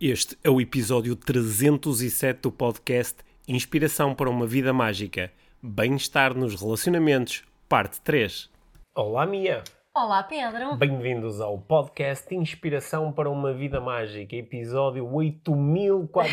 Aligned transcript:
Este 0.00 0.38
é 0.44 0.50
o 0.50 0.60
episódio 0.60 1.16
307 1.16 2.42
do 2.42 2.52
podcast 2.52 3.16
Inspiração 3.48 4.14
para 4.14 4.30
uma 4.30 4.46
Vida 4.46 4.72
Mágica. 4.72 5.32
Bem-estar 5.62 6.34
nos 6.34 6.60
relacionamentos, 6.60 7.42
parte 7.68 8.00
3. 8.02 8.48
Olá, 8.94 9.26
Mia! 9.26 9.62
Olá, 9.96 10.22
Pedro! 10.22 10.76
Bem-vindos 10.76 11.40
ao 11.40 11.58
podcast 11.58 12.32
Inspiração 12.32 13.10
para 13.10 13.28
uma 13.28 13.52
Vida 13.52 13.80
Mágica, 13.80 14.36
episódio 14.36 15.04
8004. 15.12 16.30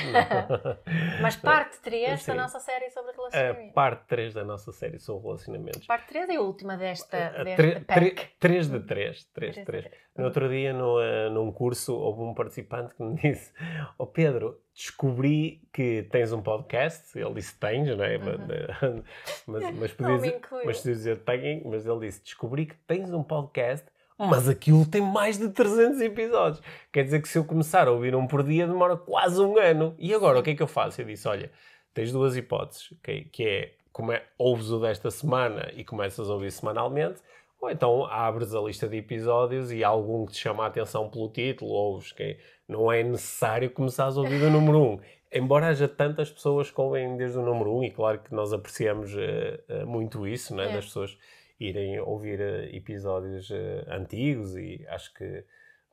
Mas 1.20 1.36
parte 1.36 1.80
3 1.82 2.22
Sim. 2.22 2.32
da 2.34 2.44
nossa 2.44 2.60
série 2.60 2.92
sobre 2.92 3.12
A 3.12 3.16
relacionamento. 3.16 3.74
parte 3.74 4.06
3 4.08 4.34
da 4.36 4.44
nossa 4.46 4.72
série 4.72 5.00
sobre 5.00 5.24
relacionamentos. 5.24 5.88
Parte 5.88 6.08
3 6.10 6.30
é 6.30 6.36
a 6.36 6.42
última 6.42 6.78
desta, 6.78 7.18
A 7.18 7.44
desta 7.44 7.56
tre- 7.56 7.80
tre- 7.80 8.12
pack. 8.12 8.28
3 8.40 8.68
de 8.68 8.80
3. 8.82 9.26
3 9.26 9.26
Três 9.34 9.56
de 9.56 9.60
de 9.62 9.66
3. 9.66 10.05
No 10.18 10.26
outro 10.26 10.48
dia, 10.48 10.72
no, 10.72 11.02
eh, 11.02 11.30
num 11.30 11.52
curso, 11.52 11.94
houve 11.94 12.22
um 12.22 12.34
participante 12.34 12.96
que 12.96 13.04
me 13.04 13.16
disse: 13.20 13.52
Ó 14.00 14.06
Pedro, 14.06 14.60
descobri 14.74 15.62
que 15.74 16.08
tens 16.10 16.32
um 16.32 16.42
podcast. 16.42 17.18
Ele 17.20 17.34
disse: 17.34 17.60
Tens, 17.60 17.98
não 17.98 18.04
é? 18.04 18.18
Mas, 18.18 19.04
mas, 19.46 19.76
mas 19.76 19.92
podia 19.94 20.16
dizer, 20.16 20.42
mas 20.66 20.78
podia 20.78 20.94
dizer: 20.94 21.18
Tenho, 21.20 21.70
mas 21.70 21.86
ele 21.86 22.00
disse: 22.00 22.24
Descobri 22.24 22.66
que 22.66 22.76
tens 22.88 23.12
um 23.12 23.24
podcast. 23.24 23.86
Mas 24.18 24.48
aquilo 24.48 24.86
tem 24.86 25.02
mais 25.02 25.38
de 25.38 25.50
300 25.50 26.00
episódios. 26.00 26.64
Quer 26.90 27.04
dizer 27.04 27.22
que 27.22 27.28
se 27.28 27.38
eu 27.38 27.44
começar 27.44 27.86
a 27.90 27.92
ouvir 27.92 28.16
um 28.16 28.26
por 28.26 28.44
dia, 28.44 28.66
demora 28.66 28.96
quase 28.96 29.42
um 29.42 29.58
ano. 29.58 29.94
E 30.00 30.14
agora, 30.14 30.40
o 30.40 30.44
que 30.44 30.52
é 30.52 30.56
que 30.56 30.64
eu 30.64 30.68
faço? 30.68 31.02
Eu 31.02 31.06
disse: 31.06 31.28
Olha, 31.28 31.52
tens 31.94 32.14
duas 32.14 32.38
hipóteses, 32.38 32.94
ok? 32.94 33.28
que 33.32 33.44
é, 33.44 33.74
come, 33.92 34.22
ouves 34.38 34.70
o 34.70 34.80
desta 34.80 35.12
semana 35.12 35.70
e 35.76 35.84
começas 35.84 36.30
a 36.30 36.34
ouvir 36.34 36.52
semanalmente, 36.52 37.20
ou 37.62 37.70
então 37.70 38.06
abres 38.06 38.54
a 38.54 38.62
lista 38.62 38.88
de 38.88 38.98
episódios 38.98 39.72
e 39.72 39.84
algum 39.84 40.26
que 40.26 40.34
te 40.34 40.40
chama 40.40 40.64
a 40.64 40.68
atenção 40.68 41.10
pelo 41.10 41.30
título, 41.30 41.72
ouves, 41.72 42.12
que 42.12 42.38
não 42.68 42.92
é 42.92 43.04
necessário 43.04 43.70
começares 43.72 44.18
a 44.18 44.22
ouvir 44.22 44.42
o 44.44 44.50
número 44.50 44.78
1. 44.80 44.82
Um. 44.82 45.00
Embora 45.32 45.68
haja 45.68 45.88
tantas 45.88 46.32
pessoas 46.32 46.72
que 46.72 46.80
ouvem 46.80 47.18
desde 47.18 47.38
o 47.38 47.42
número 47.42 47.72
1, 47.72 47.78
um, 47.78 47.84
e 47.84 47.92
claro 47.92 48.20
que 48.20 48.34
nós 48.34 48.54
apreciamos 48.54 49.14
eh, 49.18 49.60
eh, 49.68 49.84
muito 49.84 50.26
isso, 50.26 50.56
né, 50.56 50.70
É. 50.70 50.74
das 50.74 50.86
pessoas 50.86 51.18
irem 51.60 52.00
ouvir 52.00 52.40
eh, 52.40 52.70
episódios 52.74 53.52
antigos, 53.90 54.56
e 54.56 54.86
acho 54.88 55.14
que 55.14 55.44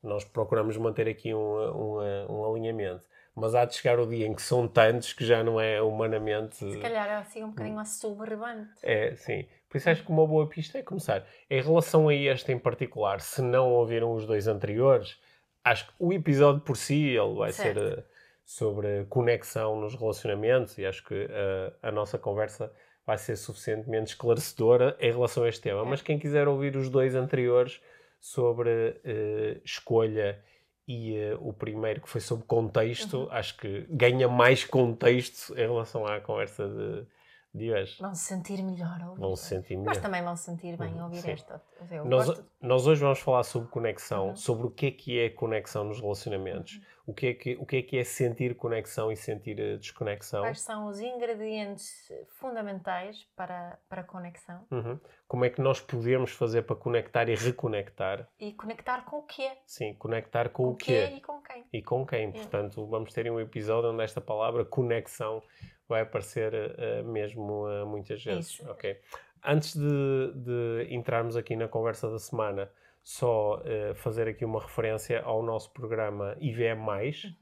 nós 0.03 0.25
procuramos 0.25 0.77
manter 0.77 1.09
aqui 1.09 1.35
um, 1.35 1.39
um, 1.41 1.99
um 2.29 2.53
alinhamento. 2.53 3.05
Mas 3.35 3.55
há 3.55 3.65
de 3.65 3.75
chegar 3.75 3.99
o 3.99 4.07
dia 4.07 4.27
em 4.27 4.35
que 4.35 4.43
são 4.43 4.69
tantos 4.69 5.13
que 5.13 5.25
já 5.25 5.43
não 5.43 5.59
é 5.59 5.81
humanamente. 5.81 6.57
Se 6.57 6.79
calhar 6.79 7.09
é 7.09 7.15
assim 7.17 7.43
um 7.43 7.49
bocadinho 7.49 7.79
assoberbante. 7.79 8.71
É, 8.83 9.15
sim. 9.15 9.47
Por 9.73 9.79
isso 9.79 9.89
acho 9.89 10.05
que 10.05 10.11
uma 10.11 10.27
boa 10.27 10.47
pista 10.47 10.77
é 10.77 10.83
começar. 10.83 11.27
Em 11.49 11.63
relação 11.63 12.09
a 12.09 12.15
este 12.15 12.53
em 12.53 12.59
particular, 12.59 13.23
se 13.23 13.41
não 13.41 13.71
ouviram 13.71 14.13
os 14.13 14.27
dois 14.27 14.47
anteriores, 14.47 15.17
acho 15.65 15.87
que 15.87 15.95
o 15.99 16.13
episódio 16.13 16.61
por 16.61 16.77
si 16.77 17.09
ele 17.09 17.35
vai 17.35 17.53
Certo. 17.53 17.81
ser 17.81 17.99
eh, 18.01 18.05
sobre 18.45 19.07
conexão 19.09 19.81
nos 19.81 19.95
relacionamentos 19.95 20.77
e 20.77 20.85
acho 20.85 21.03
que 21.03 21.27
eh, 21.31 21.73
a 21.83 21.91
nossa 21.91 22.19
conversa 22.19 22.71
vai 23.07 23.17
ser 23.17 23.35
suficientemente 23.37 24.11
esclarecedora 24.11 24.95
em 25.01 25.11
relação 25.11 25.45
a 25.45 25.49
este 25.49 25.63
tema. 25.63 25.81
É. 25.81 25.85
Mas 25.87 26.03
quem 26.03 26.19
quiser 26.19 26.47
ouvir 26.49 26.77
os 26.77 26.91
dois 26.91 27.15
anteriores 27.15 27.81
sobre 28.21 29.01
eh, 29.05 29.59
escolha 29.65 30.39
e 30.87 31.17
eh, 31.17 31.35
o 31.41 31.51
primeiro 31.55 32.03
que 32.03 32.11
foi 32.11 32.21
sobre 32.21 32.45
contexto, 32.45 33.21
Uhum. 33.21 33.29
acho 33.31 33.57
que 33.57 33.87
ganha 33.89 34.29
mais 34.29 34.65
contexto 34.67 35.55
em 35.55 35.63
relação 35.67 36.07
à 36.07 36.21
conversa 36.21 36.69
de, 36.69 37.07
de 37.55 37.71
hoje. 37.73 37.97
Vão 38.01 38.15
se 38.15 38.25
sentir 38.25 38.63
melhor 38.63 38.99
a 39.03 39.09
ouvir. 39.11 39.21
Vão 39.21 39.37
se 39.37 39.47
sentir 39.49 39.77
Mas 39.77 39.85
melhor. 39.87 40.03
também 40.03 40.23
vão 40.23 40.35
se 40.37 40.45
sentir 40.45 40.77
bem 40.79 40.99
a 40.99 41.05
ouvir 41.05 41.21
Sim. 41.21 41.31
esta. 41.33 41.63
Nós, 42.05 42.27
gosto. 42.27 42.45
nós 42.61 42.87
hoje 42.87 43.01
vamos 43.03 43.19
falar 43.19 43.43
sobre 43.43 43.69
conexão, 43.69 44.29
Uhum. 44.29 44.37
sobre 44.37 44.67
o 44.67 44.71
que 44.71 44.87
é 44.87 44.91
que 44.91 45.19
é 45.19 45.29
conexão 45.31 45.85
nos 45.85 46.01
relacionamentos, 46.01 46.81
o, 47.07 47.13
que 47.13 47.27
é 47.27 47.35
que, 47.35 47.57
o 47.57 47.67
que 47.67 47.77
é 47.77 47.83
que 47.83 47.99
é 47.99 48.05
sentir 48.05 48.55
conexão 48.57 49.11
e 49.13 49.17
sentir 49.17 49.59
eh, 49.61 49.77
desconexão, 49.77 50.43
Quais 50.43 50.61
são 50.61 50.87
os 50.87 51.01
ingredientes 51.01 52.11
fundamentais 52.39 53.27
para, 53.37 53.79
para 53.89 54.01
a 54.03 54.05
conexão 54.05 54.65
Uhum. 54.71 54.99
como 55.29 55.45
é 55.45 55.51
que 55.51 55.61
nós 55.61 55.81
podemos 55.81 56.31
fazer 56.33 56.63
para 56.63 56.77
conectar 56.77 57.29
e 57.29 57.35
reconectar, 57.35 58.29
e 58.39 58.53
conectar 58.53 59.05
com 59.05 59.19
o 59.19 59.23
que 59.23 59.43
é. 59.43 59.59
sim, 59.67 59.95
conectar 59.95 60.49
com, 60.51 60.69
o 60.71 60.77
que 60.77 60.95
é 60.95 61.09
quê 61.09 61.17
e 61.17 61.21
com 61.21 61.41
quem. 61.43 61.65
e 61.73 61.83
com 61.83 62.07
quem. 62.07 62.33
Portanto, 62.33 62.87
vamos 62.87 63.13
ter 63.13 63.31
um 63.31 63.41
episódio 63.41 63.91
onde 63.91 64.03
esta 64.03 64.21
palavra 64.21 64.65
conexão 64.65 65.43
vai 65.89 66.03
aparecer 66.03 66.53
eh, 66.55 67.03
mesmo 67.03 67.69
eh, 67.69 67.85
muitas 67.85 68.23
vezes. 68.25 68.51
Isso. 68.55 68.71
ok? 68.71 68.99
Antes 69.45 69.77
de, 69.77 70.33
de 70.37 70.87
entrarmos 70.95 71.37
aqui 71.37 71.57
na 71.57 71.67
conversa 71.69 72.09
da 72.11 72.19
semana, 72.19 72.71
só 73.03 73.61
eh, 73.65 73.93
fazer 73.95 74.29
aqui 74.29 74.45
uma 74.45 74.61
referência 74.61 75.21
ao 75.23 75.43
nosso 75.43 75.73
programa 75.73 76.37
IVM+, 76.41 76.79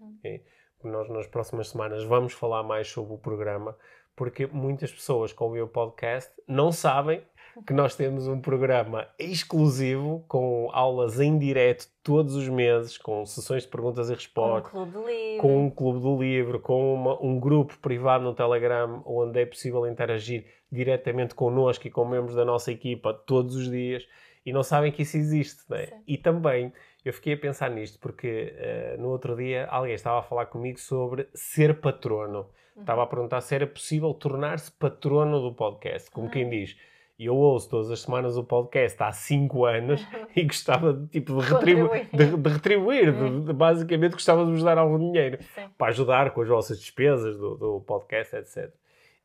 Uhum. 0.01 0.17
ok? 0.19 0.45
nós 0.83 1.11
nas 1.11 1.27
próximas 1.27 1.69
semanas 1.69 2.03
vamos 2.05 2.33
falar 2.33 2.63
mais 2.63 2.89
sobre 2.89 3.13
o 3.13 3.19
programa, 3.19 3.77
porque 4.21 4.47
muitas 4.47 4.93
pessoas 4.93 5.35
ouvem 5.39 5.63
o 5.63 5.67
podcast 5.67 6.31
não 6.47 6.71
sabem 6.71 7.23
que 7.67 7.73
nós 7.73 7.95
temos 7.97 8.29
um 8.29 8.39
programa 8.39 9.09
exclusivo 9.19 10.23
com 10.29 10.69
aulas 10.73 11.19
em 11.21 11.39
direto 11.39 11.89
todos 12.03 12.35
os 12.37 12.47
meses, 12.49 12.99
com 12.99 13.25
sessões 13.25 13.63
de 13.63 13.69
perguntas 13.71 14.09
e 14.09 14.11
Com 14.11 14.13
o 14.13 14.17
respostas, 14.19 14.71
clube 14.73 14.91
de 14.93 14.99
livro. 15.07 15.41
com 15.41 15.65
um 15.67 15.71
clube 15.71 16.01
do 16.01 16.19
livro, 16.23 16.61
com 16.61 16.95
uma- 16.95 17.23
um 17.23 17.41
grupo 17.41 17.79
privado 17.79 18.23
no 18.25 18.35
Telegram 18.35 19.03
onde 19.07 19.41
é 19.41 19.47
possível 19.47 19.87
interagir 19.87 20.45
diretamente 20.71 21.35
connosco 21.35 21.87
e 21.87 21.91
com 21.91 22.05
membros 22.05 22.35
da 22.35 22.45
nossa 22.45 22.71
equipa 22.71 23.15
todos 23.15 23.57
os 23.57 23.71
dias 23.71 24.07
e 24.45 24.53
não 24.53 24.63
sabem 24.63 24.93
que 24.93 25.01
isso 25.03 25.17
existe. 25.17 25.63
Né? 25.69 25.89
E 26.07 26.19
também 26.19 26.73
eu 27.05 27.13
fiquei 27.15 27.33
a 27.33 27.39
pensar 27.39 27.71
nisto 27.71 27.99
porque 27.99 28.55
eh, 28.57 28.97
no 28.99 29.09
outro 29.09 29.35
dia 29.35 29.67
alguém 29.71 29.95
estava 29.95 30.19
a 30.21 30.23
falar 30.23 30.45
comigo 30.47 30.79
sobre 30.79 31.27
ser 31.35 31.81
patrono. 31.81 32.47
Uhum. 32.81 32.83
Estava 32.83 33.03
a 33.03 33.07
perguntar 33.07 33.41
se 33.41 33.55
era 33.55 33.67
possível 33.67 34.13
tornar-se 34.15 34.71
patrono 34.73 35.41
do 35.41 35.53
podcast, 35.55 36.11
como 36.11 36.27
Ah. 36.27 36.31
quem 36.31 36.49
diz. 36.49 36.77
E 37.19 37.27
eu 37.27 37.37
ouço 37.37 37.69
todas 37.69 37.91
as 37.91 38.01
semanas 38.01 38.37
o 38.39 38.43
podcast 38.45 39.03
há 39.03 39.13
5 39.13 39.67
anos 39.67 40.01
e 40.35 40.43
gostava 40.45 40.95
de, 40.95 41.07
tipo, 41.09 41.35
de, 41.37 41.41
retribu 41.53 41.89
Contribuir. 41.89 42.09
de, 42.15 42.37
de 42.37 42.49
retribuir, 42.49 43.13
de- 43.13 43.41
de- 43.47 43.53
basicamente 43.53 44.13
gostava 44.13 44.45
de 44.47 44.53
vos 44.53 44.63
dar 44.63 44.79
algum 44.79 44.99
dinheiro 44.99 45.39
Sim. 45.55 45.69
para 45.77 45.89
ajudar 45.89 46.31
com 46.31 46.41
as 46.41 46.49
vossas 46.49 46.79
despesas 46.81 47.37
do, 47.37 47.57
do 47.57 47.81
podcast, 47.83 48.35
etc. 48.37 48.73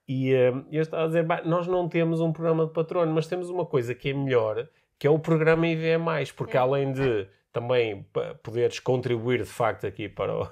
E 0.08 0.34
eh, 0.34 0.54
eu 0.72 0.82
estava 0.82 1.04
a 1.06 1.08
dizer, 1.08 1.24
"Bah, 1.24 1.42
nós 1.46 1.68
não 1.68 1.88
temos 1.88 2.20
um 2.20 2.34
programa 2.34 2.66
de 2.66 2.74
patrono, 2.74 3.12
mas 3.14 3.28
temos 3.28 3.50
uma 3.50 3.66
coisa 3.66 3.96
que 3.96 4.10
é 4.10 4.14
melhor, 4.14 4.68
que 5.00 5.08
é 5.08 5.10
o 5.10 5.18
programa 5.18 5.66
IVE+, 5.66 5.98
porque 6.36 6.58
É. 6.58 6.60
além 6.60 6.92
de 6.92 7.28
também 7.54 8.06
poderes 8.44 8.80
contribuir 8.82 9.40
de 9.40 9.46
facto 9.50 9.88
aqui 9.88 10.10
para 10.10 10.38
o, 10.38 10.48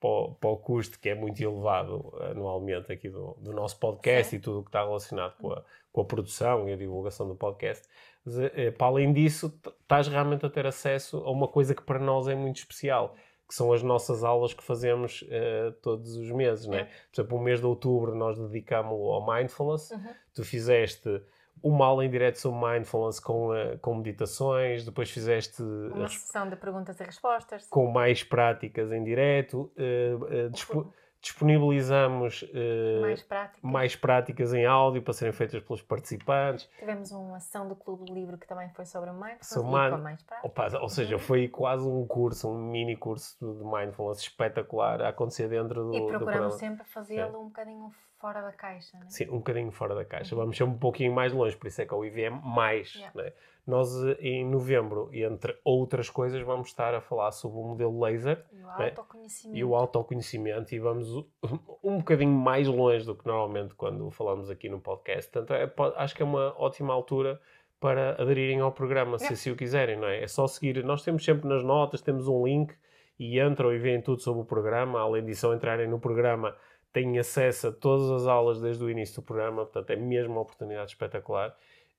para 0.00 0.08
o, 0.08 0.34
para 0.34 0.50
o 0.50 0.56
custo 0.56 0.98
que 0.98 1.08
é 1.08 1.14
muito 1.14 1.40
elevado 1.42 2.12
anualmente 2.30 2.92
aqui 2.92 3.08
do, 3.08 3.36
do 3.40 3.52
nosso 3.52 3.78
podcast 3.78 4.30
Sim. 4.30 4.36
e 4.36 4.40
tudo 4.40 4.60
o 4.60 4.62
que 4.62 4.68
está 4.68 4.84
relacionado 4.84 5.36
com 5.38 5.52
a, 5.52 5.62
com 5.92 6.00
a 6.00 6.04
produção 6.04 6.68
e 6.68 6.72
a 6.72 6.76
divulgação 6.76 7.26
do 7.26 7.34
podcast, 7.34 7.88
mas, 8.24 8.38
eh, 8.38 8.70
para 8.70 8.86
além 8.86 9.12
disso, 9.12 9.52
estás 9.80 10.06
realmente 10.06 10.44
a 10.44 10.50
ter 10.50 10.66
acesso 10.66 11.18
a 11.18 11.30
uma 11.30 11.48
coisa 11.48 11.74
que 11.74 11.82
para 11.82 11.98
nós 11.98 12.28
é 12.28 12.34
muito 12.34 12.58
especial, 12.58 13.14
que 13.48 13.54
são 13.54 13.72
as 13.72 13.82
nossas 13.82 14.22
aulas 14.22 14.52
que 14.52 14.62
fazemos 14.62 15.24
eh, 15.30 15.72
todos 15.82 16.16
os 16.16 16.30
meses, 16.30 16.66
né? 16.66 16.80
É. 16.80 16.84
Por 16.84 17.20
exemplo, 17.20 17.38
o 17.38 17.42
mês 17.42 17.60
de 17.60 17.66
outubro 17.66 18.14
nós 18.14 18.38
dedicamos 18.38 18.92
ao 18.92 19.26
mindfulness. 19.26 19.90
Uhum. 19.90 20.14
Tu 20.34 20.44
fizeste 20.44 21.22
uma 21.62 21.86
aula 21.86 22.04
em 22.04 22.10
direto 22.10 22.36
sobre 22.36 22.58
mindfulness 22.66 23.20
com, 23.20 23.54
eh, 23.54 23.76
com 23.78 23.94
meditações, 23.96 24.84
depois 24.84 25.10
fizeste 25.10 25.62
Uma 25.62 26.04
as- 26.06 26.14
sessão 26.14 26.48
de 26.48 26.56
perguntas 26.56 26.98
e 27.00 27.04
respostas. 27.04 27.66
com 27.68 27.90
mais 27.90 28.22
práticas 28.22 28.92
em 28.92 29.02
direto. 29.04 29.70
eh, 29.76 30.16
eh, 30.30 30.48
dispo- 30.48 30.92
disponibilizamos 31.20 32.44
eh, 32.54 33.00
mais 33.00 33.22
práticas. 33.22 33.62
mais 33.62 33.96
práticas 33.96 34.52
em 34.54 34.66
áudio 34.66 35.02
para 35.02 35.12
serem 35.12 35.32
feitas 35.32 35.62
pelos 35.62 35.82
participantes. 35.82 36.68
Tivemos 36.78 37.10
uma 37.12 37.40
sessão 37.40 37.66
do 37.68 37.74
Clube 37.74 38.04
do 38.04 38.14
Livro 38.14 38.36
que 38.38 38.46
também 38.46 38.68
foi 38.70 38.84
sobre 38.84 39.10
o 39.10 39.12
mindfulness 39.14 39.48
Sobre 39.48 39.70
mind- 39.72 39.90
com 39.92 39.98
mais 40.02 40.22
práticas. 40.22 40.50
Opa, 40.50 40.78
ou 40.82 40.88
seja, 40.88 41.18
foi 41.18 41.48
quase 41.48 41.86
um 41.86 42.06
curso, 42.06 42.48
um 42.50 42.58
mini 42.70 42.96
curso 42.96 43.36
de 43.40 43.64
mindfulness 43.64 44.18
espetacular 44.20 45.00
a 45.02 45.08
acontecer 45.08 45.48
dentro 45.48 45.84
do, 45.84 45.94
E 45.94 46.00
do 46.00 46.06
procuramos 46.06 46.24
programa. 46.24 46.50
sempre 46.50 46.84
fazê-lo 46.86 47.40
um 47.40 47.46
bocadinho 47.46 47.90
fora 48.18 48.42
da 48.42 48.52
caixa, 48.52 48.98
né? 48.98 49.06
Sim, 49.08 49.28
um 49.30 49.38
bocadinho 49.38 49.70
fora 49.70 49.94
da 49.94 50.04
caixa. 50.04 50.34
Uhum. 50.34 50.42
Vamos 50.42 50.56
ser 50.56 50.64
um 50.64 50.76
pouquinho 50.76 51.12
mais 51.12 51.32
longe, 51.32 51.56
por 51.56 51.66
isso 51.66 51.80
é 51.80 51.86
que 51.86 51.94
é 51.94 51.96
o 51.96 52.04
IVM 52.04 52.40
mais. 52.42 52.94
Yeah. 52.94 53.22
né? 53.22 53.32
Nós, 53.66 54.02
eh, 54.02 54.16
em 54.20 54.44
novembro, 54.44 55.10
entre 55.12 55.56
outras 55.62 56.08
coisas, 56.08 56.40
vamos 56.42 56.68
estar 56.68 56.94
a 56.94 57.00
falar 57.00 57.30
sobre 57.32 57.58
o 57.58 57.62
modelo 57.62 58.00
laser 58.00 58.44
E 58.50 58.62
o 58.62 58.66
né? 58.66 58.84
autoconhecimento. 58.86 59.58
e 59.58 59.64
o 59.64 59.74
autoconhecimento 59.74 60.74
e 60.74 60.78
vamos 60.78 61.08
um 61.84 61.98
bocadinho 61.98 62.32
mais 62.32 62.66
longe 62.66 63.04
do 63.04 63.14
que 63.14 63.26
normalmente 63.26 63.74
quando 63.74 64.10
falamos 64.10 64.50
aqui 64.50 64.68
no 64.68 64.80
podcast. 64.80 65.30
Portanto, 65.30 65.54
é, 65.54 65.70
acho 65.96 66.14
que 66.14 66.22
é 66.22 66.24
uma 66.24 66.54
ótima 66.58 66.94
altura 66.94 67.40
para 67.78 68.20
aderirem 68.20 68.60
ao 68.60 68.72
programa, 68.72 69.18
se 69.18 69.32
assim 69.32 69.50
o 69.52 69.56
quiserem, 69.56 69.96
não 69.96 70.08
é? 70.08 70.22
É 70.22 70.26
só 70.26 70.46
seguir. 70.46 70.82
Nós 70.82 71.02
temos 71.02 71.24
sempre 71.24 71.48
nas 71.48 71.62
notas, 71.62 72.00
temos 72.00 72.26
um 72.26 72.44
link 72.44 72.74
e 73.18 73.38
entram 73.40 73.72
e 73.72 73.78
veem 73.78 74.00
tudo 74.00 74.20
sobre 74.20 74.42
o 74.42 74.44
programa. 74.44 75.00
Além 75.00 75.24
disso, 75.24 75.46
ao 75.46 75.54
entrarem 75.54 75.86
no 75.86 76.00
programa, 76.00 76.56
têm 76.92 77.18
acesso 77.18 77.68
a 77.68 77.72
todas 77.72 78.10
as 78.10 78.26
aulas 78.26 78.60
desde 78.60 78.82
o 78.82 78.90
início 78.90 79.16
do 79.16 79.22
programa, 79.22 79.64
portanto, 79.64 79.90
é 79.90 79.96
mesmo 79.96 80.32
uma 80.32 80.40
oportunidade 80.40 80.90
espetacular. 80.92 81.54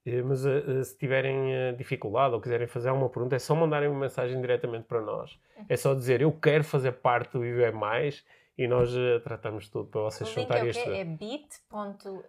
Eh, 0.05 0.21
Mas 0.21 0.45
eh, 0.45 0.63
eh, 0.67 0.83
se 0.83 0.97
tiverem 0.97 1.75
dificuldade 1.77 2.33
ou 2.33 2.41
quiserem 2.41 2.67
fazer 2.67 2.89
alguma 2.89 3.09
pergunta, 3.09 3.35
é 3.35 3.39
só 3.39 3.55
mandarem 3.55 3.89
uma 3.89 3.99
mensagem 3.99 4.39
diretamente 4.41 4.85
para 4.85 5.01
nós. 5.01 5.37
É 5.67 5.75
só 5.75 5.93
dizer 5.93 6.21
eu 6.21 6.31
quero 6.31 6.63
fazer 6.63 6.93
parte 6.93 7.33
do 7.33 7.41
Viver 7.41 7.73
Mais 7.73 8.23
e 8.61 8.67
nós 8.67 8.93
eh, 8.95 9.19
tratamos 9.19 9.69
tudo 9.69 9.89
para 9.89 10.01
vocês 10.01 10.27
link 10.29 10.37
é 10.37 10.41
juntarem 10.41 10.63
o 10.65 10.69
este. 10.69 10.83
quê? 10.83 10.89
É 10.89 11.05
bit.ly. 11.05 12.23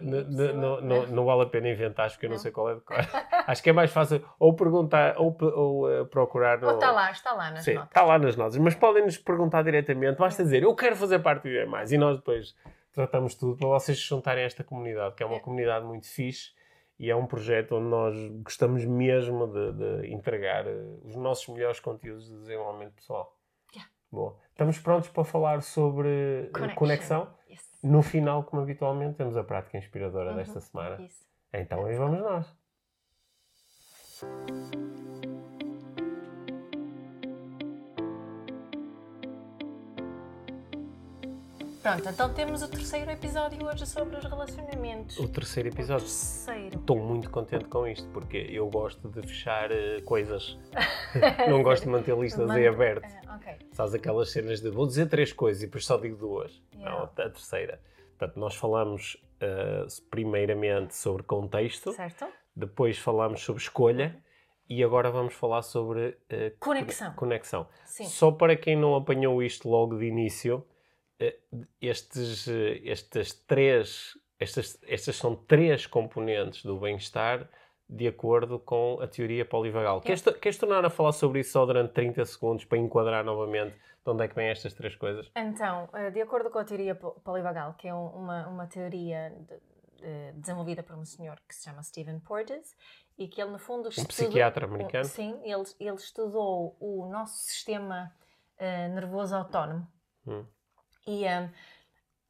N- 0.00 0.52
Não, 0.54 0.80
não, 0.80 1.06
não 1.08 1.24
vale 1.24 1.42
a 1.42 1.46
pena 1.46 1.68
inventar, 1.68 2.08
porque 2.10 2.26
eu 2.26 2.30
não 2.30 2.38
sei 2.38 2.52
qual 2.52 2.70
é 2.70 2.74
de 2.76 2.80
cor. 2.82 2.96
Acho 3.46 3.62
que 3.62 3.70
é 3.70 3.72
mais 3.72 3.90
fácil 3.90 4.22
ou 4.38 4.54
perguntar 4.54 5.16
ou, 5.18 5.36
ou 5.40 5.90
eh, 5.92 6.04
procurar. 6.04 6.62
Ou 6.62 6.74
está 6.74 6.90
lá, 6.92 7.10
está 7.10 7.32
lá 7.32 7.50
nas 7.50 7.64
Sim, 7.64 7.74
notas. 7.74 7.88
está 7.90 8.02
lá 8.04 8.18
nas 8.18 8.36
notas. 8.36 8.56
Mas 8.58 8.74
podem 8.74 9.04
nos 9.04 9.18
perguntar 9.18 9.62
diretamente. 9.62 10.18
Basta 10.18 10.42
dizer 10.44 10.62
eu 10.62 10.74
quero 10.74 10.94
fazer 10.96 11.18
parte 11.18 11.48
do 11.48 11.70
Mais 11.70 11.90
e 11.92 11.98
nós 11.98 12.16
depois 12.16 12.54
tratamos 12.92 13.34
tudo 13.34 13.56
para 13.56 13.68
vocês 13.68 13.98
juntarem 13.98 14.44
a 14.44 14.46
esta 14.46 14.62
comunidade, 14.64 15.14
que 15.16 15.22
é 15.22 15.26
uma 15.26 15.36
É. 15.36 15.40
comunidade 15.40 15.84
muito 15.84 16.06
fixe 16.08 16.52
e 16.98 17.10
é 17.10 17.16
um 17.16 17.26
projeto 17.26 17.74
onde 17.76 17.88
nós 17.88 18.14
gostamos 18.42 18.84
mesmo 18.84 19.46
de, 19.48 19.72
de 19.72 20.12
entregar 20.14 20.66
eh, 20.66 20.74
os 21.04 21.16
nossos 21.16 21.46
melhores 21.48 21.80
conteúdos 21.80 22.28
de 22.28 22.36
desenvolvimento 22.38 22.94
pessoal. 22.94 23.36
Yeah. 23.74 23.90
Boa. 24.10 24.36
Estamos 24.56 24.78
prontos 24.78 25.10
para 25.10 25.22
falar 25.22 25.60
sobre 25.62 26.08
eh, 26.08 26.50
Connection. 26.50 26.78
conexão. 26.78 27.28
Yes. 27.50 27.60
No 27.82 28.00
final, 28.02 28.42
como 28.44 28.62
habitualmente, 28.62 29.18
temos 29.18 29.36
a 29.36 29.44
prática 29.44 29.76
inspiradora 29.76 30.30
Uhum. 30.30 30.36
desta 30.36 30.60
semana. 30.62 30.96
Isso. 31.02 31.26
Então, 31.52 31.84
aí 31.84 31.94
vamos 31.94 32.20
nós. 32.20 32.46
Pronto, 41.82 42.08
então 42.08 42.34
temos 42.34 42.62
o 42.62 42.68
terceiro 42.68 43.08
episódio 43.12 43.64
hoje 43.64 43.86
sobre 43.86 44.16
os 44.16 44.24
relacionamentos. 44.24 45.16
O 45.20 45.28
terceiro 45.28 45.68
episódio. 45.68 46.04
terceiro. 46.04 46.80
Estou 46.80 46.98
muito 46.98 47.30
contente 47.30 47.66
com 47.66 47.86
isto, 47.86 48.08
porque 48.08 48.38
eu 48.50 48.68
gosto 48.68 49.08
de 49.08 49.22
fechar 49.22 49.70
eh, 49.70 50.00
coisas. 50.04 50.58
Não 51.48 51.62
gosto 51.62 51.84
de 51.84 51.90
manter 51.90 52.16
listas 52.18 52.50
em 52.50 52.64
Man- 52.64 52.68
aberto. 52.68 53.08
Ok. 53.36 53.68
Sabes 53.72 53.94
aquelas 53.94 54.30
cenas 54.30 54.60
de 54.60 54.70
vou 54.70 54.86
dizer 54.86 55.08
três 55.08 55.32
coisas 55.32 55.62
e 55.62 55.66
depois 55.66 55.84
só 55.84 55.96
digo 55.96 56.16
duas. 56.16 56.62
Yeah. 56.74 56.90
Não, 56.96 57.04
a 57.04 57.08
terceira. 57.08 57.80
Portanto, 58.18 58.38
nós 58.40 58.54
falamos 58.54 59.16
eh, 59.40 59.86
primeiramente 60.10 60.94
sobre 60.94 61.22
contexto, 61.22 61.92
Certo? 61.92 62.26
depois 62.54 62.98
falamos 62.98 63.42
sobre 63.42 63.62
escolha 63.62 64.16
e 64.68 64.82
agora 64.82 65.10
vamos 65.10 65.34
falar 65.34 65.62
sobre 65.62 66.16
eh, 66.28 66.52
Conexão. 66.58 67.12
conexão. 67.14 67.68
Sim. 67.84 68.04
Só 68.06 68.32
para 68.32 68.56
quem 68.56 68.74
não 68.76 68.94
apanhou 68.96 69.42
isto 69.42 69.68
logo 69.68 69.98
de 69.98 70.06
início, 70.06 70.66
eh, 71.20 71.38
estes, 71.80 72.48
eh, 72.48 72.80
estas 72.84 73.32
três, 73.32 74.18
estas, 74.40 74.78
estas 74.86 75.16
são 75.16 75.36
três 75.36 75.86
componentes 75.86 76.64
do 76.64 76.78
bem-estar 76.80 77.48
de 77.88 78.06
acordo 78.08 78.58
com 78.58 78.98
a 79.00 79.06
teoria 79.06 79.44
polivagal. 79.44 80.00
Queres, 80.00 80.20
to- 80.22 80.34
queres 80.34 80.58
tornar 80.58 80.84
a 80.84 80.90
falar 80.90 81.12
sobre 81.12 81.40
isso 81.40 81.52
só 81.52 81.64
durante 81.64 81.92
30 81.92 82.24
segundos 82.24 82.64
para 82.64 82.78
enquadrar 82.78 83.24
novamente 83.24 83.74
de 84.04 84.10
onde 84.10 84.24
é 84.24 84.28
que 84.28 84.34
vêm 84.34 84.48
estas 84.48 84.74
três 84.74 84.94
coisas? 84.96 85.30
Então, 85.36 85.88
eh, 85.94 86.10
de 86.10 86.20
acordo 86.20 86.50
com 86.50 86.58
a 86.58 86.64
teoria 86.64 86.94
po- 86.94 87.12
polivagal, 87.24 87.74
que 87.74 87.86
é 87.88 87.94
um- 87.94 88.08
uma, 88.08 88.48
uma 88.48 88.66
teoria 88.66 89.30
de- 89.30 89.60
de- 90.02 90.32
desenvolvida 90.32 90.82
por 90.82 90.96
um 90.96 91.04
senhor 91.04 91.38
que 91.48 91.54
se 91.54 91.64
chama 91.64 91.82
Stephen 91.82 92.18
Porges, 92.20 92.76
e 93.18 93.26
que 93.28 93.40
ele, 93.40 93.50
no 93.52 93.58
fundo, 93.58 93.86
Um 93.86 93.88
estuda- 93.90 94.08
psiquiatra 94.08 94.66
americano? 94.66 95.04
Sim, 95.04 95.40
ele, 95.42 95.64
ele 95.80 95.96
estudou 95.96 96.76
o 96.80 97.08
nosso 97.10 97.36
sistema 97.38 98.12
eh, 98.58 98.88
nervoso 98.88 99.34
autónomo. 99.36 99.86
Hum. 100.26 100.44
E, 101.06 101.24
eh, 101.24 101.50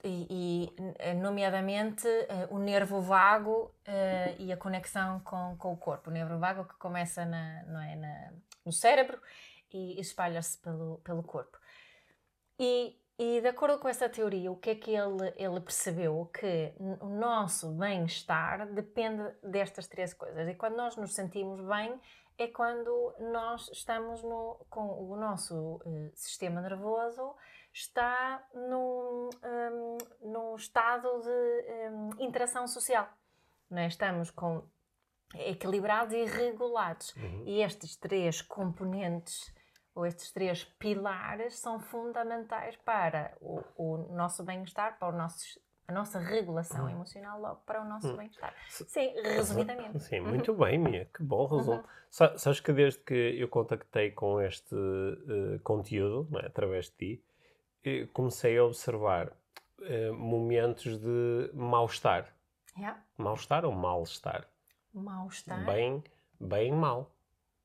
e, 0.07 0.27
e, 0.31 0.95
eh, 0.99 1.15
nomeadamente, 1.15 2.07
eh, 2.09 2.49
o 2.51 2.59
nervo 2.59 3.01
vago 3.01 3.75
eh, 3.85 4.35
e 4.39 4.53
a 4.53 4.57
conexão 4.57 5.21
com, 5.21 5.57
com 5.59 5.73
o 5.73 5.77
corpo. 5.77 6.11
O 6.11 6.13
nervo 6.13 6.39
vago 6.39 6.65
que 6.65 6.75
começa 6.77 7.25
na, 7.25 7.63
não 7.65 7.81
é, 7.81 7.97
na- 7.97 8.33
no 8.65 8.73
cérebro 8.73 9.21
e 9.73 10.01
espalha-se 10.01 10.59
pelo, 10.59 10.99
pelo 10.99 11.23
corpo. 11.23 11.59
E, 12.59 12.99
e 13.19 13.41
de 13.41 13.49
acordo 13.49 13.79
com 13.79 13.89
essa 13.89 14.09
teoria, 14.09 14.51
o 14.51 14.57
que 14.57 14.71
é 14.71 14.75
que 14.75 14.91
ele, 14.95 15.33
ele 15.37 15.61
percebeu? 15.61 16.31
Que 16.33 16.73
o 17.01 17.09
nosso 17.09 17.71
bem-estar 17.73 18.67
depende 18.73 19.23
destas 19.43 19.87
três 19.87 20.15
coisas. 20.15 20.49
E 20.49 20.55
quando 20.55 20.77
nós 20.77 20.97
nos 20.97 21.15
sentimos 21.15 21.61
bem, 21.61 22.01
é 22.39 22.47
quando 22.49 23.15
nós 23.33 23.69
estamos 23.73 24.23
no, 24.23 24.65
com 24.69 25.11
o 25.11 25.17
nosso 25.17 25.81
eh, 25.87 26.11
sistema 26.15 26.61
nervoso 26.61 27.35
está 27.77 28.43
num, 28.55 29.29
hum, 29.45 29.99
num 30.23 30.57
estado 30.57 31.21
de 31.21 31.91
hum, 31.91 32.11
interação 32.19 32.67
social. 32.67 33.07
Não 33.71 33.79
é? 33.83 33.87
Estamos 33.87 34.31
com, 34.31 34.63
equilibrados 35.35 36.15
e 36.15 36.25
regulados. 36.25 37.15
Uhum. 37.17 37.43
E 37.45 37.63
estes 37.63 37.95
três 37.97 38.41
componentes, 38.41 39.53
ou 39.95 40.07
estes 40.07 40.33
três 40.33 40.65
pilares, 40.65 41.59
são 41.59 41.79
fundamentais 41.79 42.77
para 42.77 43.37
o, 43.43 43.61
o 43.77 43.97
nosso 44.15 44.43
bem-estar, 44.43 44.99
para 44.99 45.09
o 45.09 45.13
nosso, 45.17 45.61
a 45.87 45.93
nossa 45.93 46.19
regulação 46.19 46.89
emocional, 46.89 47.39
logo 47.39 47.61
para 47.67 47.83
o 47.83 47.85
nosso 47.85 48.09
Hum. 48.09 48.17
bem-estar. 48.17 48.55
Sim, 48.71 49.13
resumidamente. 49.23 50.01
Sim, 50.01 50.21
Uhum. 50.21 50.29
muito 50.29 50.55
bem, 50.55 50.79
Mia. 50.79 51.11
Que 51.15 51.23
bom 51.23 51.45
resumo. 51.45 51.77
Uhum. 51.81 51.85
Sa- 52.09 52.39
Sabes 52.39 52.61
que 52.61 52.73
desde 52.73 53.01
que 53.01 53.15
eu 53.39 53.49
contactei 53.49 54.13
com 54.13 54.41
este 54.41 54.75
eh, 54.75 55.59
conteúdo, 55.63 56.27
não 56.31 56.41
é, 56.41 56.47
através 56.47 56.87
de 56.87 56.93
ti, 56.93 57.25
comecei 58.13 58.57
a 58.59 58.65
observar 58.65 59.33
eh, 59.83 60.11
momentos 60.11 60.99
de 60.99 61.51
mal-estar. 61.55 62.35
Yeah. 62.77 63.03
Mal-estar 63.17 63.65
ou 63.65 63.73
mal-estar? 63.73 64.47
Mal-estar. 64.93 65.65
Bem, 65.65 66.03
bem 66.41 66.73
mal. 66.73 67.11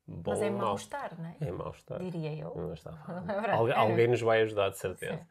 Bom, 0.07 0.31
Mas 0.31 0.41
é 0.41 0.49
mal. 0.49 0.59
mal-estar, 0.67 1.17
não 1.19 1.25
é? 1.29 1.37
É 1.39 1.51
mal-estar. 1.51 1.99
Diria 1.99 2.33
eu. 2.35 2.53
Não 2.55 2.73
está. 2.73 2.91
É. 3.47 3.51
Algu- 3.51 3.73
alguém 3.73 4.07
nos 4.07 4.21
vai 4.21 4.41
ajudar, 4.41 4.69
de 4.69 4.77
certeza. 4.77 5.17
Sim. 5.17 5.25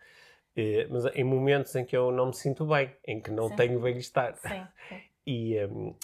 Eh, 0.57 0.87
mas 0.91 1.05
em 1.15 1.25
momentos 1.25 1.75
em 1.77 1.85
que 1.85 1.97
eu 1.97 2.11
não 2.11 2.27
me 2.27 2.35
sinto 2.35 2.67
bem, 2.67 2.95
em 3.07 3.21
que 3.21 3.31
não 3.31 3.49
Sim. 3.49 3.57
tenho 3.57 3.81
bem-estar. 3.81 4.35
Sim, 4.37 4.67
sim. 4.89 5.03
E, 5.27 5.63
hum, 5.67 5.95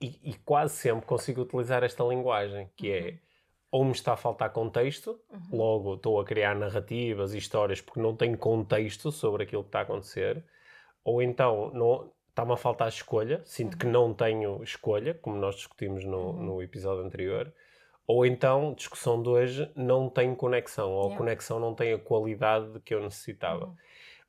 e, 0.00 0.30
e 0.30 0.34
quase 0.44 0.74
sempre 0.76 1.06
consigo 1.06 1.40
utilizar 1.40 1.82
esta 1.82 2.04
linguagem, 2.04 2.70
que 2.76 2.92
é 2.92 3.18
ou 3.72 3.84
me 3.84 3.90
está 3.92 4.12
a 4.12 4.16
faltar 4.16 4.50
contexto, 4.52 5.18
Uhum. 5.32 5.40
logo 5.58 5.94
estou 5.94 6.20
a 6.20 6.24
criar 6.24 6.54
narrativas 6.54 7.34
e 7.34 7.38
histórias 7.38 7.80
porque 7.80 7.98
não 8.00 8.14
tenho 8.14 8.38
contexto 8.38 9.10
sobre 9.10 9.42
aquilo 9.42 9.62
que 9.64 9.68
está 9.70 9.80
a 9.80 9.82
acontecer, 9.82 10.44
ou 11.02 11.20
então 11.22 11.72
está-me 12.28 12.52
a 12.52 12.56
faltar 12.56 12.88
escolha, 12.88 13.40
sinto 13.44 13.76
que 13.78 13.86
não 13.86 14.14
tenho 14.14 14.62
escolha, 14.62 15.14
como 15.14 15.36
nós 15.36 15.56
discutimos 15.56 16.04
no, 16.04 16.18
Uhum. 16.18 16.42
no 16.44 16.62
episódio 16.62 17.02
anterior, 17.04 17.52
ou 18.06 18.26
então, 18.26 18.74
discussão 18.74 19.22
de 19.22 19.28
hoje, 19.28 19.70
não 19.74 20.08
tenho 20.10 20.36
conexão, 20.36 20.90
ou 20.92 21.00
a 21.00 21.04
Yeah. 21.04 21.18
conexão 21.18 21.58
não 21.58 21.74
tem 21.74 21.92
a 21.94 21.98
qualidade 21.98 22.78
que 22.84 22.94
eu 22.94 23.00
necessitava. 23.02 23.66
Uhum. 23.66 23.74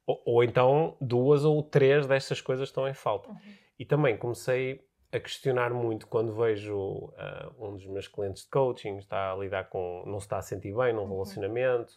Ou, 0.08 0.22
ou 0.26 0.44
então, 0.44 0.96
duas 1.02 1.44
ou 1.46 1.62
três 1.64 2.06
destas 2.08 2.40
coisas 2.42 2.70
estão 2.70 2.88
em 2.88 2.94
falta. 2.94 3.30
Uhum. 3.30 3.38
E 3.80 3.86
também 3.86 4.16
comecei 4.18 4.82
a 5.14 5.20
questionar 5.20 5.72
muito 5.74 6.08
quando 6.08 6.34
vejo 6.34 7.14
ah, 7.18 7.52
um 7.60 7.74
dos 7.76 7.86
meus 7.86 8.08
clientes 8.08 8.44
de 8.44 8.50
coaching 8.50 8.98
está 8.98 9.32
a 9.32 9.36
lidar 9.36 9.70
com, 9.70 10.04
não 10.08 10.20
se 10.20 10.26
está 10.26 10.38
a 10.38 10.42
sentir 10.42 10.76
bem 10.76 10.92
num 10.92 11.04
Uhum. 11.04 11.12
relacionamento, 11.14 11.94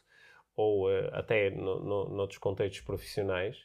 ou 0.55 0.89
ah, 0.89 1.09
até 1.13 1.51
no, 1.51 1.81
no, 1.81 2.09
noutros 2.11 2.39
contextos 2.39 2.83
profissionais. 2.83 3.57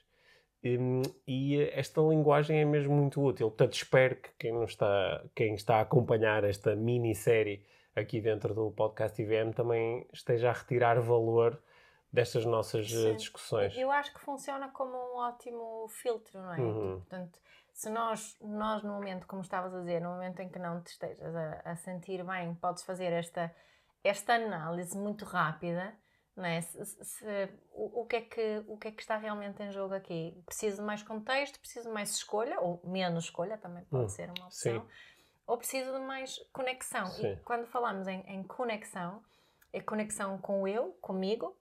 Hum, 0.64 1.02
e 1.28 1.62
esta 1.74 2.02
linguagem 2.02 2.62
é 2.62 2.66
mesmo 2.66 2.96
muito 2.96 3.22
útil. 3.22 3.50
Portanto, 3.50 3.74
espero 3.74 4.16
que 4.16 4.30
quem, 4.40 4.54
não 4.54 4.64
está, 4.64 5.24
quem 5.36 5.56
está 5.56 5.78
a 5.78 5.82
acompanhar 5.82 6.44
esta 6.44 6.76
minissérie 6.76 7.66
aqui 7.96 8.22
dentro 8.22 8.54
do 8.54 8.72
podcast 8.72 9.22
IVM 9.22 9.52
também 9.52 10.08
esteja 10.14 10.50
a 10.50 10.54
retirar 10.54 11.00
valor 11.02 11.62
destas 12.12 12.46
nossas 12.46 12.88
eh, 12.88 12.90
Sim. 13.12 13.16
discussões. 13.16 13.76
Eu 13.78 13.92
acho 13.92 14.14
que 14.14 14.20
funciona 14.20 14.70
como 14.70 14.92
um 14.96 15.18
ótimo 15.18 15.88
filtro, 15.90 16.40
não 16.40 16.54
é? 16.54 16.60
Uhum. 16.60 17.00
Portanto, 17.00 17.40
se 17.74 17.90
nós, 17.90 18.38
nós, 18.42 18.84
no 18.84 18.94
momento, 18.94 19.26
como 19.28 19.42
estavas 19.42 19.74
a 19.74 19.80
dizer, 19.80 20.02
no 20.02 20.10
momento 20.10 20.40
em 20.42 20.50
que 20.50 20.60
não 20.60 20.82
te 20.82 20.88
estejas 20.92 21.36
a, 21.36 21.62
a 21.72 21.76
sentir 21.76 22.24
bem, 22.24 22.54
podes 22.56 22.84
fazer 22.84 23.12
esta, 23.14 23.54
esta 24.04 24.34
análise 24.34 24.98
muito 24.98 25.24
rápida, 25.26 25.96
não 26.36 26.46
é? 26.46 26.62
Se- 26.62 26.86
se- 26.86 27.50
o, 27.72 28.02
o 28.02 28.06
que 28.06 28.16
é 28.18 28.22
que, 28.22 28.64
o 28.68 28.78
que 28.78 28.88
é 28.90 28.92
que 28.92 29.02
está 29.02 29.18
realmente 29.18 29.62
em 29.64 29.72
jogo 29.72 29.94
aqui? 29.94 30.42
Preciso 30.46 30.78
de 30.78 30.84
mais 30.84 31.02
contexto, 31.04 31.60
preciso 31.60 31.88
de 31.88 31.94
mais 31.94 32.12
escolha, 32.16 32.60
ou 32.60 32.82
menos 32.84 33.26
escolha, 33.26 33.58
também 33.58 33.84
pode 33.86 34.04
Hum, 34.06 34.10
ser 34.10 34.30
uma 34.30 34.46
opção. 34.48 34.82
sim. 34.82 34.88
Ou 35.48 35.58
preciso 35.58 35.92
de 35.92 36.00
mais 36.00 36.38
conexão. 36.54 37.08
Sim. 37.08 37.34
E 37.34 37.38
quando 37.38 37.66
falamos 37.68 38.08
em, 38.08 38.22
em 38.28 38.44
conexão, 38.44 39.22
é 39.74 39.82
conexão 39.82 40.38
com 40.38 40.68
eu, 40.68 40.94
comigo, 41.02 41.58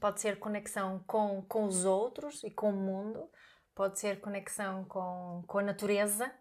pode 0.00 0.20
ser 0.20 0.38
conexão 0.38 1.02
com, 1.06 1.42
com 1.42 1.64
os 1.64 1.84
outros 1.84 2.42
e 2.44 2.50
com 2.50 2.70
o 2.70 2.76
mundo, 2.76 3.30
pode 3.74 3.98
ser 3.98 4.20
conexão 4.20 4.84
com, 4.84 5.44
com 5.46 5.58
a 5.58 5.62
natureza. 5.62 6.32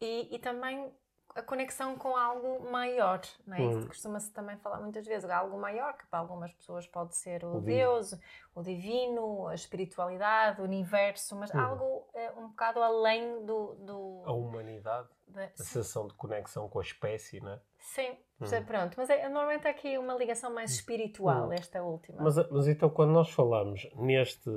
E, 0.00 0.34
e 0.34 0.38
também 0.38 0.92
a 1.34 1.42
conexão 1.42 1.96
com 1.96 2.16
algo 2.16 2.70
maior, 2.70 3.20
não 3.46 3.56
é? 3.56 3.60
Uhum. 3.60 3.70
Isso 3.78 3.86
costuma-se 3.86 4.32
também 4.32 4.56
falar 4.58 4.80
muitas 4.80 5.06
vezes, 5.06 5.28
algo 5.30 5.58
maior, 5.58 5.96
que 5.96 6.06
para 6.06 6.18
algumas 6.18 6.52
pessoas 6.52 6.86
pode 6.86 7.14
ser 7.16 7.44
o, 7.44 7.56
O 7.56 7.60
divino. 7.60 7.66
Deus, 7.78 8.14
o 8.54 8.62
divino, 8.62 9.46
a 9.48 9.54
espiritualidade, 9.54 10.60
o 10.60 10.64
universo, 10.64 11.36
mas 11.36 11.50
Uhum. 11.50 11.60
algo 11.60 12.08
eh, 12.14 12.32
um 12.36 12.48
bocado 12.48 12.82
além 12.82 13.44
do... 13.44 13.74
do 13.76 14.22
A 14.26 14.32
humanidade, 14.32 15.08
da- 15.28 15.44
a 15.44 15.56
sensação 15.56 16.06
de 16.06 16.14
conexão 16.14 16.68
com 16.68 16.78
a 16.78 16.82
espécie, 16.82 17.40
não 17.40 17.52
é? 17.52 17.60
sim, 17.78 18.16
Uhum. 18.40 18.64
pronto. 18.66 18.94
Mas 18.96 19.08
é, 19.10 19.28
normalmente 19.28 19.66
é 19.66 19.70
aqui 19.70 19.96
uma 19.98 20.14
ligação 20.14 20.52
mais 20.52 20.70
espiritual, 20.72 21.46
Uhum. 21.46 21.52
esta 21.52 21.82
última. 21.82 22.22
Mas, 22.22 22.36
mas 22.50 22.66
então, 22.68 22.90
quando 22.90 23.10
nós 23.12 23.30
falamos 23.30 23.88
neste, 23.94 24.50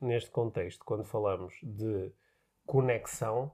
neste 0.00 0.30
contexto, 0.30 0.84
quando 0.84 1.04
falamos 1.04 1.54
de 1.62 2.12
conexão, 2.66 3.52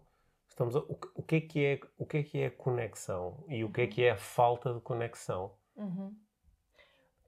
estamos 0.68 0.76
a- 0.76 0.80
o, 0.80 0.94
que- 0.96 1.08
o 1.14 1.22
que 1.22 1.36
é 1.36 1.40
que 1.40 1.64
é 1.64 1.80
o 1.98 2.06
que 2.06 2.16
é 2.18 2.22
que 2.22 2.38
é 2.42 2.50
conexão 2.50 3.44
e 3.48 3.64
o 3.64 3.70
que 3.72 3.80
é 3.82 3.86
que 3.86 4.04
é 4.04 4.10
a 4.12 4.16
falta 4.16 4.74
de 4.74 4.80
conexão? 4.80 5.52
Uhum. 5.76 6.16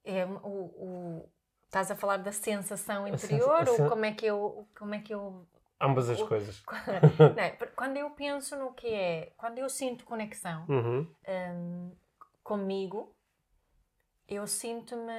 É, 0.04 0.24
o, 0.26 0.38
o- 0.48 1.28
estás 1.64 1.90
a 1.90 1.96
falar 1.96 2.18
da 2.18 2.32
sensação 2.32 3.06
sensa- 3.10 3.16
interior 3.16 3.66
sen- 3.66 3.68
ou 3.68 3.88
como 3.88 4.04
é 4.04 4.12
que 4.12 4.26
eu, 4.26 4.68
como 4.76 4.94
é 4.94 5.00
que 5.00 5.14
eu 5.14 5.46
Ambas 5.80 6.08
as 6.08 6.20
O- 6.20 6.28
coisas. 6.28 6.62
Não, 7.34 7.42
é, 7.42 7.50
quando 7.76 7.96
eu 7.96 8.10
penso 8.10 8.56
no 8.56 8.72
que 8.74 8.88
é, 8.88 9.32
quando 9.36 9.58
eu 9.58 9.68
sinto 9.68 10.04
conexão 10.04 10.66
Uhum. 10.68 11.06
hum, 11.28 11.92
comigo, 12.42 13.14
eu 14.28 14.46
sinto-me 14.46 15.12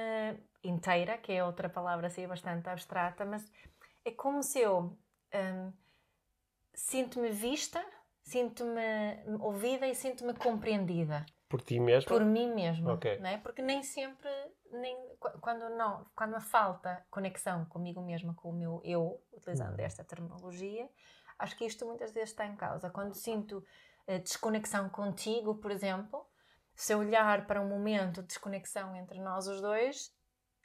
inteira, 0.62 1.18
que 1.18 1.32
é 1.32 1.44
outra 1.44 1.68
palavra 1.68 2.06
assim 2.08 2.26
bastante 2.26 2.68
abstrata, 2.68 3.24
mas 3.24 3.50
é 4.04 4.10
como 4.10 4.42
se 4.42 4.60
eu 4.60 4.96
hum, 5.34 5.72
sinto-me 6.74 7.30
vista, 7.30 7.84
sinto-me 8.24 8.82
ouvida 9.40 9.86
e 9.86 9.94
sinto-me 9.94 10.34
compreendida 10.34 11.24
Por 11.48 11.60
ti 11.60 11.78
mesmo? 11.78 12.08
por 12.08 12.24
mim 12.24 12.52
mesma, 12.54 12.94
Ok. 12.94 13.18
não 13.20 13.28
é? 13.28 13.38
Porque 13.38 13.62
nem 13.62 13.82
sempre, 13.82 14.30
nem, 14.72 14.96
qu- 15.20 15.38
quando 15.40 15.68
não, 15.76 16.06
quando 16.16 16.32
me 16.34 16.40
falta 16.40 17.06
conexão 17.10 17.64
comigo 17.66 18.00
mesma, 18.02 18.34
com 18.34 18.50
o 18.50 18.52
meu 18.52 18.80
eu, 18.82 19.22
utilizando 19.32 19.78
Uhum. 19.78 19.84
esta 19.84 20.02
terminologia, 20.02 20.88
acho 21.38 21.56
que 21.56 21.66
isto 21.66 21.84
muitas 21.86 22.12
vezes 22.12 22.30
está 22.30 22.46
em 22.46 22.56
causa. 22.56 22.90
Quando 22.90 23.14
sinto 23.14 23.62
eh, 24.06 24.18
desconexão 24.18 24.88
contigo, 24.88 25.54
por 25.56 25.70
exemplo, 25.70 26.26
se 26.74 26.92
eu 26.94 26.98
olhar 26.98 27.46
para 27.46 27.60
um 27.60 27.68
momento 27.68 28.20
de 28.22 28.28
desconexão 28.28 28.96
entre 28.96 29.20
nós 29.20 29.46
os 29.46 29.60
dois, 29.60 30.12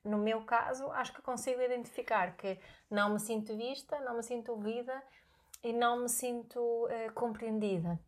no 0.03 0.17
meu 0.17 0.45
caso, 0.45 0.89
acho 0.91 1.13
que 1.13 1.21
consigo 1.21 1.61
identificar 1.61 2.35
que 2.37 2.57
não 2.89 3.13
me 3.13 3.19
sinto 3.19 3.55
vista, 3.55 3.99
não 3.99 4.15
me 4.15 4.23
sinto 4.23 4.53
ouvida 4.53 5.03
e 5.63 5.73
não 5.73 6.01
me 6.01 6.09
sinto 6.09 6.87
eh, 6.89 7.09
compreendida. 7.09 7.99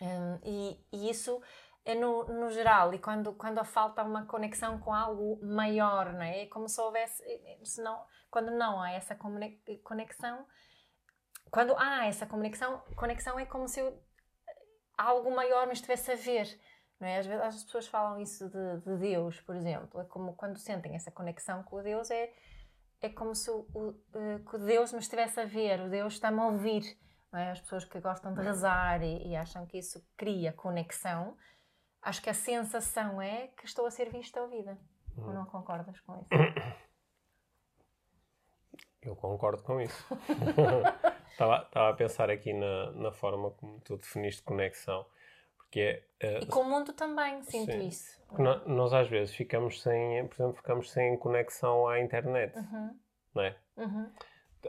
Hum, 0.00 0.38
e, 0.44 0.86
e 0.92 1.10
isso 1.10 1.40
é 1.84 1.94
no, 1.94 2.24
no 2.24 2.50
geral, 2.50 2.92
e 2.92 2.98
quando, 2.98 3.32
quando 3.32 3.64
falta 3.64 4.02
uma 4.02 4.26
conexão 4.26 4.78
com 4.78 4.92
algo 4.92 5.40
maior, 5.42 6.12
não 6.12 6.22
é? 6.22 6.42
É 6.42 6.46
como 6.46 6.68
se 6.68 6.78
houvesse, 6.80 7.22
se 7.64 7.82
não, 7.82 8.04
quando 8.30 8.50
não 8.50 8.80
há 8.82 8.92
essa 8.92 9.16
conexão, 9.82 10.46
quando 11.50 11.74
há 11.78 12.06
essa 12.06 12.26
conexão, 12.26 12.82
conexão 12.94 13.38
é 13.38 13.46
como 13.46 13.66
se 13.66 13.80
eu, 13.80 13.98
algo 14.98 15.34
maior 15.34 15.66
me 15.66 15.72
estivesse 15.72 16.12
a 16.12 16.14
ver, 16.14 16.60
não 17.00 17.08
é? 17.08 17.20
Às 17.20 17.26
vezes 17.26 17.42
as 17.42 17.64
pessoas 17.64 17.86
falam 17.86 18.20
isso 18.20 18.50
de, 18.50 18.80
de 18.84 18.96
Deus, 18.98 19.40
por 19.40 19.56
exemplo, 19.56 20.00
é 20.00 20.04
como 20.04 20.34
quando 20.36 20.58
sentem 20.58 20.94
essa 20.94 21.10
conexão 21.10 21.62
com 21.62 21.82
Deus, 21.82 22.10
é, 22.10 22.30
é 23.00 23.08
como 23.08 23.34
se 23.34 23.50
o, 23.50 23.66
o, 23.74 23.94
eh, 24.14 24.40
o 24.52 24.58
Deus 24.58 24.92
me 24.92 24.98
estivesse 24.98 25.40
a 25.40 25.44
ver, 25.44 25.80
o 25.80 25.88
Deus 25.88 26.14
está-me 26.14 26.40
a 26.40 26.46
ouvir, 26.46 26.98
é? 27.34 27.50
As 27.50 27.60
pessoas 27.60 27.84
que 27.84 28.00
gostam 28.00 28.32
de 28.32 28.40
rezar 28.40 29.02
e, 29.02 29.28
e 29.28 29.36
acham 29.36 29.66
que 29.66 29.78
isso 29.78 30.02
cria 30.16 30.52
conexão, 30.52 31.36
acho 32.02 32.22
que 32.22 32.30
a 32.30 32.34
sensação 32.34 33.20
é 33.20 33.48
que 33.48 33.66
estou 33.66 33.86
a 33.86 33.90
ser 33.90 34.10
vista 34.10 34.40
ou 34.40 34.46
ouvida. 34.46 34.78
Ou 35.16 35.32
não 35.32 35.44
concordas 35.44 36.00
com 36.00 36.16
isso? 36.16 36.28
Eu 39.00 39.14
concordo 39.14 39.62
com 39.62 39.80
isso. 39.80 40.06
Estava 41.30 41.62
estava 41.62 41.90
a 41.90 41.94
pensar 41.94 42.30
aqui 42.30 42.52
na, 42.52 42.90
na 42.92 43.12
forma 43.12 43.52
como 43.52 43.80
tu 43.80 43.96
definiste 43.96 44.42
conexão. 44.42 45.06
Porque 45.70 46.02
é, 46.20 46.38
E 46.40 46.46
com 46.46 46.60
o 46.60 46.64
mundo 46.64 46.92
também 46.94 47.42
sinto 47.42 47.72
Sim. 47.72 47.86
isso. 47.88 48.18
Porque 48.26 48.42
nó- 48.42 48.60
nós 48.66 48.92
às 48.94 49.06
vezes 49.08 49.34
ficamos 49.34 49.82
sem, 49.82 50.26
por 50.26 50.34
exemplo, 50.34 50.56
ficamos 50.56 50.90
sem 50.90 51.16
conexão 51.18 51.86
à 51.86 52.00
internet, 52.00 52.56
Uhum, 52.58 52.90
não 53.34 53.42
é? 53.42 53.56
uhum. 53.76 54.10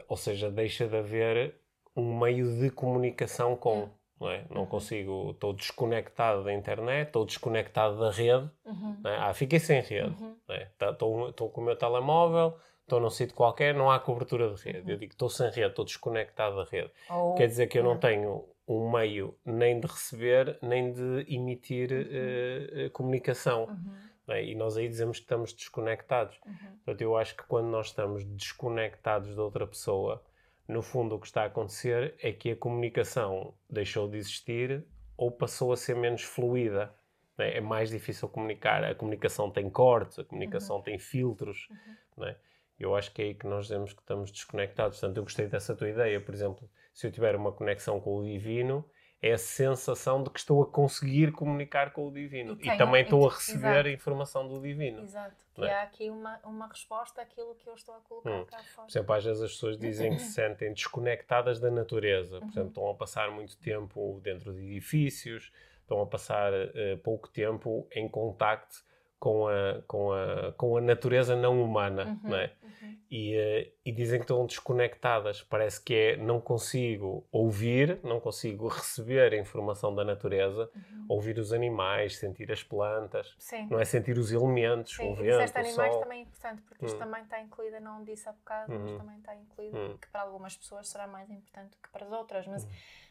Ou 0.08 0.16
seja, 0.16 0.50
deixa 0.50 0.86
de 0.86 0.96
haver 0.96 1.56
um 1.96 2.18
meio 2.18 2.58
de 2.60 2.70
comunicação 2.70 3.56
com, 3.56 3.82
É. 3.82 3.88
não 4.20 4.30
é? 4.30 4.44
Não 4.50 4.60
Uhum. 4.62 4.66
consigo, 4.66 5.30
estou 5.30 5.52
desconectado 5.54 6.44
da 6.44 6.52
internet, 6.52 7.06
estou 7.08 7.24
desconectado 7.24 7.98
da 7.98 8.10
rede, 8.10 8.48
Uhum. 8.64 9.00
é? 9.04 9.16
Ah, 9.16 9.32
fiquei 9.34 9.58
sem 9.58 9.80
rede, 9.80 10.14
Uhum. 10.22 10.36
é? 10.48 10.66
Tá- 10.78 10.90
Estou 10.90 11.30
estou 11.30 11.48
com 11.50 11.60
o 11.60 11.64
meu 11.64 11.76
telemóvel, 11.76 12.56
estou 12.82 13.00
num 13.00 13.10
sítio 13.10 13.34
qualquer, 13.34 13.74
não 13.74 13.90
há 13.90 13.98
cobertura 13.98 14.54
de 14.54 14.62
rede. 14.62 14.80
Uhum. 14.82 14.90
Eu 14.90 14.96
digo, 14.98 15.12
estou 15.12 15.28
sem 15.30 15.46
rede, 15.50 15.68
estou 15.70 15.84
desconectado 15.84 16.56
da 16.56 16.64
rede. 16.64 16.90
Quer 17.36 17.46
dizer 17.46 17.66
que 17.66 17.78
eu 17.78 17.84
não 17.84 17.94
É. 17.94 17.98
tenho 17.98 18.48
um 18.70 18.88
meio 18.88 19.36
nem 19.44 19.80
de 19.80 19.86
receber, 19.88 20.56
nem 20.62 20.92
de 20.92 21.26
emitir 21.28 21.90
eh, 21.92 22.84
eh, 22.84 22.88
comunicação. 22.90 23.64
Uhum, 23.64 23.94
não 24.28 24.34
é? 24.34 24.44
E 24.44 24.54
nós 24.54 24.76
aí 24.76 24.88
dizemos 24.88 25.18
que 25.18 25.24
estamos 25.24 25.52
desconectados. 25.52 26.38
uhum. 26.46 26.54
Portanto, 26.84 27.00
eu 27.00 27.16
acho 27.16 27.36
que 27.36 27.42
quando 27.42 27.66
nós 27.66 27.88
estamos 27.88 28.24
desconectados 28.24 29.34
de 29.34 29.40
outra 29.40 29.66
pessoa, 29.66 30.22
no 30.68 30.82
fundo 30.82 31.16
o 31.16 31.18
que 31.18 31.26
está 31.26 31.42
a 31.42 31.46
acontecer 31.46 32.14
é 32.20 32.32
que 32.32 32.52
a 32.52 32.56
comunicação 32.56 33.52
deixou 33.68 34.08
de 34.08 34.18
existir 34.18 34.84
ou 35.16 35.32
passou 35.32 35.72
a 35.72 35.76
ser 35.76 35.96
menos 35.96 36.22
fluida. 36.22 36.94
não 37.36 37.44
É 37.44 37.60
mais 37.60 37.90
difícil 37.90 38.28
comunicar. 38.28 38.84
A 38.84 38.94
comunicação 38.94 39.50
tem 39.50 39.68
cortes, 39.68 40.20
a 40.20 40.24
comunicação 40.24 40.80
tem 40.80 40.96
filtros. 40.96 41.68
não 42.16 42.28
é? 42.28 42.36
Eu 42.80 42.96
acho 42.96 43.12
que 43.12 43.20
é 43.22 43.24
aí 43.26 43.34
que 43.34 43.46
nós 43.46 43.64
dizemos 43.66 43.92
que 43.92 44.00
estamos 44.00 44.30
desconectados. 44.30 44.98
Portanto, 44.98 45.16
eu 45.18 45.22
gostei 45.22 45.46
dessa 45.46 45.74
tua 45.76 45.88
ideia. 45.88 46.20
Por 46.20 46.34
exemplo, 46.34 46.68
se 46.94 47.06
eu 47.06 47.12
tiver 47.12 47.36
uma 47.36 47.52
conexão 47.52 48.00
com 48.00 48.16
o 48.18 48.24
divino, 48.24 48.84
é 49.22 49.32
a 49.32 49.38
sensação 49.38 50.22
de 50.22 50.30
que 50.30 50.38
estou 50.38 50.62
a 50.62 50.66
conseguir 50.66 51.30
comunicar 51.32 51.92
com 51.92 52.08
o 52.08 52.10
divino. 52.12 52.56
E 52.58 52.68
E, 52.70 52.76
também 52.78 53.02
estou 53.02 53.28
a 53.28 53.32
receber 53.34 53.66
exato. 53.72 53.88
a 53.88 53.92
informação 53.92 54.48
do 54.48 54.60
divino. 54.62 55.02
Exato. 55.02 55.36
Que 55.54 55.62
é? 55.64 55.74
há 55.74 55.82
aqui 55.82 56.08
uma, 56.08 56.38
uma 56.42 56.66
resposta 56.68 57.20
àquilo 57.20 57.54
que 57.54 57.68
eu 57.68 57.74
estou 57.74 57.94
a 57.94 58.00
colocar 58.00 58.30
Hum. 58.30 58.46
cá 58.46 58.58
fora. 58.74 58.86
Por 58.86 58.90
exemplo, 58.92 59.14
às 59.14 59.24
vezes 59.24 59.42
as 59.42 59.52
pessoas 59.52 59.76
dizem 59.78 60.12
que 60.12 60.18
se 60.22 60.32
sentem 60.32 60.72
desconectadas 60.72 61.60
da 61.60 61.70
natureza. 61.70 62.38
Por 62.38 62.44
Uhum. 62.44 62.50
exemplo, 62.50 62.68
estão 62.70 62.88
a 62.88 62.94
passar 62.94 63.30
muito 63.30 63.58
tempo 63.58 64.20
dentro 64.22 64.54
de 64.54 64.60
edifícios, 64.62 65.52
estão 65.82 66.00
a 66.00 66.06
passar 66.06 66.50
eh, 66.54 66.96
pouco 67.04 67.28
tempo 67.28 67.86
em 67.92 68.08
contacto 68.08 68.76
com 69.20 69.46
a, 69.46 69.82
com 69.86 70.12
a, 70.12 70.52
com 70.56 70.76
a 70.76 70.80
natureza 70.80 71.36
não 71.36 71.62
humana, 71.62 72.06
Uhum, 72.24 72.30
não 72.30 72.36
é? 72.36 72.52
uhum. 72.62 72.96
E, 73.10 73.34
eh, 73.34 73.72
e 73.84 73.92
dizem 73.92 74.18
que 74.20 74.24
estão 74.24 74.46
desconectadas. 74.46 75.42
Parece 75.42 75.80
que 75.82 75.94
é, 75.94 76.16
não 76.16 76.40
consigo 76.40 77.26
ouvir, 77.30 78.00
não 78.02 78.18
consigo 78.20 78.66
receber 78.68 79.32
a 79.34 79.36
informação 79.36 79.94
da 79.94 80.04
natureza, 80.04 80.70
Uhum. 80.74 81.04
ouvir 81.08 81.38
os 81.38 81.52
animais, 81.52 82.16
sentir 82.16 82.50
as 82.52 82.62
plantas, 82.62 83.34
Sim. 83.38 83.66
não 83.68 83.78
é 83.80 83.84
sentir 83.84 84.16
os 84.16 84.30
elementos, 84.32 84.94
Sim, 84.96 85.10
o 85.10 85.14
vento, 85.14 85.52
o 85.54 85.58
animais 85.58 85.92
sol. 85.92 86.00
também 86.02 86.18
é 86.20 86.22
importante, 86.22 86.62
porque 86.62 86.86
isto 86.86 86.96
Hum. 86.96 86.98
também 87.00 87.22
está 87.22 87.40
incluído, 87.40 87.80
não 87.80 88.04
disse 88.04 88.28
há 88.28 88.32
bocado, 88.32 88.72
mas 88.72 88.90
Uhum. 88.92 88.98
também 88.98 89.18
está 89.18 89.34
incluído, 89.36 89.76
Hum. 89.76 89.98
que 90.00 90.08
para 90.08 90.22
algumas 90.22 90.56
pessoas 90.56 90.88
será 90.88 91.06
mais 91.06 91.28
importante 91.30 91.76
que 91.82 91.88
para 91.90 92.06
as 92.06 92.12
outras. 92.12 92.46
Mas. 92.46 92.66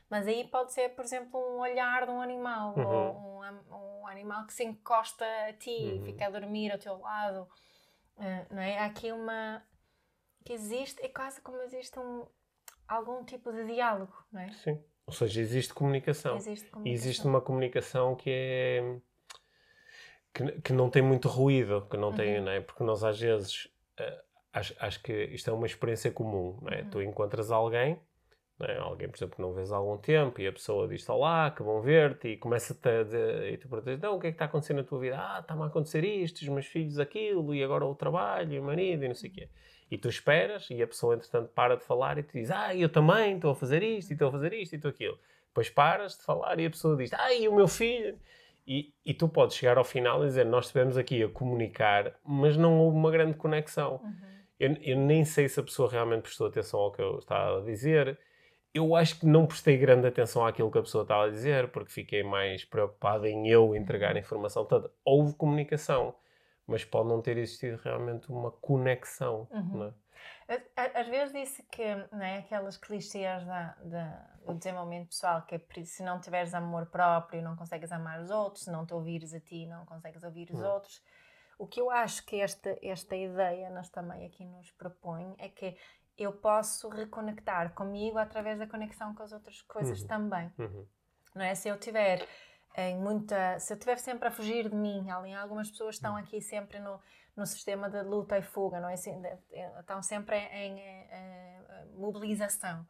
Mas 0.10 0.28
aí 0.28 0.44
pode 0.48 0.74
ser, 0.74 0.90
por 0.96 1.04
exemplo, 1.06 1.40
um 1.40 1.60
olhar 1.60 2.06
de 2.06 2.12
um 2.12 2.22
animal, 2.22 2.74
Uhum. 2.78 2.86
ou 2.88 3.44
um, 3.44 4.02
um 4.02 4.08
animal 4.08 4.46
que 4.46 4.54
se 4.54 4.64
encosta 4.64 5.26
a 5.48 5.54
ti 5.54 5.70
e 5.72 6.00
Uhum. 6.00 6.06
fica 6.06 6.26
a 6.28 6.30
dormir 6.30 6.72
ao 6.72 6.78
teu 6.80 6.98
lado. 7.00 7.48
eh, 8.18 8.46
não 8.52 8.62
é? 8.62 8.78
Há 8.80 8.86
aqui 8.86 9.12
uma. 9.12 9.64
que 10.44 10.54
existe, 10.54 11.02
é 11.04 11.10
quase 11.10 11.42
como 11.42 11.62
existe 11.62 11.98
um, 12.00 12.26
algum 12.88 13.24
tipo 13.24 13.52
de 13.52 13.66
diálogo, 13.66 14.14
não 14.32 14.42
é? 14.42 14.52
Sim. 14.54 14.84
Ou 15.06 15.14
seja, 15.14 15.42
existe 15.42 15.74
comunicação. 15.74 16.36
Existe 16.38 16.66
E 16.66 16.70
comunicação. 16.72 16.94
existe 16.94 17.28
uma 17.28 17.42
comunicação 17.42 18.16
que 18.16 18.30
é. 18.32 19.00
que, 20.34 20.62
que 20.62 20.74
não 20.74 20.90
tem 20.90 21.02
muito 21.02 21.28
ruído, 21.28 21.88
que 21.90 21.98
não 21.98 22.14
tem, 22.14 22.38
Uhum. 22.40 22.46
não 22.46 22.52
é? 22.52 22.62
Porque 22.62 22.84
nós 22.84 23.04
às 23.04 23.20
vezes. 23.20 23.68
eh, 23.98 24.24
acho, 24.54 24.76
acho 24.80 25.02
que 25.04 25.14
isto 25.26 25.50
é 25.50 25.54
uma 25.54 25.66
experiência 25.66 26.12
comum, 26.12 26.60
não 26.62 26.70
é? 26.72 26.82
Uhum. 26.82 26.90
Tu 26.90 27.02
encontras 27.02 27.52
alguém, 27.52 28.02
é? 28.68 28.78
alguém, 28.78 29.08
por 29.08 29.18
exemplo, 29.18 29.36
que 29.36 29.42
não 29.42 29.54
vês 29.54 29.72
há 29.72 29.78
algum 29.78 29.98
tempo 29.98 30.42
e 30.42 30.48
a 30.48 30.52
pessoa 30.52 30.88
diz 30.88 31.08
Olá, 31.08 31.52
que 31.52 31.64
bom 31.64 31.80
ver-te, 31.82 32.30
e 32.30 32.38
começa-te 32.38 32.88
a 32.90 33.04
dizer, 33.04 33.54
e 33.54 33.58
tu 33.58 33.70
perguntas, 33.70 34.00
não, 34.00 34.18
o 34.18 34.20
que 34.20 34.28
é 34.28 34.32
que 34.32 34.36
está 34.36 34.46
acontecendo 34.46 34.78
na 34.78 34.84
tua 34.84 35.00
vida? 35.00 35.18
Ah, 35.18 35.40
está-me 35.40 35.64
a 35.64 35.66
acontecer 35.68 36.04
isto, 36.04 36.42
os 36.42 36.50
meus 36.50 36.66
filhos 36.66 37.00
aquilo, 37.00 37.56
e 37.56 37.64
agora 37.64 37.86
o 37.86 37.96
trabalho, 37.96 38.54
e 38.54 38.60
o 38.60 38.64
marido, 38.64 39.06
e 39.06 39.08
não 39.08 39.16
sei 39.16 39.30
o 39.30 39.34
quê. 39.34 39.50
E 39.90 39.98
tu 39.98 40.10
esperas, 40.10 40.70
e 40.70 40.82
a 40.84 40.88
pessoa, 40.88 41.16
entretanto, 41.16 41.50
para 41.50 41.76
de 41.76 41.84
falar 41.84 42.18
e 42.18 42.24
te 42.24 42.40
diz, 42.40 42.52
ah, 42.52 42.76
eu 42.76 42.90
também 42.90 43.36
estou 43.36 43.52
a 43.52 43.56
fazer 43.56 43.82
isto, 43.82 44.12
e 44.12 44.14
estou 44.14 44.28
a 44.28 44.32
fazer 44.32 44.54
isto, 44.54 44.74
e 44.74 44.76
estou 44.76 44.90
aquilo. 44.90 45.18
Depois 45.48 45.70
paras 45.70 46.18
de 46.18 46.24
falar 46.24 46.60
e 46.60 46.66
a 46.66 46.70
pessoa 46.70 46.96
diz, 46.96 47.12
ah, 47.14 47.34
e 47.34 47.48
o 47.48 47.56
meu 47.56 47.68
filho? 47.68 48.18
E, 48.68 48.94
e 49.04 49.16
tu 49.16 49.28
podes 49.28 49.56
chegar 49.56 49.80
ao 49.80 49.84
final 49.84 50.24
e 50.24 50.28
dizer, 50.28 50.46
nós 50.46 50.66
estivemos 50.66 50.96
aqui 50.96 51.24
a 51.24 51.28
comunicar, 51.28 52.14
mas 52.24 52.56
não 52.56 52.80
houve 52.80 52.96
uma 52.96 53.10
grande 53.10 53.34
conexão. 53.36 54.00
Uhum. 54.04 54.30
Eu, 54.60 54.74
eu 54.82 54.98
nem 54.98 55.26
sei 55.26 55.50
se 55.50 55.60
a 55.60 55.64
pessoa 55.64 55.90
realmente 55.90 56.22
prestou 56.22 56.48
atenção 56.48 56.80
ao 56.80 56.92
que 56.92 57.02
eu 57.02 57.18
estava 57.18 57.60
a 57.60 57.64
dizer. 57.64 58.20
Eu 58.74 58.96
acho 58.96 59.20
que 59.20 59.26
não 59.26 59.46
prestei 59.48 59.78
grande 59.78 60.08
atenção 60.08 60.46
àquilo 60.46 60.72
que 60.72 60.78
a 60.78 60.82
pessoa 60.82 61.02
estava 61.04 61.26
a 61.26 61.30
dizer, 61.30 61.72
porque 61.72 61.92
fiquei 61.92 62.24
mais 62.24 62.64
preocupado 62.64 63.26
em 63.26 63.48
eu 63.48 63.76
entregar 63.76 64.16
a 64.16 64.20
informação 64.20 64.66
toda. 64.66 64.92
Houve 65.04 65.34
comunicação, 65.36 66.16
mas 66.68 66.86
pode 66.86 67.10
não 67.10 67.22
ter 67.22 67.38
existido 67.38 67.82
realmente 67.84 68.30
uma 68.32 68.52
conexão. 68.52 69.48
Uhum. 69.52 69.94
É? 70.48 70.62
Às 71.00 71.08
vezes 71.08 71.34
disse 71.34 71.64
que 71.64 71.84
não 72.12 72.24
é, 72.24 72.40
aquelas 72.40 72.78
clichês 72.78 73.46
da, 73.46 73.76
da- 73.84 74.30
do 74.46 74.56
desenvolvimento 74.56 75.10
pessoal, 75.10 75.44
que 75.44 75.56
é 75.56 75.86
se 75.86 76.04
não 76.04 76.20
tiveres 76.20 76.54
amor 76.54 76.88
próprio, 76.88 77.42
não 77.42 77.56
consegues 77.56 77.92
amar 77.92 78.20
os 78.20 78.30
outros, 78.32 78.64
se 78.66 78.72
não 78.72 78.86
te 78.86 78.94
ouvires 78.94 79.34
a 79.34 79.40
ti, 79.40 79.66
não 79.68 79.86
consegues 79.86 80.24
ouvir 80.24 80.50
os 80.52 80.60
Hum. 80.60 80.66
outros. 80.66 81.02
O 81.58 81.68
que 81.68 81.82
eu 81.82 81.90
acho 81.90 82.26
que 82.26 82.40
esta, 82.40 82.78
esta 82.82 83.16
ideia 83.16 83.70
nos 83.70 83.90
também 83.90 84.26
aqui 84.26 84.46
nos 84.46 84.72
propõe 84.72 85.36
é 85.38 85.50
que 85.50 85.76
eu 86.24 86.34
posso 86.34 86.90
reconectar 86.90 87.74
comigo 87.74 88.18
através 88.18 88.60
da 88.60 88.68
conexão 88.68 89.14
com 89.16 89.24
as 89.24 89.32
outras 89.32 89.62
coisas 89.64 90.02
Uhum. 90.02 90.08
também 90.08 90.52
Uhum. 90.60 90.88
não 91.36 91.44
é? 91.44 91.56
Se 91.56 91.70
eu 91.70 91.78
tiver 91.80 92.28
em 92.76 92.98
muita, 92.98 93.60
se 93.60 93.74
eu 93.74 93.76
estiver 93.76 93.98
sempre 93.98 94.28
a 94.28 94.32
fugir 94.32 94.70
de 94.70 94.76
mim, 94.76 95.10
ali 95.10 95.34
algumas 95.34 95.70
pessoas 95.70 95.96
estão 95.96 96.14
Hum. 96.14 96.18
aqui 96.18 96.42
sempre 96.42 96.80
no, 96.80 97.00
no 97.36 97.46
sistema 97.46 97.90
de 97.90 98.02
luta 98.04 98.38
e 98.38 98.42
fuga, 98.42 98.80
não 98.80 98.90
é? 98.90 98.94
Estão 98.94 100.02
sempre 100.02 100.38
em, 100.38 100.80
eh, 100.80 101.08
eh, 101.12 101.86
mobilização 101.96 102.86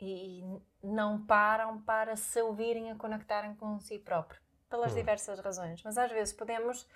e, 0.00 0.42
não 0.82 1.24
param 1.24 1.80
para 1.82 2.16
se 2.16 2.40
ouvirem 2.42 2.90
e 2.90 2.94
conectarem 2.96 3.54
com 3.56 3.78
si 3.80 3.98
próprio, 3.98 4.40
pelas 4.68 4.92
Hum. 4.92 4.96
diversas 4.96 5.40
razões. 5.40 5.82
Mas 5.82 5.96
às 5.96 6.10
vezes 6.10 6.34
podemos, 6.34 6.86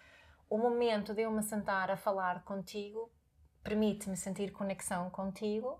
o 0.50 0.58
momento 0.58 1.14
de 1.14 1.22
eu 1.22 1.30
me 1.30 1.42
sentar 1.42 1.90
a 1.90 1.96
falar 1.96 2.44
contigo 2.44 3.10
permite-me 3.68 4.16
sentir 4.16 4.50
conexão 4.52 5.10
contigo, 5.10 5.78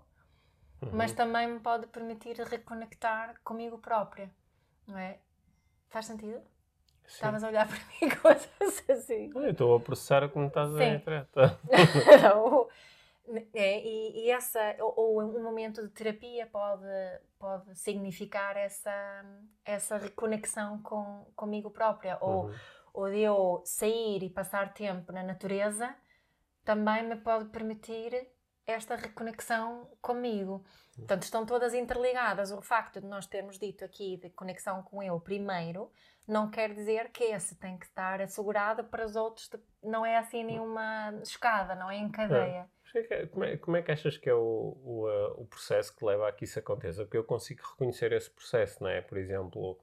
Uhum. 0.81 0.91
mas 0.93 1.11
também 1.11 1.47
me 1.47 1.59
pode 1.59 1.87
permitir 1.87 2.37
reconectar 2.39 3.35
comigo 3.43 3.77
própria, 3.79 4.29
não 4.87 4.97
é? 4.97 5.17
Faz 5.89 6.05
sentido? 6.05 6.39
Sim. 6.39 7.15
Estavas 7.15 7.43
a 7.43 7.47
olhar 7.47 7.67
para 7.67 7.77
mim 7.77 8.09
com 8.15 8.21
coisas 8.21 8.89
assim. 8.89 9.31
Eu 9.35 9.49
estou 9.49 9.75
a 9.75 9.79
processar 9.79 10.29
como 10.29 10.47
estás 10.47 10.69
a 10.73 10.77
Sim. 10.77 11.01
Tá? 11.33 11.57
Ou- 12.37 12.69
é, 13.53 13.79
e, 13.85 14.25
e 14.25 14.31
essa, 14.31 14.59
ou, 14.79 14.93
ou 14.97 15.21
um 15.21 15.43
momento 15.43 15.83
de 15.83 15.89
terapia 15.89 16.47
pode, 16.47 16.83
pode 17.37 17.75
significar 17.77 18.55
essa, 18.57 18.91
essa 19.65 19.97
reconexão 19.97 20.81
com, 20.81 21.25
comigo 21.35 21.69
própria. 21.69 22.17
Ou, 22.21 22.45
Uhum. 22.45 22.53
ou 22.93 23.09
de 23.11 23.19
eu 23.19 23.61
sair 23.65 24.23
e 24.23 24.29
passar 24.29 24.73
tempo 24.73 25.11
na 25.11 25.21
natureza, 25.23 25.93
também 26.69 27.01
me 27.01 27.15
pode 27.15 27.45
permitir 27.49 28.27
esta 28.63 28.95
reconexão 28.95 29.89
comigo. 29.99 30.63
Portanto, 30.95 31.23
estão 31.23 31.43
todas 31.43 31.73
interligadas. 31.73 32.51
O 32.51 32.61
facto 32.61 33.01
de 33.01 33.07
nós 33.07 33.25
termos 33.25 33.57
dito 33.57 33.83
aqui 33.83 34.17
de 34.17 34.29
conexão 34.29 34.83
com 34.83 35.01
eu 35.01 35.19
primeiro, 35.19 35.91
não 36.27 36.47
quer 36.51 36.71
dizer 36.71 37.09
que 37.11 37.23
esse 37.23 37.55
tem 37.55 37.75
que 37.79 37.87
estar 37.87 38.21
assegurado 38.21 38.83
para 38.83 39.03
os 39.03 39.15
outros. 39.15 39.49
Não 39.81 40.05
é 40.05 40.15
assim 40.17 40.43
nenhuma 40.43 41.19
escada, 41.23 41.73
não 41.73 41.89
é 41.89 41.95
em 41.97 42.07
cadeia. 42.11 42.69
É 42.95 43.01
que- 43.01 43.27
Como 43.27 43.43
é, 43.45 43.57
como 43.57 43.77
é 43.77 43.81
que 43.81 43.91
achas 43.91 44.15
que 44.15 44.29
é 44.29 44.33
o, 44.35 44.77
o, 44.83 45.07
uh, 45.09 45.41
o 45.41 45.47
processo 45.47 45.95
que 45.95 46.05
leva 46.05 46.29
a 46.29 46.31
que 46.31 46.43
isso 46.43 46.59
aconteça? 46.59 47.03
Porque 47.03 47.17
eu 47.17 47.23
consigo 47.23 47.63
reconhecer 47.67 48.11
esse 48.11 48.29
processo, 48.29 48.83
não 48.83 48.91
é? 48.91 49.01
Por 49.01 49.17
exemplo, 49.17 49.79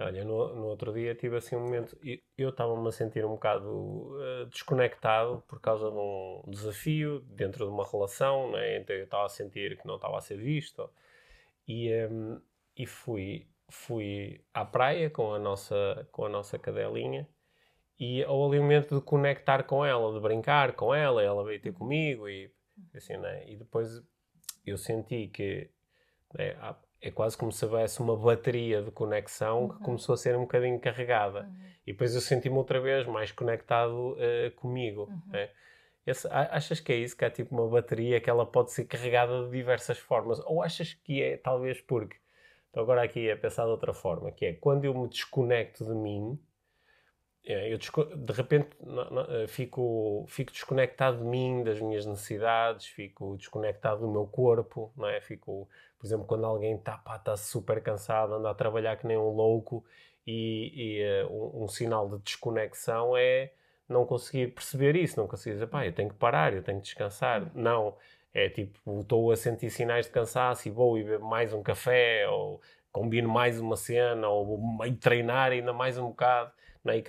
olha, 0.00 0.24
no, 0.24 0.54
no 0.54 0.66
outro 0.66 0.92
dia 0.92 1.14
tive 1.14 1.36
assim 1.36 1.56
um 1.56 1.60
momento, 1.60 1.96
eu 2.36 2.50
estava-me 2.50 2.88
a 2.88 2.92
sentir 2.92 3.24
um 3.24 3.30
bocado 3.30 3.68
uh, 3.68 4.46
desconectado 4.46 5.42
por 5.46 5.60
causa 5.60 5.90
de 5.90 5.96
um 5.96 6.42
desafio 6.48 7.20
dentro 7.20 7.66
de 7.66 7.70
uma 7.70 7.88
relação, 7.88 8.50
não 8.50 8.58
é? 8.58 8.78
Então 8.78 8.96
eu 8.96 9.04
estava 9.04 9.26
a 9.26 9.28
sentir 9.28 9.76
que 9.78 9.86
não 9.86 9.96
estava 9.96 10.18
a 10.18 10.20
ser 10.20 10.38
visto 10.38 10.90
e, 11.68 11.92
um, 12.06 12.40
e 12.76 12.86
fui, 12.86 13.46
fui 13.68 14.44
à 14.54 14.64
praia 14.64 15.10
com 15.10 15.34
a 15.34 15.38
nossa, 15.38 16.08
com 16.10 16.24
a 16.24 16.28
nossa 16.28 16.58
cadelinha 16.58 17.28
e 17.98 18.24
houve 18.24 18.56
ali 18.56 18.60
um 18.60 18.62
momento 18.62 18.94
de 18.94 19.02
conectar 19.02 19.62
com 19.64 19.84
ela, 19.84 20.12
de 20.14 20.20
brincar 20.20 20.72
com 20.72 20.94
ela, 20.94 21.22
ela 21.22 21.44
veio 21.44 21.60
ter 21.60 21.72
comigo 21.72 22.28
e 22.28 22.50
assim, 22.94 23.16
né? 23.18 23.44
E 23.46 23.56
depois 23.56 24.02
eu 24.64 24.78
senti 24.78 25.28
que 25.28 25.70
né, 26.34 26.56
é 27.02 27.10
quase 27.10 27.36
como 27.36 27.50
se 27.50 27.64
houvesse 27.64 28.00
uma 28.00 28.16
bateria 28.16 28.82
de 28.82 28.90
conexão 28.90 29.68
que 29.68 29.74
Uhum. 29.76 29.82
começou 29.82 30.12
a 30.14 30.16
ser 30.18 30.36
um 30.36 30.42
bocadinho 30.42 30.78
carregada. 30.80 31.40
Uhum. 31.42 31.56
E 31.86 31.92
depois 31.92 32.14
eu 32.14 32.20
senti-me 32.20 32.56
outra 32.56 32.80
vez 32.80 33.06
mais 33.06 33.32
conectado 33.32 34.16
eh, 34.18 34.50
comigo. 34.56 35.02
Uhum. 35.10 35.22
né? 35.32 35.50
Esse- 36.06 36.28
achas 36.30 36.80
que 36.80 36.92
é 36.92 36.96
isso? 36.96 37.16
Que 37.16 37.24
é 37.24 37.30
tipo 37.30 37.54
uma 37.54 37.68
bateria 37.68 38.20
que 38.20 38.28
ela 38.30 38.44
pode 38.46 38.72
ser 38.72 38.84
carregada 38.86 39.44
de 39.44 39.50
diversas 39.50 39.98
formas? 39.98 40.40
Ou 40.46 40.62
achas 40.62 40.94
que 40.94 41.22
é 41.22 41.36
talvez 41.36 41.80
porque. 41.80 42.16
Estou 42.66 42.82
agora 42.82 43.02
aqui 43.02 43.30
a 43.30 43.36
pensar 43.36 43.64
de 43.64 43.70
outra 43.70 43.92
forma, 43.92 44.30
que 44.32 44.46
é 44.46 44.52
quando 44.54 44.84
eu 44.84 44.94
me 44.94 45.08
desconecto 45.08 45.84
de 45.84 45.94
mim, 45.94 46.38
é, 47.44 47.72
eu 47.72 47.78
de 47.78 48.32
repente 48.32 48.68
eh, 49.28 49.46
fico, 49.48 50.24
fico 50.28 50.52
desconectado 50.52 51.18
de 51.18 51.24
mim, 51.24 51.64
das 51.64 51.80
minhas 51.80 52.04
necessidades, 52.06 52.86
fico 52.86 53.36
desconectado 53.36 54.02
do 54.02 54.10
meu 54.12 54.26
corpo, 54.26 54.92
não 54.96 55.08
é? 55.08 55.20
Fico, 55.20 55.68
por 56.00 56.06
exemplo, 56.06 56.24
quando 56.24 56.46
alguém 56.46 56.76
está 56.76 56.96
tá 56.96 57.36
super 57.36 57.82
cansado, 57.82 58.34
anda 58.34 58.50
a 58.50 58.54
trabalhar 58.54 58.96
que 58.96 59.06
nem 59.06 59.18
um 59.18 59.28
louco 59.28 59.84
e, 60.26 60.72
e, 60.74 61.02
eh, 61.02 61.26
um, 61.26 61.64
um 61.64 61.68
sinal 61.68 62.08
de 62.08 62.18
desconexão 62.22 63.14
é 63.14 63.52
não 63.86 64.06
conseguir 64.06 64.54
perceber 64.54 64.96
isso, 64.96 65.20
não 65.20 65.28
conseguir 65.28 65.54
dizer, 65.54 65.66
pá, 65.66 65.84
eu 65.84 65.92
tenho 65.92 66.08
que 66.08 66.14
parar, 66.14 66.54
eu 66.54 66.62
tenho 66.62 66.78
que 66.78 66.84
descansar. 66.84 67.50
Não, 67.54 67.96
é 68.32 68.48
tipo, 68.48 69.00
estou 69.00 69.30
a 69.30 69.36
sentir 69.36 69.68
sinais 69.68 70.06
de 70.06 70.12
cansaço 70.12 70.68
e 70.68 70.70
vou 70.70 70.96
e 70.96 71.04
bebo 71.04 71.26
mais 71.26 71.52
um 71.52 71.62
café, 71.62 72.26
ou 72.28 72.62
combino 72.90 73.28
mais 73.28 73.60
uma 73.60 73.76
cena, 73.76 74.26
ou 74.28 74.78
meio 74.78 74.96
treinar 74.96 75.52
ainda 75.52 75.72
mais 75.72 75.98
um 75.98 76.08
bocado, 76.08 76.50
não 76.82 76.94
é? 76.94 77.02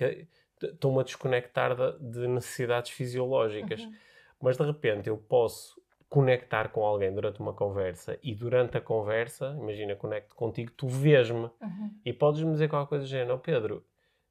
Estou-me 0.62 1.00
a 1.00 1.02
desconectar 1.02 1.74
de, 1.74 1.98
de 1.98 2.28
necessidades 2.28 2.90
fisiológicas. 2.90 3.80
Uhum. 3.80 3.94
Mas 4.40 4.56
de 4.58 4.64
repente 4.64 5.08
eu 5.08 5.16
posso 5.16 5.80
conectar 6.12 6.68
com 6.68 6.84
alguém 6.84 7.10
durante 7.10 7.40
uma 7.40 7.54
conversa 7.54 8.18
e 8.22 8.34
durante 8.34 8.76
a 8.76 8.80
conversa, 8.82 9.56
imagina, 9.58 9.96
conecto 9.96 10.34
contigo, 10.34 10.70
tu 10.76 10.86
vês-me 10.86 11.50
Uhum. 11.58 11.90
e 12.04 12.12
podes-me 12.12 12.52
dizer 12.52 12.68
qualquer 12.68 12.88
coisa 12.90 13.04
do 13.04 13.08
género, 13.08 13.36
"Oh, 13.36 13.38
Pedro, 13.38 13.82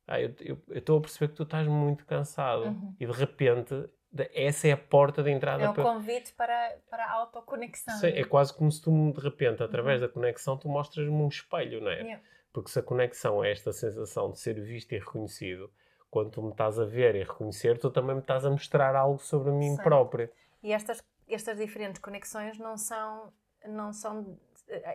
ah, 0.07 0.21
eu 0.21 0.31
estou 0.69 0.99
a 0.99 1.01
perceber 1.01 1.29
que 1.29 1.37
tu 1.37 1.43
estás 1.43 1.67
muito 1.67 2.05
cansado 2.05 2.65
Uhum. 2.65 2.95
e 2.99 3.05
de 3.07 3.11
repente 3.11 3.89
essa 4.35 4.67
é 4.67 4.73
a 4.73 4.77
porta 4.77 5.23
de 5.23 5.31
entrada 5.31 5.63
É 5.63 5.69
o 5.69 5.73
para... 5.73 5.83
convite 5.83 6.33
para, 6.33 6.77
para 6.87 7.03
a 7.05 7.13
autoconexão. 7.13 7.95
Sei, 7.95 8.11
é 8.19 8.23
quase 8.23 8.53
como 8.53 8.71
se 8.71 8.79
tu, 8.81 8.91
de 9.13 9.19
repente, 9.19 9.63
através 9.63 10.01
Uhum. 10.01 10.07
da 10.07 10.13
conexão, 10.13 10.57
tu 10.57 10.69
mostras-me 10.69 11.15
um 11.15 11.27
espelho, 11.29 11.81
não 11.81 11.89
é? 11.89 12.01
Yeah. 12.01 12.23
Porque 12.53 12.69
se 12.69 12.77
a 12.77 12.83
conexão 12.83 13.43
é 13.43 13.51
esta 13.51 13.71
sensação 13.71 14.29
de 14.31 14.39
ser 14.39 14.59
visto 14.61 14.91
e 14.91 14.99
reconhecido, 14.99 15.71
quando 16.11 16.29
tu 16.29 16.43
me 16.43 16.51
estás 16.51 16.77
a 16.77 16.83
ver 16.85 17.15
e 17.15 17.23
reconhecer, 17.23 17.79
tu 17.79 17.89
também 17.89 18.15
me 18.15 18.21
estás 18.21 18.45
a 18.45 18.49
mostrar 18.51 18.95
algo 18.95 19.17
sobre 19.19 19.49
mim 19.51 19.69
Certo. 19.69 19.83
próprio. 19.83 20.29
E 20.61 20.73
estas, 20.73 21.01
estas 21.33 21.57
diferentes 21.57 22.01
conexões 22.01 22.57
não 22.57 22.77
são, 22.77 23.33
não 23.65 23.91
são. 23.93 24.37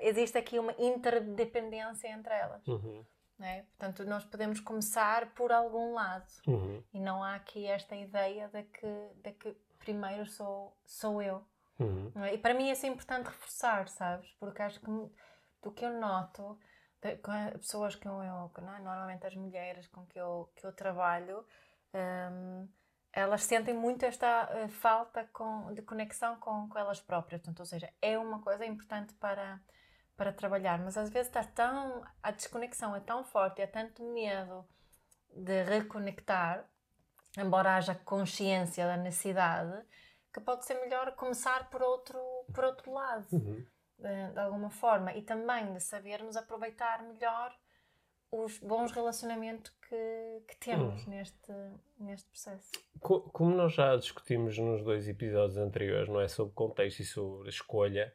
Existe 0.00 0.38
aqui 0.38 0.58
uma 0.58 0.72
interdependência 0.78 2.08
entre 2.08 2.32
elas. 2.34 2.66
Uhum, 2.66 3.04
é? 3.40 3.62
Portanto, 3.62 4.04
nós 4.04 4.24
podemos 4.24 4.60
começar 4.60 5.34
por 5.34 5.52
algum 5.52 5.92
lado. 5.94 6.26
uhum, 6.46 6.82
E 6.92 7.00
não 7.00 7.22
há 7.22 7.34
aqui 7.34 7.66
esta 7.66 7.94
ideia 7.94 8.48
de 8.48 8.62
que, 8.64 9.10
de 9.22 9.32
que 9.32 9.52
primeiro 9.78 10.26
sou, 10.26 10.76
sou 10.84 11.20
eu. 11.22 11.44
uhum, 11.78 12.10
é? 12.16 12.34
E 12.34 12.38
para 12.38 12.54
mim 12.54 12.70
isso 12.70 12.86
é 12.86 12.88
importante 12.88 13.26
reforçar, 13.26 13.88
sabes? 13.88 14.30
Porque 14.40 14.62
acho 14.62 14.80
que 14.80 14.86
do 15.62 15.72
que 15.72 15.84
eu 15.84 15.92
noto, 16.00 16.58
de- 17.02 17.16
com 17.18 17.30
as 17.30 17.50
pessoas 17.58 17.94
que 17.96 18.06
eu, 18.08 18.22
eu- 18.22 18.50
é? 18.56 18.60
normalmente 18.80 19.26
as 19.26 19.34
mulheres 19.36 19.86
com 19.88 20.06
que 20.06 20.18
eu, 20.18 20.50
que 20.56 20.64
eu 20.66 20.72
trabalho, 20.72 21.44
hum, 21.94 22.68
elas 23.16 23.44
sentem 23.44 23.72
muito 23.72 24.04
esta 24.04 24.46
eh, 24.52 24.68
falta 24.68 25.24
com- 25.32 25.72
de 25.72 25.80
conexão 25.80 26.36
com, 26.36 26.68
com 26.68 26.78
elas 26.78 27.00
próprias. 27.00 27.40
Portanto, 27.40 27.60
ou 27.60 27.66
seja, 27.66 27.90
é 28.02 28.18
uma 28.18 28.42
coisa 28.42 28.66
importante 28.66 29.14
para, 29.14 29.58
para 30.14 30.34
trabalhar, 30.34 30.78
mas 30.78 30.98
às 30.98 31.08
vezes 31.08 31.28
está 31.28 31.42
tão. 31.42 32.04
a 32.22 32.30
desconexão 32.30 32.94
é 32.94 33.00
tão 33.00 33.24
forte, 33.24 33.62
há 33.62 33.66
tanto 33.66 34.04
medo 34.12 34.68
de 35.34 35.62
reconectar, 35.62 36.68
embora 37.38 37.76
haja 37.76 37.94
consciência 37.94 38.86
da 38.86 38.98
necessidade, 38.98 39.82
que 40.30 40.40
pode 40.40 40.66
ser 40.66 40.74
melhor 40.82 41.12
começar 41.16 41.70
por 41.70 41.82
outro, 41.82 42.20
por 42.52 42.64
outro 42.64 42.92
lado, 42.92 43.26
uhum. 43.32 43.64
de, 43.98 44.32
de 44.32 44.38
alguma 44.38 44.68
forma, 44.68 45.14
e 45.14 45.22
também 45.22 45.72
de 45.72 45.80
sabermos 45.80 46.36
aproveitar 46.36 47.02
melhor 47.02 47.56
os 48.30 48.58
bons 48.58 48.92
relacionamentos 48.92 49.72
que, 49.88 50.42
que 50.48 50.56
temos 50.58 51.06
neste, 51.06 51.52
neste 51.98 52.28
processo. 52.28 52.70
Co- 53.00 53.20
Como 53.32 53.54
nós 53.54 53.72
já 53.72 53.96
discutimos 53.96 54.56
nos 54.58 54.82
dois 54.82 55.08
episódios 55.08 55.56
anteriores, 55.56 56.08
não 56.08 56.20
é? 56.20 56.28
Sobre 56.28 56.52
contexto 56.54 57.00
e 57.00 57.04
sobre 57.04 57.48
escolha, 57.48 58.12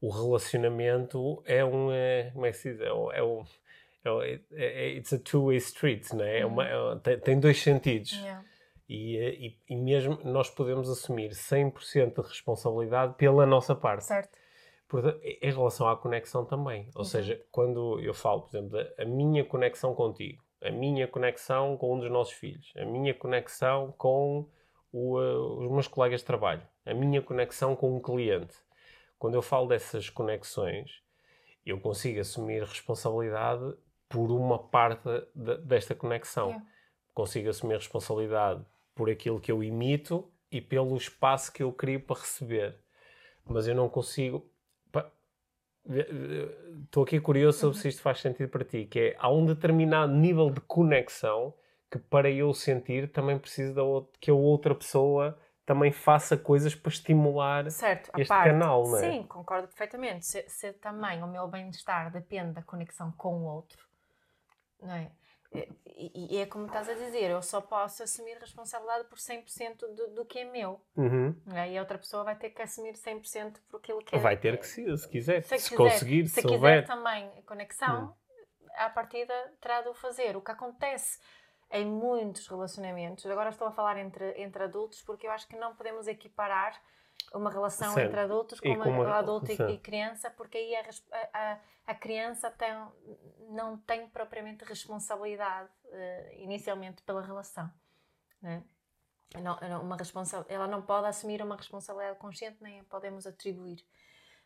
o 0.00 0.10
relacionamento 0.10 1.42
é 1.46 1.64
um. 1.64 1.90
É, 1.92 2.30
como 2.32 2.46
é 2.46 2.50
que 2.50 2.56
se 2.58 2.72
diz? 2.72 2.80
É, 2.80 2.92
um- 2.92 3.12
é 3.12 3.22
um. 3.22 3.44
É, 4.04 4.40
é, 4.52 4.64
é- 4.86 4.88
it's 4.96 5.12
a 5.12 5.18
two-way 5.18 5.56
street, 5.56 6.12
não 6.12 6.24
é? 6.24 6.40
É 6.40 6.46
uma- 6.46 6.66
é 6.66 6.78
um- 6.78 6.98
tem, 6.98 7.18
tem 7.18 7.40
dois 7.40 7.60
sentidos. 7.60 8.12
Yeah. 8.12 8.44
E, 8.88 9.16
e, 9.68 9.74
e 9.74 9.76
mesmo 9.76 10.18
nós 10.24 10.48
podemos 10.48 10.88
assumir 10.88 11.30
100% 11.34 12.22
de 12.22 12.28
responsabilidade 12.28 13.14
pela 13.16 13.44
nossa 13.44 13.74
parte. 13.74 14.04
Certo? 14.04 14.38
Portanto, 14.86 15.18
em 15.24 15.50
relação 15.50 15.88
à 15.88 15.96
conexão 15.96 16.44
também. 16.44 16.88
Ou 16.94 17.02
Exato. 17.02 17.06
seja, 17.24 17.44
quando 17.50 17.98
eu 18.00 18.14
falo, 18.14 18.42
por 18.42 18.56
exemplo, 18.56 18.70
da- 18.78 19.02
a 19.02 19.04
minha 19.04 19.44
conexão 19.44 19.92
contigo, 19.92 20.40
a 20.62 20.70
minha 20.70 21.06
conexão 21.06 21.76
com 21.76 21.94
um 21.94 22.00
dos 22.00 22.10
nossos 22.10 22.34
filhos, 22.34 22.72
a 22.76 22.84
minha 22.84 23.14
conexão 23.14 23.94
com 23.98 24.48
o, 24.92 25.18
uh, 25.18 25.64
os 25.64 25.70
meus 25.70 25.88
colegas 25.88 26.20
de 26.20 26.26
trabalho, 26.26 26.62
a 26.84 26.94
minha 26.94 27.20
conexão 27.20 27.76
com 27.76 27.96
um 27.96 28.00
cliente. 28.00 28.54
Quando 29.18 29.34
eu 29.34 29.42
falo 29.42 29.66
dessas 29.68 30.10
conexões, 30.10 31.02
eu 31.64 31.80
consigo 31.80 32.20
assumir 32.20 32.62
responsabilidade 32.62 33.74
por 34.08 34.30
uma 34.30 34.58
parte 34.58 35.08
de- 35.34 35.58
desta 35.58 35.94
conexão. 35.94 36.48
Yeah. 36.48 36.66
Consigo 37.12 37.48
assumir 37.48 37.76
responsabilidade 37.76 38.64
por 38.94 39.10
aquilo 39.10 39.40
que 39.40 39.50
eu 39.50 39.62
imito 39.64 40.30
e 40.50 40.60
pelo 40.60 40.96
espaço 40.96 41.52
que 41.52 41.62
eu 41.62 41.72
crio 41.72 42.00
para 42.00 42.20
receber. 42.20 42.78
Mas 43.44 43.66
eu 43.66 43.74
não 43.74 43.88
consigo. 43.88 44.48
Estou 46.84 47.04
aqui 47.04 47.20
curioso 47.20 47.58
sobre 47.58 47.78
se 47.78 47.88
isto 47.88 48.02
faz 48.02 48.20
sentido 48.20 48.48
para 48.48 48.64
ti, 48.64 48.86
que 48.86 48.98
é 48.98 49.16
há 49.18 49.30
um 49.30 49.44
determinado 49.46 50.12
nível 50.12 50.50
de 50.50 50.60
conexão 50.60 51.54
que 51.90 51.98
para 51.98 52.30
eu 52.30 52.52
sentir 52.52 53.08
também 53.12 53.38
preciso 53.38 53.74
da 53.74 53.82
out- 53.82 54.10
que 54.20 54.30
a 54.30 54.34
outra 54.34 54.74
pessoa 54.74 55.38
também 55.64 55.92
faça 55.92 56.36
coisas 56.36 56.74
para 56.74 56.90
estimular 56.90 57.70
Certo, 57.70 58.10
este 58.18 58.28
parte. 58.28 58.50
canal, 58.50 58.88
não 58.88 58.98
é? 58.98 59.10
Sim, 59.10 59.22
concordo 59.24 59.68
perfeitamente. 59.68 60.26
Se, 60.26 60.44
se 60.48 60.72
também 60.74 61.22
o 61.22 61.26
meu 61.28 61.46
bem-estar 61.48 62.10
depende 62.10 62.52
da 62.52 62.62
conexão 62.62 63.12
com 63.12 63.34
o 63.34 63.44
outro, 63.44 63.84
não 64.82 64.94
é? 64.94 65.10
E, 65.52 66.36
e 66.36 66.38
é 66.38 66.46
como 66.46 66.66
estás 66.66 66.88
a 66.88 66.94
dizer, 66.94 67.30
eu 67.30 67.40
só 67.40 67.60
posso 67.60 68.02
assumir 68.02 68.36
responsabilidade 68.38 69.08
por 69.08 69.16
100% 69.18 69.78
do, 69.94 70.08
do 70.14 70.24
que 70.26 70.40
é 70.40 70.44
meu. 70.44 70.80
Uhum. 70.94 71.34
é? 71.54 71.70
E 71.72 71.78
a 71.78 71.80
outra 71.80 71.96
pessoa 71.98 72.22
vai 72.22 72.36
ter 72.36 72.50
que 72.50 72.60
assumir 72.60 72.92
100% 72.94 73.56
por 73.68 73.78
aquilo 73.78 73.98
que 74.04 74.14
é. 74.14 74.18
Vai 74.18 74.36
ter 74.36 74.58
que 74.58 74.66
se, 74.66 74.96
se 74.96 75.08
quiser, 75.08 75.42
se, 75.42 75.54
quiser- 75.54 75.76
conseguir, 75.76 76.28
se 76.28 76.34
se, 76.34 76.42
quiser 76.42 76.54
houver. 76.54 76.86
também 76.86 77.30
a 77.38 77.42
conexão, 77.42 78.14
à 78.74 78.90
partida 78.90 79.32
terá 79.60 79.80
de 79.80 79.88
o 79.88 79.94
fazer. 79.94 80.36
O 80.36 80.42
que 80.42 80.50
acontece 80.50 81.18
em 81.70 81.86
muitos 81.86 82.46
relacionamentos, 82.46 83.24
agora 83.26 83.48
estou 83.48 83.66
a 83.66 83.72
falar 83.72 83.96
entre, 83.98 84.40
entre 84.40 84.62
adultos, 84.64 85.02
porque 85.02 85.26
eu 85.26 85.30
acho 85.30 85.48
que 85.48 85.56
não 85.56 85.74
podemos 85.74 86.06
equiparar 86.06 86.78
uma 87.34 87.50
relação 87.50 87.92
Certo. 87.94 88.06
entre 88.08 88.20
adultos 88.20 88.58
E 88.62 88.62
com 88.76 88.88
uma, 88.90 89.16
adulto 89.16 89.50
e- 89.50 89.74
e, 89.74 89.78
criança, 89.78 90.30
porque 90.30 90.56
aí 90.58 90.76
a, 90.76 90.84
a, 91.32 91.60
a- 91.86 91.94
criança 91.94 92.50
tem, 92.50 92.72
não 93.50 93.76
tem 93.78 94.08
propriamente 94.08 94.64
responsabilidade 94.64 95.70
eh, 95.86 96.36
inicialmente 96.38 97.02
pela 97.02 97.22
relação. 97.22 97.70
né? 98.40 98.62
Não, 99.42 99.82
uma 99.82 99.96
responsa 99.96 100.46
ela 100.48 100.66
não 100.68 100.80
pode 100.82 101.06
assumir 101.08 101.42
uma 101.42 101.56
responsabilidade 101.56 102.18
consciente, 102.18 102.62
nem 102.62 102.80
a 102.80 102.84
podemos 102.84 103.26
atribuir. 103.26 103.84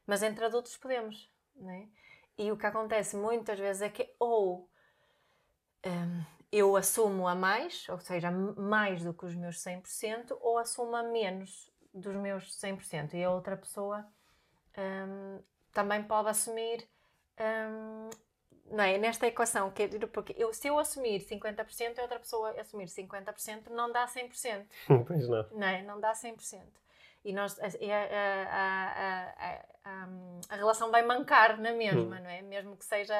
Mas 0.06 0.22
entre 0.22 0.44
adultos 0.44 0.76
podemos. 0.76 1.30
Né? 1.54 1.88
E 2.38 2.50
o 2.50 2.56
que 2.56 2.66
acontece 2.66 3.14
muitas 3.16 3.58
vezes 3.58 3.82
é 3.82 3.90
que 3.90 4.12
ou 4.18 4.68
hum, 5.86 6.24
eu 6.50 6.76
assumo 6.76 7.28
a 7.28 7.34
mais, 7.34 7.88
ou 7.88 8.00
seja, 8.00 8.30
mais 8.30 9.04
do 9.04 9.12
que 9.14 9.26
os 9.26 9.34
meus 9.34 9.58
100%, 9.62 10.36
ou 10.40 10.58
assumo 10.58 10.96
a 10.96 11.02
menos 11.02 11.70
dos 11.92 12.14
meus 12.16 12.56
100%. 12.60 13.14
E 13.14 13.24
a 13.24 13.30
outra 13.30 13.56
pessoa 13.56 14.06
hum, 14.78 15.40
também 15.72 16.02
pode 16.02 16.28
assumir. 16.28 16.88
hum, 17.40 18.10
não 18.70 18.84
é? 18.84 18.98
Nesta 18.98 19.26
equação, 19.26 19.70
que, 19.72 19.88
porque 20.06 20.32
eu, 20.38 20.52
se 20.54 20.68
eu 20.68 20.78
assumir 20.78 21.20
50% 21.20 21.98
e 21.98 22.00
outra 22.00 22.20
pessoa 22.20 22.50
assumir 22.60 22.86
50%, 22.86 23.68
não 23.70 23.90
dá 23.90 24.06
100% 24.06 24.64
Pois 25.06 25.28
não. 25.28 25.46
não, 25.50 25.66
é? 25.66 25.82
não 25.82 26.00
dá 26.00 26.12
100%. 26.12 26.60
E 27.24 27.32
nós, 27.32 27.58
a, 27.58 27.66
a, 27.66 27.70
a, 28.50 29.60
a, 29.84 30.08
a, 30.48 30.56
relação 30.56 30.90
vai 30.90 31.02
mancar 31.02 31.58
na 31.60 31.72
mesma, 31.72 32.16
Hum. 32.16 32.20
não 32.22 32.30
é? 32.30 32.40
Mesmo 32.42 32.76
que 32.76 32.84
seja 32.84 33.14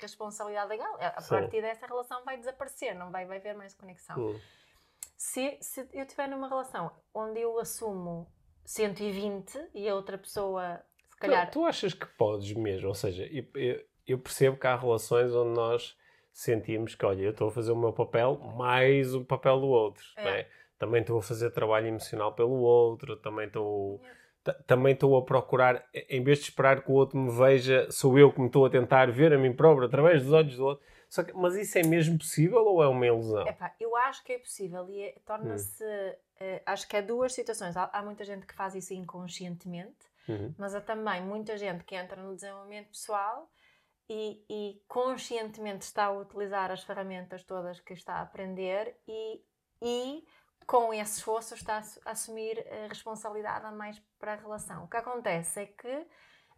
responsabilidade 0.00 0.68
legal. 0.68 0.94
A 1.00 1.18
a 1.18 1.20
Sim. 1.20 1.28
partir 1.36 1.62
dessa 1.62 1.86
relação 1.86 2.24
vai 2.24 2.36
desaparecer, 2.36 2.94
não 2.94 3.10
vai, 3.10 3.24
vai 3.24 3.38
haver 3.38 3.54
mais 3.54 3.74
conexão. 3.74 4.18
Hum. 4.18 4.40
Se, 5.16 5.56
se 5.60 5.80
eu 5.92 6.02
estiver 6.04 6.28
numa 6.28 6.48
relação 6.48 6.90
onde 7.14 7.40
eu 7.40 7.58
assumo 7.58 8.30
120 8.64 9.58
e 9.74 9.88
a 9.88 9.94
outra 9.94 10.18
pessoa, 10.18 10.80
se 11.08 11.16
calhar. 11.16 11.46
Tu, 11.50 11.52
tu 11.60 11.64
achas 11.64 11.94
que 11.94 12.06
podes 12.18 12.52
mesmo? 12.52 12.88
Ou 12.88 12.94
seja, 12.94 13.24
eu, 13.32 13.44
eu- 13.54 13.80
eu 14.06 14.18
percebo 14.18 14.56
que 14.56 14.66
há 14.66 14.76
relações 14.76 15.34
onde 15.34 15.54
nós 15.56 15.96
sentimos 16.32 16.94
que, 16.94 17.04
olha, 17.06 17.22
eu 17.22 17.30
estou 17.30 17.48
a 17.48 17.50
fazer 17.50 17.72
o 17.72 17.76
meu 17.76 17.92
papel 17.92 18.38
mais 18.56 19.14
o 19.14 19.24
papel 19.24 19.58
do 19.60 19.66
outro. 19.68 20.04
É. 20.16 20.24
não 20.24 20.30
é? 20.30 20.46
Também 20.78 21.00
estou 21.00 21.18
a 21.18 21.22
fazer 21.22 21.50
trabalho 21.50 21.86
emocional 21.86 22.34
pelo 22.34 22.60
outro, 22.60 23.16
também 23.16 23.46
estou. 23.46 24.00
ta- 24.44 24.52
Também 24.66 24.92
estou 24.92 25.16
a 25.16 25.22
procurar, 25.24 25.82
em 25.94 26.22
vez 26.22 26.38
de 26.38 26.44
esperar 26.44 26.82
que 26.82 26.90
o 26.90 26.94
outro 26.94 27.18
me 27.18 27.30
veja, 27.30 27.90
sou 27.90 28.18
eu 28.18 28.30
que 28.30 28.38
me 28.40 28.46
estou 28.48 28.66
a 28.66 28.70
tentar 28.70 29.10
ver 29.10 29.32
a 29.32 29.38
mim 29.38 29.52
próprio 29.54 29.86
através 29.86 30.22
dos 30.22 30.32
olhos 30.32 30.56
do 30.56 30.64
outro. 30.66 30.84
Que- 31.24 31.32
mas 31.32 31.54
isso 31.54 31.78
é 31.78 31.82
mesmo 31.82 32.18
possível 32.18 32.64
ou 32.64 32.82
é 32.82 32.88
uma 32.88 33.06
ilusão? 33.06 33.46
Epá, 33.46 33.74
eu 33.80 33.94
acho 33.96 34.22
que 34.24 34.32
é 34.32 34.38
possível 34.38 34.88
e 34.90 35.02
é- 35.02 35.14
torna-se. 35.24 35.84
eh, 36.38 36.62
acho 36.66 36.86
que 36.88 36.96
há 36.96 37.00
duas 37.00 37.32
situações. 37.32 37.76
Há, 37.76 37.88
há 37.92 38.02
muita 38.02 38.24
gente 38.24 38.46
que 38.46 38.54
faz 38.54 38.74
isso 38.74 38.92
inconscientemente. 38.94 40.06
Uhum. 40.28 40.52
mas 40.58 40.74
há 40.74 40.80
também 40.80 41.22
muita 41.22 41.56
gente 41.56 41.84
que 41.84 41.94
entra 41.94 42.20
no 42.20 42.34
desenvolvimento 42.34 42.88
pessoal 42.88 43.48
e, 44.08 44.44
e 44.50 44.82
conscientemente 44.88 45.84
está 45.84 46.06
a 46.06 46.10
utilizar 46.10 46.72
as 46.72 46.82
ferramentas 46.82 47.44
todas 47.44 47.78
que 47.78 47.92
está 47.92 48.14
a 48.14 48.22
aprender 48.22 48.96
e, 49.06 49.40
e 49.80 50.26
com 50.66 50.92
esse 50.92 51.18
esforço 51.18 51.54
está 51.54 51.74
a 51.74 51.78
assu- 51.78 52.00
a 52.04 52.10
assumir 52.10 52.58
a 52.68 52.88
responsabilidade 52.88 53.66
a 53.66 53.70
mais 53.70 54.02
para 54.18 54.32
a 54.32 54.34
relação. 54.36 54.82
O 54.82 54.88
que 54.88 54.96
acontece 54.96 55.60
é 55.60 55.66
que 55.66 56.06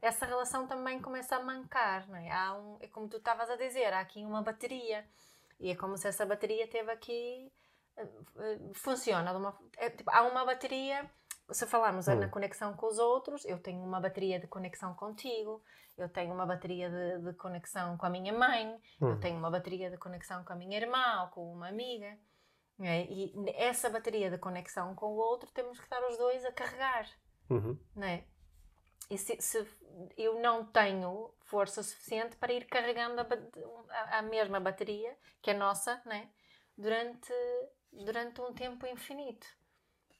essa 0.01 0.27
relação 0.27 0.67
também 0.67 1.01
começa 1.01 1.37
a 1.37 1.43
mancar, 1.43 2.09
não 2.09 2.17
é? 2.17 2.31
Há 2.31 2.55
um, 2.55 2.79
é 2.81 2.89
como 2.89 3.09
tu 3.09 3.17
estavas 3.19 3.51
a 3.51 3.57
dizer, 3.57 3.93
há 3.93 4.01
aqui 4.01 4.25
uma 4.25 4.43
bateria 4.43 5.05
e 5.61 5.71
é 5.71 5.77
como 5.77 5.97
se 5.97 6.07
essa 6.09 6.25
bateria 6.25 6.69
teve 6.69 6.91
aqui 6.91 7.53
eh, 7.97 8.09
eh, 8.39 8.59
funciona 8.75 9.33
de 9.33 9.39
uma, 9.39 9.59
é, 9.77 9.91
tipo, 9.91 10.11
há 10.11 10.23
uma 10.23 10.45
bateria 10.45 11.11
se 11.51 11.67
falarmos 11.67 12.07
Hum. 12.09 12.17
na 12.17 12.29
conexão 12.29 12.75
com 12.75 12.87
os 12.87 12.99
outros, 12.99 13.45
eu 13.47 13.59
tenho 13.59 13.83
uma 13.83 14.01
bateria 14.01 14.39
de 14.39 14.47
conexão 14.47 14.95
contigo, 14.95 15.63
eu 15.97 16.09
tenho 16.09 16.33
uma 16.35 16.45
bateria 16.47 16.91
de, 16.91 17.19
de 17.25 17.33
conexão 17.39 17.97
com 17.97 18.07
a 18.07 18.11
minha 18.11 18.33
mãe, 18.33 18.79
eu 19.01 19.09
Hum. 19.09 19.21
tenho 19.21 19.39
uma 19.39 19.51
bateria 19.51 19.91
de 19.91 19.97
conexão 19.97 20.45
com 20.45 20.53
a 20.53 20.57
minha 20.57 20.77
irmã 20.79 21.23
ou 21.23 21.29
com 21.29 21.53
uma 21.53 21.69
amiga. 21.69 22.19
é? 22.81 23.03
E 23.11 23.33
essa 23.57 23.89
bateria 23.91 24.31
de 24.31 24.39
conexão 24.39 24.95
com 24.95 25.07
o 25.07 25.17
outro 25.17 25.51
temos 25.53 25.79
que 25.79 25.85
estar 25.85 26.01
os 26.07 26.17
dois 26.19 26.45
a 26.45 26.53
carregar. 26.53 27.09
Uhum. 27.51 27.77
Não 27.97 28.07
é? 28.07 28.25
E 29.11 29.17
se, 29.17 29.41
se 29.41 29.67
eu 30.17 30.39
não 30.41 30.65
tenho 30.67 31.33
força 31.47 31.83
suficiente 31.83 32.37
para 32.37 32.53
ir 32.53 32.67
carregando 32.67 33.21
a, 33.21 33.27
a- 33.91 34.19
a 34.19 34.23
mesma 34.23 34.61
bateria, 34.61 35.17
que 35.41 35.51
é 35.51 35.55
nossa, 35.55 36.01
não 36.05 36.13
é? 36.13 36.29
durante, 36.77 37.33
durante 37.93 38.41
um 38.41 38.53
tempo 38.53 38.87
infinito. 38.87 39.47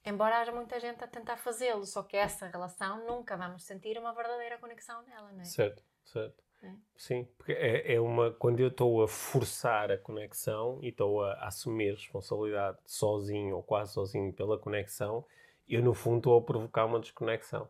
Embora 0.05 0.39
haja 0.39 0.53
muita 0.53 0.81
gente 0.81 1.05
a 1.05 1.07
tentar 1.07 1.37
fazê-lo, 1.37 1.85
só 1.85 2.03
que 2.03 2.17
essa 2.17 2.47
relação 2.47 3.05
nunca 3.07 3.37
vamos 3.37 3.63
sentir 3.65 3.99
uma 3.99 4.13
verdadeira 4.15 4.59
conexão 4.59 5.03
nela, 5.03 5.31
não 5.33 5.41
é? 5.41 5.45
Certo, 5.45 5.83
certo. 6.05 6.43
É. 6.63 6.73
Sim, 6.97 7.25
porque 7.37 7.53
é, 7.53 7.95
é 7.95 8.01
uma. 8.01 8.33
Quando 8.33 8.59
eu 8.59 8.69
estou 8.69 9.03
a 9.03 9.07
forçar 9.07 9.93
a 9.93 9.99
conexão 9.99 10.81
e 10.83 10.89
estou 10.89 11.23
a, 11.23 11.35
assumir 11.47 11.93
responsabilidade 11.93 12.79
sozinho 12.85 13.55
ou 13.55 13.63
quase 13.63 13.93
sozinho 13.93 14.33
pela 14.33 14.59
conexão, 14.59 15.25
eu 15.69 15.83
no 15.83 15.95
fundo 15.95 16.17
estou 16.19 16.37
a 16.39 16.43
provocar 16.43 16.87
uma 16.87 16.99
desconexão. 16.99 17.69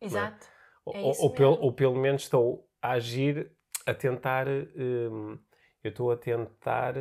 Exato. 0.00 0.46
Ou, 0.84 0.94
É 0.94 1.00
ou- 1.02 1.14
ou 1.22 1.30
pelo, 1.32 1.60
ou 1.60 1.72
pelo 1.72 1.94
menos 1.96 2.22
estou 2.22 2.68
a 2.80 2.92
agir, 2.92 3.50
a 3.86 3.94
tentar. 3.94 4.46
hum, 4.48 5.38
eu 5.82 5.90
estou 5.90 6.10
a 6.10 6.16
tentar 6.16 6.94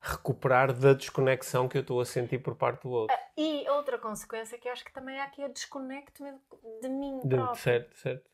recuperar 0.00 0.72
da 0.72 0.94
desconexão 0.94 1.68
que 1.68 1.76
eu 1.76 1.82
estou 1.82 2.00
a 2.00 2.04
sentir 2.04 2.38
por 2.38 2.56
parte 2.56 2.82
do 2.82 2.90
outro. 2.90 3.16
E 3.36 3.68
outra 3.70 3.98
consequência 3.98 4.58
que 4.58 4.66
eu 4.68 4.72
acho 4.72 4.84
que 4.84 4.92
também 4.92 5.20
há 5.20 5.24
aqui 5.24 5.42
é 5.42 5.48
desconecto-me 5.48 6.32
de 6.80 6.88
mim 6.88 7.20
própria. 7.28 7.54
certo, 7.54 7.94
certo. 7.96 8.30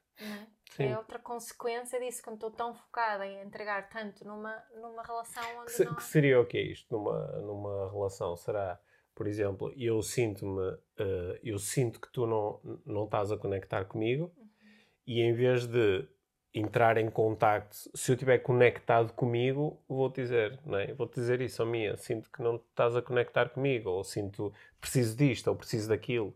é? 0.78 0.85
É 0.87 0.96
outra 0.96 1.18
consequência 1.18 1.98
disso, 2.00 2.22
quando 2.22 2.35
estou 2.37 2.50
tão 2.50 2.74
focada 2.74 3.26
em 3.26 3.40
entregar 3.42 3.88
tanto 3.88 4.24
numa, 4.26 4.62
numa 4.76 5.02
relação 5.02 5.42
onde 5.59 5.66
Que, 5.66 5.72
se- 5.72 5.85
não 5.85 5.94
que 5.94 6.02
seria 6.04 6.40
o 6.40 6.46
que 6.46 6.57
é 6.59 6.62
isto 6.62 6.96
numa, 6.96 7.26
numa 7.40 7.90
relação? 7.90 8.37
Será, 8.37 8.78
por 9.18 9.26
exemplo, 9.26 9.74
eu 9.76 10.00
sinto-me, 10.00 10.78
eh, 10.96 11.40
eu 11.42 11.59
sinto 11.59 12.00
que 12.00 12.09
tu 12.12 12.24
não, 12.24 12.61
não 12.87 13.04
estás 13.04 13.33
a 13.33 13.37
conectar 13.37 13.85
comigo 13.85 14.33
Uhum. 14.37 14.46
e 15.09 15.20
em 15.20 15.33
vez 15.33 15.66
de 15.66 16.07
entrar 16.54 16.96
em 16.96 17.11
contacto, 17.11 17.74
se 17.92 18.12
eu 18.12 18.14
estiver 18.14 18.38
conectado 18.38 19.12
comigo, 19.12 19.83
vou-te 19.88 20.22
dizer, 20.22 20.61
não 20.64 20.78
é? 20.78 20.94
Vou-te 20.94 21.16
dizer 21.16 21.40
isso, 21.40 21.61
a 21.61 21.66
minha, 21.66 21.96
sinto 21.96 22.31
que 22.31 22.40
não 22.40 22.57
estás 22.57 22.94
a 22.94 23.02
conectar 23.02 23.48
comigo, 23.48 23.90
ou 23.90 24.04
sinto, 24.04 24.54
preciso 24.81 25.16
disto, 25.16 25.48
ou 25.48 25.57
preciso 25.57 25.88
daquilo. 25.88 26.33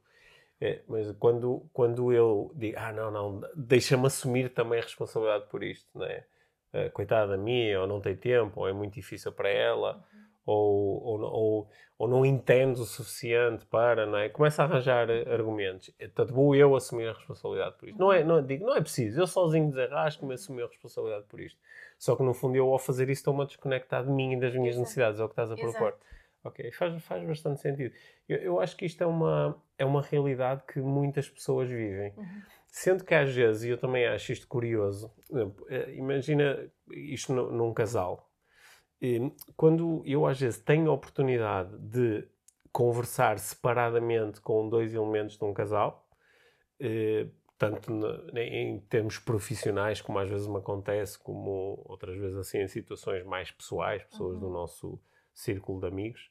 É, 0.60 0.82
mas 0.88 1.12
quando, 1.12 1.64
quando 1.72 2.12
eu 2.12 2.50
digo, 2.56 2.76
ah, 2.80 2.92
não, 2.92 3.12
não, 3.12 3.40
deixa-me 3.54 4.06
assumir 4.06 4.48
também 4.48 4.80
a 4.80 4.82
responsabilidade 4.82 5.48
por 5.48 5.62
isto, 5.62 5.88
não 5.96 6.04
é? 6.04 6.24
Eh, 6.72 6.88
coitada 6.90 7.36
da 7.36 7.36
minha, 7.36 7.80
ou 7.80 7.86
não 7.86 8.00
tem 8.00 8.16
tempo, 8.16 8.60
ou 8.60 8.68
é 8.68 8.72
muito 8.72 8.94
difícil 8.94 9.30
para 9.30 9.50
ela, 9.50 10.04
ou, 10.44 11.02
ou, 11.02 11.20
ou, 11.20 11.70
ou 11.98 12.08
não 12.08 12.26
entende 12.26 12.80
o 12.80 12.84
suficiente 12.84 13.64
para, 13.66 14.06
não 14.06 14.18
é? 14.18 14.28
Começa 14.28 14.62
a 14.62 14.66
arranjar 14.66 15.08
argumentos. 15.28 15.90
Portanto, 15.90 16.34
vou 16.34 16.54
eu 16.54 16.74
assumir 16.74 17.08
a 17.08 17.12
responsabilidade 17.12 17.76
por 17.78 17.88
isto. 17.88 17.98
Não 17.98 18.12
é, 18.12 18.24
não, 18.24 18.44
digo, 18.44 18.66
não 18.66 18.76
é 18.76 18.80
preciso, 18.80 19.20
eu 19.20 19.26
sozinho 19.26 19.70
desarrasco-me 19.70 20.34
assumir 20.34 20.62
a 20.62 20.66
responsabilidade 20.66 21.26
por 21.26 21.40
isto. 21.40 21.60
Só 21.98 22.16
que 22.16 22.22
no 22.22 22.34
fundo 22.34 22.56
eu 22.56 22.72
ao 22.72 22.78
fazer 22.78 23.04
isso 23.04 23.20
estou-me 23.20 23.42
a 23.42 23.46
desconectar 23.46 24.04
de 24.04 24.10
mim 24.10 24.32
e 24.32 24.40
das 24.40 24.52
minhas 24.54 24.74
Exato. 24.74 24.80
necessidades, 24.80 25.20
é 25.20 25.24
o 25.24 25.28
que 25.28 25.32
estás 25.32 25.50
a 25.50 25.54
propor. 25.54 25.88
Exato. 25.88 26.12
Ok, 26.44 26.72
faz, 26.72 27.04
faz 27.04 27.24
bastante 27.24 27.60
sentido. 27.60 27.94
Eu, 28.28 28.38
eu 28.38 28.60
acho 28.60 28.76
que 28.76 28.84
isto 28.84 29.02
é 29.02 29.06
uma, 29.06 29.56
é 29.78 29.84
uma 29.84 30.02
realidade 30.02 30.64
que 30.66 30.80
muitas 30.80 31.28
pessoas 31.28 31.68
vivem. 31.68 32.12
Uhum. 32.16 32.42
Sendo 32.66 33.04
que 33.04 33.14
às 33.14 33.32
vezes, 33.32 33.62
e 33.62 33.68
eu 33.68 33.78
também 33.78 34.06
acho 34.06 34.32
isto 34.32 34.48
curioso, 34.48 35.12
eh, 35.68 35.94
imagina 35.94 36.68
isto 36.90 37.32
nu- 37.32 37.52
num 37.52 37.72
casal. 37.72 38.28
Quando 39.56 40.02
eu 40.04 40.26
às 40.26 40.38
vezes 40.40 40.58
tenho 40.60 40.90
a 40.90 40.94
oportunidade 40.94 41.76
de 41.78 42.26
conversar 42.72 43.38
separadamente 43.38 44.40
com 44.40 44.68
dois 44.68 44.94
elementos 44.94 45.36
de 45.36 45.44
um 45.44 45.52
casal, 45.52 46.08
eh, 46.80 47.26
tanto 47.58 47.92
na- 47.92 48.40
em 48.40 48.80
termos 48.80 49.18
profissionais, 49.18 50.00
como 50.00 50.18
às 50.18 50.28
vezes 50.28 50.46
me 50.46 50.56
acontece, 50.56 51.18
como 51.18 51.82
outras 51.84 52.16
vezes 52.16 52.36
assim 52.36 52.58
em 52.58 52.68
situações 52.68 53.24
mais 53.24 53.50
pessoais, 53.50 54.02
pessoas 54.04 54.38
do 54.38 54.48
nosso 54.48 54.98
círculo 55.34 55.80
de 55.80 55.86
amigos, 55.86 56.30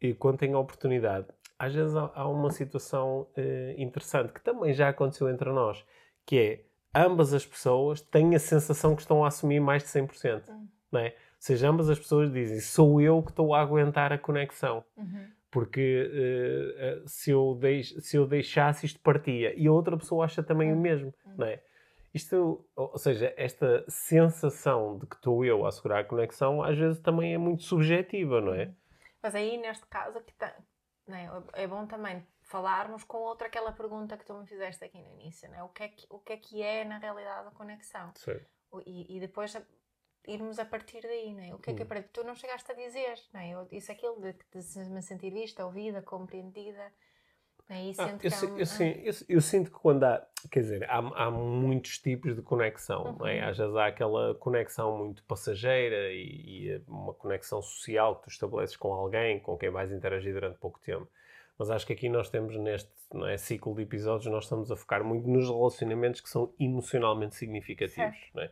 e 0.00 0.14
quando 0.14 0.38
tenho 0.38 0.56
a 0.56 0.60
oportunidade, 0.60 1.26
às 1.58 1.74
vezes 1.74 1.94
há, 1.94 2.26
uma 2.28 2.50
situação 2.50 3.26
eh, 3.36 3.74
interessante 3.76 4.32
que 4.32 4.40
também 4.40 4.72
já 4.72 4.88
aconteceu 4.88 5.28
entre 5.28 5.50
nós, 5.50 5.84
que 6.24 6.38
é 6.38 6.64
ambas 6.94 7.34
as 7.34 7.44
pessoas 7.46 8.00
têm 8.00 8.34
a 8.34 8.38
sensação 8.38 8.94
que 8.96 9.02
estão 9.02 9.24
a 9.24 9.28
assumir 9.28 9.60
mais 9.60 9.82
de 9.82 9.88
100%, 9.90 10.50
Hum. 10.50 10.66
não 10.90 11.00
é? 11.00 11.14
Seja, 11.40 11.68
ambas 11.70 11.88
as 11.90 11.98
pessoas 11.98 12.30
dizem, 12.30 12.60
sou 12.60 13.00
eu 13.00 13.20
que 13.22 13.30
estou 13.30 13.54
a 13.54 13.60
aguentar 13.62 14.12
a 14.12 14.18
conexão 14.18 14.84
Uhum. 14.96 15.26
porque 15.50 16.08
eh, 16.12 17.02
se, 17.06 17.30
eu 17.30 17.56
deix, 17.58 17.88
se 18.04 18.16
eu 18.16 18.26
deixasse 18.26 18.84
isto 18.86 19.00
partia 19.00 19.52
e 19.58 19.66
a 19.66 19.72
outra 19.72 19.96
pessoa 19.96 20.26
acha 20.26 20.42
também 20.42 20.70
o 20.72 20.76
mesmo, 20.76 21.12
não 21.36 21.46
é? 21.46 21.62
Isto, 22.12 22.64
ou 22.76 22.98
seja, 22.98 23.32
esta 23.36 23.84
sensação 23.88 24.98
de 24.98 25.06
que 25.06 25.14
estou 25.16 25.44
eu 25.44 25.64
a 25.64 25.68
assegurar 25.68 26.00
a 26.00 26.04
conexão 26.04 26.62
às 26.62 26.76
vezes 26.76 27.00
também 27.00 27.32
é 27.34 27.38
muito 27.38 27.62
subjetiva, 27.62 28.40
não 28.40 28.52
é? 28.52 28.72
Mas 29.22 29.34
aí, 29.34 29.56
neste 29.56 29.86
caso, 29.86 30.18
aqui 30.18 30.34
tá, 30.34 30.54
né, 31.06 31.30
é 31.54 31.66
bom 31.66 31.86
também 31.86 32.26
falarmos 32.42 33.02
com 33.04 33.16
outra 33.18 33.46
aquela 33.46 33.72
pergunta 33.72 34.16
que 34.16 34.24
tu 34.26 34.34
me 34.34 34.46
fizeste 34.46 34.84
aqui 34.84 35.00
no 35.00 35.08
início, 35.20 35.48
né? 35.50 35.62
o, 35.62 35.68
que 35.68 35.82
é 35.84 35.88
que, 35.88 36.06
o 36.10 36.18
que 36.18 36.32
é 36.32 36.36
que 36.36 36.62
é, 36.62 36.84
na 36.84 36.98
realidade, 36.98 37.48
a 37.48 37.50
conexão? 37.52 38.12
O- 38.72 38.80
E, 38.84 39.16
e 39.16 39.20
depois 39.20 39.56
irmos 40.26 40.58
a 40.58 40.64
partir 40.64 41.00
daí, 41.02 41.34
né? 41.34 41.54
o 41.54 41.58
que 41.58 41.70
é 41.70 41.74
que 41.74 41.82
é 41.82 42.02
tu 42.02 42.24
não 42.24 42.34
chegaste 42.34 42.70
a 42.70 42.74
dizer, 42.74 43.14
né? 43.32 43.50
eu 43.50 43.64
disse 43.66 43.90
aquilo 43.90 44.20
de, 44.20 44.32
de 44.32 44.90
me 44.90 45.02
sentir 45.02 45.32
vista, 45.32 45.64
ouvida, 45.64 46.02
compreendida, 46.02 46.92
e 47.72 47.94
Ah, 47.98 48.08
eu, 49.28 49.38
um- 49.38 49.40
sinto 49.40 49.70
que 49.70 49.78
quando 49.78 50.02
há, 50.02 50.26
quer 50.50 50.60
dizer, 50.60 50.90
há, 50.90 50.96
há 50.98 51.30
muitos 51.30 51.98
tipos 51.98 52.34
de 52.34 52.42
conexão, 52.42 53.16
não 53.16 53.26
é? 53.26 53.40
Uhum. 53.40 53.48
Às 53.48 53.58
vezes 53.58 53.76
há 53.76 53.86
aquela 53.86 54.34
conexão 54.34 54.98
muito 54.98 55.22
passageira 55.22 56.12
e, 56.12 56.66
e 56.66 56.82
uma 56.88 57.14
conexão 57.14 57.62
social 57.62 58.16
que 58.16 58.24
tu 58.24 58.30
estabeleces 58.30 58.76
com 58.76 58.92
alguém, 58.92 59.38
com 59.38 59.56
quem 59.56 59.70
vais 59.70 59.92
interagir 59.92 60.32
durante 60.34 60.58
pouco 60.58 60.80
tempo. 60.80 61.06
Mas 61.56 61.70
acho 61.70 61.86
que 61.86 61.92
aqui 61.92 62.08
nós 62.08 62.28
temos 62.28 62.56
neste 62.56 62.90
não 63.12 63.26
é, 63.28 63.36
ciclo 63.36 63.74
de 63.76 63.82
episódios, 63.82 64.26
nós 64.32 64.44
estamos 64.44 64.72
a 64.72 64.76
focar 64.76 65.04
muito 65.04 65.28
nos 65.28 65.48
relacionamentos 65.48 66.20
que 66.20 66.28
são 66.28 66.52
emocionalmente 66.58 67.36
significativos, 67.36 68.16
não 68.34 68.42
é? 68.42 68.50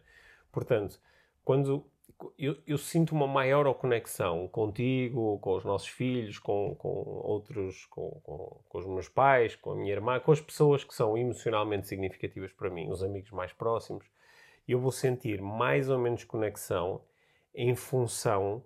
Portanto, 0.52 1.00
quando 1.48 1.90
eu, 2.38 2.58
eu 2.66 2.76
sinto 2.76 3.14
uma 3.14 3.26
maior 3.26 3.72
conexão 3.72 4.46
contigo, 4.48 5.38
com 5.38 5.56
os 5.56 5.64
nossos 5.64 5.88
filhos, 5.88 6.38
com, 6.38 6.74
com 6.74 6.90
outros, 6.90 7.86
com, 7.86 8.20
com, 8.22 8.60
com 8.68 8.78
os 8.78 8.84
meus 8.84 9.08
pais, 9.08 9.56
com 9.56 9.70
a 9.70 9.74
minha 9.74 9.94
irmã, 9.94 10.20
com 10.20 10.30
as 10.30 10.42
pessoas 10.42 10.84
que 10.84 10.94
são 10.94 11.16
emocionalmente 11.16 11.88
significativas 11.88 12.52
para 12.52 12.68
mim, 12.68 12.90
os 12.90 13.02
amigos 13.02 13.30
mais 13.30 13.50
próximos, 13.50 14.04
eu 14.68 14.78
vou 14.78 14.92
sentir 14.92 15.40
mais 15.40 15.88
ou 15.88 15.98
menos 15.98 16.22
conexão 16.22 17.00
em 17.54 17.74
função 17.74 18.62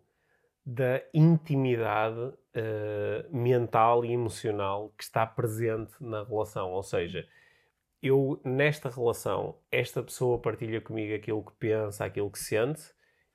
da 0.67 1.01
intimidade 1.15 2.33
eh, 2.53 3.25
mental 3.31 4.05
e 4.05 4.13
emocional 4.13 4.93
que 4.99 5.05
está 5.05 5.25
presente 5.25 5.93
na 6.01 6.25
relação. 6.25 6.73
Ou 6.73 6.83
seja, 6.83 7.29
eu, 8.03 8.41
nesta 8.45 8.89
relação, 8.89 9.57
esta 9.71 10.03
pessoa 10.03 10.39
partilha 10.39 10.81
comigo 10.81 11.15
aquilo 11.15 11.45
que 11.45 11.53
pensa, 11.53 12.05
aquilo 12.05 12.31
que 12.31 12.39
sente, 12.39 12.83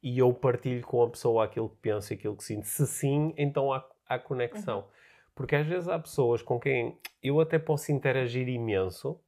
e 0.03 0.19
eu 0.19 0.33
partilho 0.33 0.85
com 0.85 1.01
a 1.01 1.09
pessoa 1.09 1.45
aquilo 1.45 1.69
que 1.69 1.77
pensa 1.77 2.13
e 2.13 2.17
aquilo 2.17 2.35
que 2.35 2.43
sinto. 2.43 2.65
Se 2.65 2.85
sim, 2.85 3.33
então 3.37 3.71
há, 3.71 3.87
há 4.07 4.19
conexão. 4.19 4.85
Porque 5.33 5.55
às 5.55 5.65
vezes 5.65 5.87
há 5.87 5.97
pessoas 5.97 6.41
com 6.41 6.59
quem 6.59 6.97
eu 7.23 7.39
até 7.39 7.57
posso 7.57 7.91
interagir 7.91 8.49
imenso, 8.49 9.19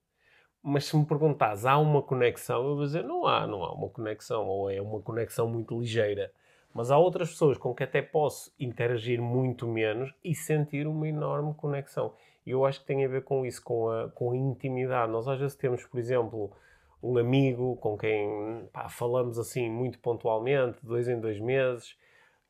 mas 0.61 0.85
se 0.85 0.97
me 0.97 1.05
perguntares, 1.05 1.65
há 1.65 1.77
uma 1.77 2.01
conexão? 2.01 2.67
Eu 2.67 2.75
vou 2.75 2.85
dizer, 2.85 3.03
não 3.03 3.25
há, 3.25 3.47
não 3.47 3.63
há 3.63 3.73
uma 3.73 3.89
conexão, 3.89 4.45
ou 4.45 4.69
é 4.69 4.81
uma 4.81 4.99
conexão 4.99 5.47
muito 5.47 5.79
ligeira. 5.79 6.33
Mas 6.73 6.91
há 6.91 6.97
outras 6.97 7.29
pessoas 7.29 7.57
com 7.57 7.73
que 7.73 7.83
até 7.83 8.01
posso 8.01 8.53
interagir 8.59 9.21
muito 9.21 9.67
menos 9.67 10.13
e 10.23 10.35
sentir 10.35 10.85
uma 10.85 11.07
enorme 11.07 11.53
conexão. 11.53 12.13
E 12.45 12.51
eu 12.51 12.65
acho 12.65 12.79
que 12.81 12.87
tem 12.87 13.05
a 13.05 13.07
ver 13.07 13.23
com 13.23 13.45
isso, 13.45 13.61
com 13.63 13.89
a, 13.89 14.09
com 14.09 14.31
a 14.31 14.35
intimidade. 14.35 15.11
Nós 15.11 15.27
às 15.27 15.39
vezes 15.39 15.55
temos, 15.55 15.85
por 15.85 15.99
exemplo, 15.99 16.51
um 17.01 17.17
amigo 17.17 17.75
com 17.77 17.97
quem 17.97 18.67
pá, 18.73 18.89
falamos 18.89 19.37
assim 19.37 19.69
muito 19.69 19.99
pontualmente, 19.99 20.79
dois 20.83 21.07
em 21.07 21.19
dois 21.19 21.39
meses, 21.39 21.95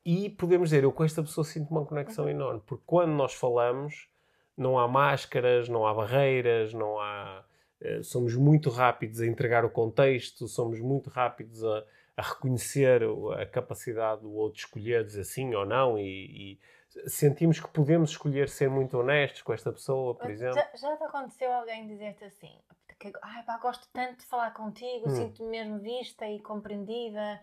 e 0.06 0.30
podemos 0.30 0.70
dizer, 0.70 0.84
eu 0.84 0.92
com 0.92 1.04
esta 1.04 1.22
pessoa 1.22 1.44
sinto 1.46 1.70
uma 1.72 1.86
conexão 1.86 2.30
enorme, 2.30 2.62
porque 2.66 2.84
quando 2.86 3.12
nós 3.12 3.34
falamos, 3.34 4.08
não 4.58 4.80
há 4.80 4.88
máscaras, 4.88 5.70
não 5.70 5.86
há 5.86 5.94
barreiras, 5.94 6.74
não 6.74 7.00
há. 7.00 7.44
eh, 7.82 8.02
somos 8.04 8.36
muito 8.36 8.70
rápidos 8.70 9.22
a 9.22 9.28
entregar 9.28 9.64
o 9.66 9.70
contexto, 9.70 10.48
somos 10.48 10.80
muito 10.80 11.10
rápidos 11.10 11.64
a, 11.64 11.84
a 12.18 12.22
reconhecer 12.22 13.02
a 13.38 13.46
capacidade 13.46 14.22
do 14.22 14.34
outro 14.34 14.60
escolher 14.60 15.06
dizer 15.06 15.24
sim 15.24 15.54
ou 15.56 15.66
não, 15.66 15.98
e, 15.98 16.02
e 16.54 16.60
sentimos 17.08 17.60
que 17.60 17.68
podemos 17.70 18.12
escolher 18.12 18.50
ser 18.50 18.70
muito 18.70 18.98
honestos 18.98 19.42
com 19.42 19.54
esta 19.54 19.72
pessoa, 19.72 20.16
por 20.16 20.30
exemplo. 20.30 20.56
Já, 20.56 20.70
já 20.76 20.98
te 20.98 21.04
aconteceu 21.04 21.52
alguém 21.52 21.88
dizer-te 21.88 22.24
assim? 22.26 22.60
Que, 23.00 23.12
Ai, 23.22 23.44
pá, 23.44 23.58
gosto 23.58 23.88
tanto 23.94 24.20
de 24.20 24.26
falar 24.26 24.52
contigo, 24.52 25.08
Hum. 25.08 25.16
sinto-me 25.16 25.50
mesmo 25.50 25.80
vista 25.80 26.28
e 26.28 26.40
compreendida. 26.42 27.40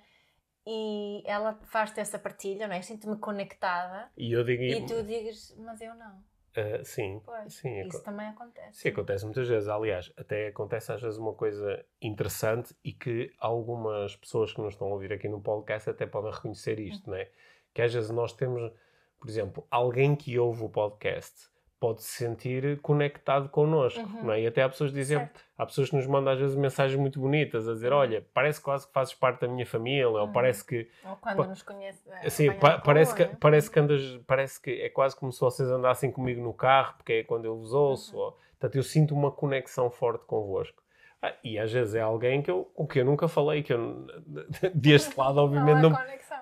E 0.67 1.23
ela 1.25 1.55
faz-te 1.67 2.01
essa 2.01 2.19
partilha, 2.19 2.67
não 2.67 2.75
é? 2.75 2.83
Sinto-me 2.83 3.17
conectada. 3.19 4.11
E 4.17 4.33
eu 4.33 4.43
digo, 4.45 4.63
E 4.63 4.85
tu 4.85 5.03
digas, 5.05 5.55
mas 5.59 5.81
eu 5.81 5.95
não. 5.95 6.23
"Ah, 6.57 6.83
sim, 6.85 7.23
Pois, 7.25 7.55
sim, 7.55 7.87
isso 7.87 8.03
também 8.03 8.27
acontece. 8.29 8.81
Sim, 8.81 8.89
acontece 8.89 9.25
muitas 9.25 9.47
vezes. 9.49 9.69
Aliás, 9.69 10.13
até 10.17 10.49
acontece 10.49 10.91
às 10.91 11.01
vezes 11.01 11.19
uma 11.19 11.35
coisa 11.35 11.85
interessante 12.03 12.75
e 12.83 12.93
que 12.93 13.33
algumas 13.39 14.17
pessoas 14.17 14.53
que 14.53 14.61
nos 14.61 14.75
estão 14.75 14.89
a 14.89 14.91
ouvir 14.91 15.13
aqui 15.13 15.29
no 15.29 15.41
podcast 15.41 15.89
até 15.89 16.05
podem 16.07 16.33
reconhecer 16.33 16.81
isto, 16.81 17.09
não 17.09 17.17
é? 17.17 17.31
Que 17.73 17.83
às 17.83 17.95
vezes 17.95 18.11
nós 18.11 18.33
temos, 18.33 18.73
por 19.21 19.29
exemplo, 19.29 19.67
alguém 19.71 20.15
que 20.15 20.39
ouve 20.39 20.65
o 20.65 20.69
podcast 20.69 21.49
pode 21.79 22.03
se 22.03 22.09
sentir 22.25 22.81
conectado 22.81 23.51
connosco, 23.51 24.01
Uhum. 24.01 24.25
não 24.25 24.33
é? 24.33 24.41
E 24.41 24.47
até 24.47 24.63
há 24.63 24.69
pessoas 24.69 24.91
que 24.91 24.97
dizem, 24.97 25.19
Certo. 25.19 25.41
há 25.59 25.67
pessoas 25.67 25.91
que 25.91 25.97
nos 25.97 26.07
mandam 26.07 26.33
às 26.33 26.39
vezes 26.39 26.57
mensagens 26.57 26.99
muito 26.99 27.21
bonitas 27.21 27.69
a 27.69 27.75
dizer, 27.75 27.93
Uhum. 27.93 27.99
olha, 27.99 28.27
parece 28.33 28.61
quase 28.63 28.87
que 28.87 28.93
fazes 28.95 29.13
parte 29.13 29.43
da 29.43 29.49
minha 29.49 29.67
família, 29.67 30.09
ou 30.09 30.19
Uhum. 30.19 30.33
parece 30.33 30.65
que 30.65 30.89
Ou 31.05 31.17
quando 31.17 31.45
nos 31.49 31.63
conhece. 31.63 32.01
Assim, 32.25 32.51
pa- 32.53 32.79
parece, 32.79 33.13
rua, 33.13 33.17
que, 33.27 33.33
né? 33.33 33.37
parece 33.39 33.71
que 33.71 33.79
andas, 33.79 34.21
parece 34.27 34.61
que 34.61 34.71
é 34.81 34.89
quase 34.89 35.15
como 35.17 35.31
se 35.31 35.39
vocês 35.41 35.69
andassem 35.69 36.11
comigo 36.11 36.43
no 36.43 36.55
carro, 36.55 36.95
porque 36.97 37.13
é 37.13 37.23
quando 37.25 37.45
eu 37.45 37.57
vos 37.57 37.73
ouço. 37.75 38.17
Uhum. 38.17 38.23
ou- 38.23 38.33
portanto, 38.59 38.77
eu 38.77 38.83
sinto 38.83 39.15
uma 39.15 39.31
conexão 39.31 39.91
forte 39.91 40.25
convosco. 40.25 40.83
Ah, 41.21 41.35
e 41.45 41.59
às 41.59 41.71
vezes 41.73 41.95
é 41.95 42.01
alguém 42.01 42.41
que 42.43 42.51
eu, 42.51 42.65
com 42.75 42.87
quem 42.87 43.01
eu 43.01 43.07
nunca 43.07 43.29
falei, 43.29 43.63
que 43.63 43.73
eu, 43.75 44.07
deste 44.75 45.19
lado, 45.19 45.39
obviamente, 45.41 45.83
Não 45.83 45.91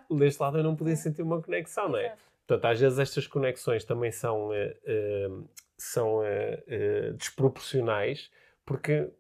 não, 0.09 0.17
deste 0.19 0.41
lado 0.41 0.59
eu 0.59 0.63
não 0.65 0.77
podia 0.77 0.95
sentir 0.97 1.23
uma 1.23 1.43
conexão, 1.43 1.89
não 1.89 1.99
é? 1.99 2.15
Portanto, 2.47 2.65
às 2.73 2.81
vezes 2.81 2.99
estas 2.99 3.27
conexões 3.27 3.85
também 3.85 4.13
são, 4.13 4.53
eh, 4.53 5.29
são 5.79 6.23
eh, 6.23 7.13
desproporcionais, 7.17 8.31
porque 8.67 9.11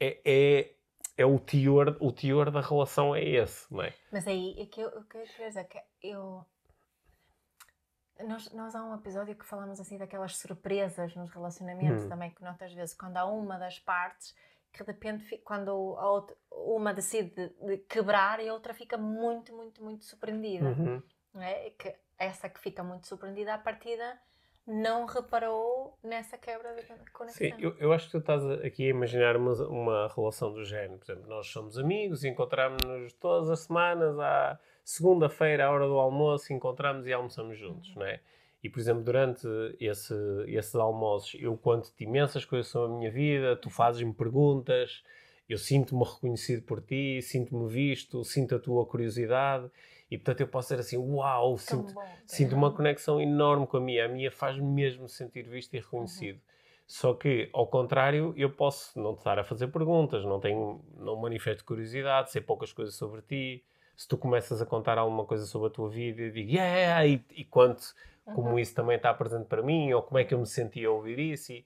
é, 0.00 0.20
é, 0.24 0.74
é 1.16 1.26
o, 1.26 1.38
teor, 1.38 1.96
o 2.00 2.12
teor 2.12 2.50
da 2.50 2.60
relação 2.60 3.14
é 3.14 3.22
esse, 3.22 3.72
não 3.72 3.82
é? 3.82 3.94
Mas 4.10 4.26
aí, 4.26 4.54
é 4.58 4.66
que 4.66 4.80
eu, 4.80 4.88
o 4.88 5.04
que 5.04 5.16
eu 5.16 5.24
quero 5.24 5.48
dizer 5.48 5.60
é 5.60 5.64
que 5.64 5.78
eu. 6.02 6.44
Nós, 8.26 8.52
nós 8.52 8.74
há 8.74 8.84
um 8.84 8.94
episódio 8.94 9.34
que 9.34 9.44
falamos 9.44 9.80
assim 9.80 9.98
daquelas 9.98 10.36
surpresas 10.36 11.14
nos 11.16 11.30
relacionamentos 11.30 12.04
Hum. 12.04 12.08
também, 12.08 12.30
que 12.30 12.42
notas 12.42 12.72
vezes 12.72 12.94
quando 12.94 13.16
há 13.16 13.24
uma 13.24 13.58
das 13.58 13.78
partes 13.78 14.34
que 14.72 14.82
de 14.82 14.90
repente, 14.90 15.38
quando 15.38 15.70
a 15.70 16.10
outra, 16.10 16.36
uma 16.50 16.92
decide 16.92 17.54
de, 17.62 17.78
quebrar 17.88 18.40
e 18.40 18.48
a 18.48 18.52
outra 18.52 18.74
fica 18.74 18.98
muito, 18.98 19.54
muito, 19.54 19.82
muito 19.82 20.04
surpreendida. 20.04 20.70
Uhum. 20.70 21.02
Não 21.32 21.42
é? 21.42 21.70
Que 21.70 21.94
essa 22.18 22.48
que 22.48 22.60
fica 22.60 22.82
muito 22.82 23.06
surpreendida 23.06 23.54
à 23.54 23.58
partida 23.58 24.18
não 24.66 25.04
reparou 25.04 25.98
nessa 26.02 26.38
quebra 26.38 26.74
de 26.74 27.10
conexão. 27.12 27.48
Sim, 27.48 27.52
eu, 27.58 27.76
eu 27.78 27.92
acho 27.92 28.06
que 28.06 28.12
tu 28.12 28.18
estás 28.18 28.42
aqui 28.64 28.86
a 28.86 28.90
imaginar 28.90 29.36
uma, 29.36 29.52
uma 29.68 30.08
relação 30.14 30.52
do 30.52 30.64
género. 30.64 30.98
Por 30.98 31.12
exemplo, 31.12 31.28
nós 31.28 31.46
somos 31.48 31.78
amigos 31.78 32.24
e 32.24 32.28
encontramos-nos 32.28 33.12
todas 33.14 33.50
as 33.50 33.60
semanas 33.60 34.18
há 34.18 34.58
segunda-feira, 34.82 35.66
à 35.66 35.70
hora 35.70 35.86
do 35.86 35.98
almoço, 35.98 36.52
encontramos 36.52 37.06
e 37.06 37.12
almoçamos 37.12 37.58
juntos, 37.58 37.94
não 37.94 38.06
é? 38.06 38.20
E, 38.62 38.70
por 38.70 38.80
exemplo, 38.80 39.02
durante 39.02 39.46
esse, 39.78 40.14
esses 40.46 40.74
almoços, 40.74 41.38
eu 41.38 41.54
conto-te 41.58 42.04
imensas 42.04 42.46
coisas 42.46 42.70
sobre 42.70 42.94
a 42.94 42.98
minha 42.98 43.10
vida, 43.10 43.56
tu 43.56 43.68
fazes-me 43.68 44.14
perguntas, 44.14 45.02
eu 45.46 45.58
sinto-me 45.58 46.02
reconhecido 46.02 46.62
por 46.62 46.80
ti, 46.80 47.20
sinto-me 47.20 47.68
visto, 47.68 48.24
sinto 48.24 48.54
a 48.54 48.58
tua 48.58 48.86
curiosidade 48.86 49.70
e, 50.10 50.18
portanto, 50.18 50.40
eu 50.40 50.48
posso 50.48 50.68
ser 50.68 50.78
assim, 50.78 50.96
uau, 50.96 51.56
sinto, 51.56 51.94
bom, 51.94 52.04
sinto 52.26 52.54
uma 52.54 52.72
conexão 52.72 53.20
enorme 53.20 53.66
com 53.66 53.78
a 53.78 53.80
minha. 53.80 54.04
A 54.04 54.08
minha 54.08 54.30
faz-me 54.30 54.64
mesmo 54.64 55.08
sentir 55.08 55.48
visto 55.48 55.74
e 55.74 55.78
reconhecido. 55.78 56.40
Só 56.86 57.14
que, 57.14 57.48
ao 57.52 57.66
contrário, 57.66 58.34
eu 58.36 58.50
posso 58.50 58.98
não 59.00 59.14
te 59.14 59.18
estar 59.18 59.38
a 59.38 59.44
fazer 59.44 59.68
perguntas, 59.68 60.24
não 60.24 60.38
tenho, 60.38 60.84
não 60.98 61.16
manifesto 61.16 61.64
curiosidade, 61.64 62.30
sei 62.30 62.42
poucas 62.42 62.72
coisas 62.72 62.94
sobre 62.94 63.22
ti. 63.22 63.64
Se 63.96 64.06
tu 64.06 64.18
começas 64.18 64.60
a 64.60 64.66
contar 64.66 64.98
alguma 64.98 65.24
coisa 65.24 65.46
sobre 65.46 65.68
a 65.68 65.70
tua 65.70 65.88
vida, 65.88 66.20
eu 66.20 66.30
digo, 66.30 66.50
yeah, 66.50 67.06
e, 67.06 67.24
e 67.30 67.44
conto 67.44 67.94
como 68.24 68.58
isso 68.58 68.74
também 68.74 68.96
está 68.96 69.12
presente 69.14 69.46
para 69.46 69.62
mim, 69.62 69.92
ou 69.92 70.02
como 70.02 70.18
é 70.18 70.24
que 70.24 70.34
eu 70.34 70.38
me 70.38 70.46
sentia 70.46 70.88
a 70.88 70.90
ouvir 70.90 71.18
isso. 71.18 71.52
E, 71.52 71.64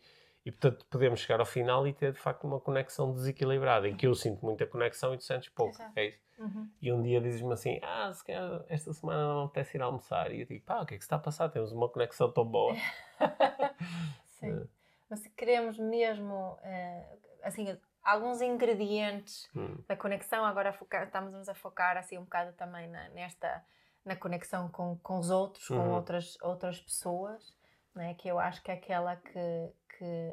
e, 0.49 0.53
portanto, 0.53 0.87
podemos 0.89 1.21
chegar 1.21 1.41
ao 1.41 1.47
final 1.47 1.87
e 1.87 1.93
ter, 1.93 2.13
de 2.13 2.19
facto, 2.19 2.45
uma 2.47 2.59
conexão 2.59 3.13
desequilibrada, 3.13 3.87
em 3.87 3.95
que 3.95 4.07
eu 4.07 4.15
sinto 4.15 4.43
muita 4.45 4.67
conexão 4.67 5.13
e 5.15 5.19
tu 5.19 5.25
sentes 5.25 5.49
pouco. 5.51 5.75
Exato. 5.75 5.93
É 5.95 6.07
isso. 6.07 6.19
Uhum. 6.39 6.71
E 6.81 6.93
um 6.93 7.03
dia 7.03 7.21
dizes-me 7.21 7.53
assim, 7.53 7.79
ah, 7.83 8.11
se 8.13 8.25
calhar 8.25 8.65
esta 8.69 8.93
semana 8.93 9.21
não 9.35 9.45
apetece 9.45 9.77
ir 9.77 9.83
almoçar. 9.83 10.33
E 10.33 10.41
eu 10.41 10.47
digo, 10.47 10.65
pá, 10.65 10.81
o 10.81 10.87
que 10.87 10.95
é 10.95 10.97
que 10.97 11.03
se 11.03 11.07
está 11.07 11.17
a 11.17 11.19
passar? 11.19 11.51
Temos 11.51 11.71
uma 11.73 11.89
conexão 11.89 12.33
tão 12.33 12.45
boa. 12.47 12.75
Sim. 14.41 14.69
Mas 15.11 15.21
se 15.21 15.31
queremos 15.31 15.79
mesmo, 15.79 16.59
eh, 16.63 17.17
assim, 17.43 17.77
alguns 18.03 18.41
ingredientes 18.41 19.49
Hum. 19.55 19.77
da 19.87 19.97
conexão, 19.97 20.45
agora 20.45 20.73
focar, 20.73 21.05
estamos 21.05 21.49
a 21.49 21.55
focar 21.55 21.97
assim 21.97 22.17
um 22.19 22.25
bocado 22.25 22.53
também 22.53 22.89
na, 22.89 23.09
nesta, 23.11 23.63
na 24.05 24.17
conexão 24.17 24.69
com, 24.71 24.97
com 25.03 25.19
os 25.19 25.31
outros, 25.31 25.67
com 25.69 25.75
Uhum. 25.75 25.93
outras, 25.95 26.39
outras 26.41 26.81
pessoas, 26.81 27.55
né? 27.95 28.15
que 28.15 28.29
eu 28.29 28.39
acho 28.39 28.63
que 28.63 28.71
é 28.71 28.75
aquela 28.75 29.17
que, 29.17 29.71
que, 29.99 30.33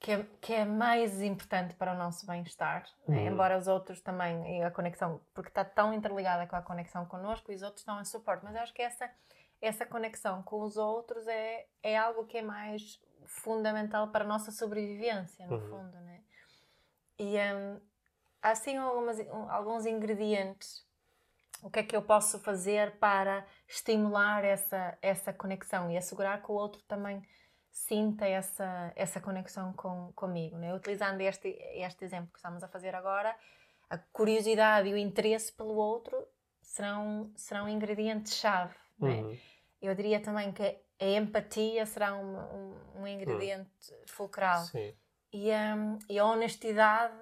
que, 0.00 0.12
é, 0.12 0.26
que 0.40 0.52
é 0.54 0.64
mais 0.64 1.20
importante 1.20 1.74
para 1.74 1.92
o 1.94 1.96
nosso 1.96 2.26
bem-estar. 2.26 2.84
né? 3.06 3.18
Uhum. 3.18 3.26
Embora 3.28 3.58
os 3.58 3.68
outros 3.68 4.00
também, 4.00 4.58
e 4.58 4.62
a 4.62 4.70
conexão, 4.70 5.20
porque 5.34 5.48
está 5.50 5.64
tão 5.64 5.92
interligada 5.92 6.46
com 6.46 6.56
a 6.56 6.62
conexão 6.62 7.04
connosco, 7.06 7.52
e 7.52 7.54
os 7.54 7.62
outros 7.62 7.80
estão 7.80 7.98
a 7.98 8.04
suporte, 8.04 8.44
mas 8.44 8.54
eu 8.54 8.62
acho 8.62 8.74
que 8.74 8.82
essa, 8.82 9.10
essa 9.60 9.86
conexão 9.86 10.42
com 10.42 10.60
os 10.62 10.76
outros 10.76 11.26
é, 11.26 11.66
é 11.82 11.96
algo 11.96 12.24
que 12.26 12.38
é 12.38 12.42
mais 12.42 13.00
fundamental 13.26 14.08
para 14.08 14.24
a 14.24 14.26
nossa 14.26 14.50
sobrevivência, 14.50 15.46
no 15.46 15.56
Uhum. 15.56 15.68
fundo, 15.68 16.00
né? 16.00 16.20
E 17.18 17.36
hum, 17.38 17.80
há 18.42 18.50
assim 18.50 18.76
algumas, 18.76 19.18
um, 19.20 19.50
alguns 19.50 19.86
ingredientes. 19.86 20.84
O 21.62 21.70
que 21.70 21.78
é 21.78 21.82
que 21.84 21.94
eu 21.94 22.02
posso 22.02 22.40
fazer 22.40 22.98
para 22.98 23.46
estimular 23.68 24.44
essa, 24.44 24.98
essa 25.00 25.32
conexão 25.32 25.88
e 25.88 25.96
assegurar 25.96 26.42
que 26.42 26.50
o 26.50 26.54
outro 26.54 26.82
também 26.88 27.22
sinta 27.72 28.26
essa, 28.26 28.92
essa 28.94 29.20
conexão 29.20 29.72
com, 29.72 30.12
comigo? 30.14 30.56
Né? 30.58 30.74
Utilizando 30.74 31.20
este, 31.22 31.48
este 31.48 32.04
exemplo 32.04 32.30
que 32.30 32.38
estamos 32.38 32.62
a 32.62 32.68
fazer 32.68 32.94
agora, 32.94 33.34
a 33.88 33.96
curiosidade 33.98 34.88
e 34.88 34.92
o 34.92 34.96
interesse 34.96 35.52
pelo 35.52 35.74
outro 35.74 36.16
serão, 36.60 37.32
serão 37.34 37.68
ingredientes-chave. 37.68 38.74
né? 38.98 39.22
Uhum. 39.22 39.36
Eu 39.80 39.94
diria 39.94 40.20
também 40.20 40.52
que 40.52 40.62
a 40.62 41.04
empatia 41.04 41.84
será 41.86 42.14
um, 42.14 42.36
um, 42.36 43.00
um 43.02 43.06
ingrediente 43.06 43.68
fulcral. 44.06 44.60
Sim. 44.64 44.94
E, 45.32 45.50
hum, 45.50 45.98
e 46.08 46.18
a 46.18 46.24
honestidade 46.26 47.16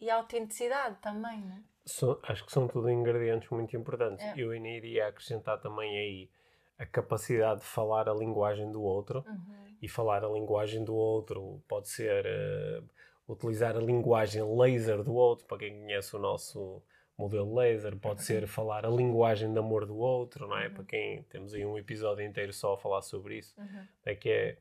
e 0.00 0.08
a 0.08 0.16
autenticidade 0.16 0.96
também, 1.02 1.40
né? 1.42 1.62
São- 1.84 2.18
acho 2.22 2.44
que 2.46 2.52
são 2.52 2.66
tudo 2.66 2.88
ingredientes 2.88 3.50
muito 3.50 3.76
importantes. 3.76 4.24
É. 4.24 4.34
Eu 4.36 4.52
ainda 4.52 4.68
iria 4.68 5.08
acrescentar 5.08 5.60
também 5.60 5.90
aí 5.98 6.30
a 6.78 6.86
capacidade 6.86 7.60
de 7.60 7.66
falar 7.66 8.08
a 8.08 8.14
linguagem 8.14 8.70
do 8.70 8.82
outro. 8.82 9.24
Uhum. 9.26 9.65
E 9.82 9.88
falar 9.88 10.24
a 10.24 10.28
linguagem 10.28 10.82
do 10.84 10.94
outro. 10.94 11.62
Pode 11.68 11.88
ser 11.88 12.24
eh, 12.26 12.82
utilizar 13.28 13.76
a 13.76 13.80
linguagem 13.80 14.42
laser 14.56 15.02
do 15.02 15.14
outro, 15.14 15.46
para 15.46 15.58
quem 15.58 15.80
conhece 15.80 16.14
o 16.16 16.18
nosso 16.18 16.82
modelo 17.18 17.54
laser, 17.54 17.96
pode 17.96 18.22
ser 18.22 18.46
falar 18.46 18.84
a 18.84 18.90
linguagem 18.90 19.50
de 19.52 19.58
amor 19.58 19.86
do 19.86 19.96
outro, 19.96 20.46
não 20.46 20.58
é? 20.58 20.68
Para 20.68 20.84
quem 20.84 21.22
temos 21.24 21.54
aí 21.54 21.64
um 21.64 21.78
episódio 21.78 22.24
inteiro 22.24 22.52
só 22.52 22.74
a 22.74 22.78
falar 22.78 23.00
sobre 23.02 23.38
isso, 23.38 23.54
Uhum. 23.58 23.86
é 24.04 24.14
que 24.14 24.28
é 24.28 24.58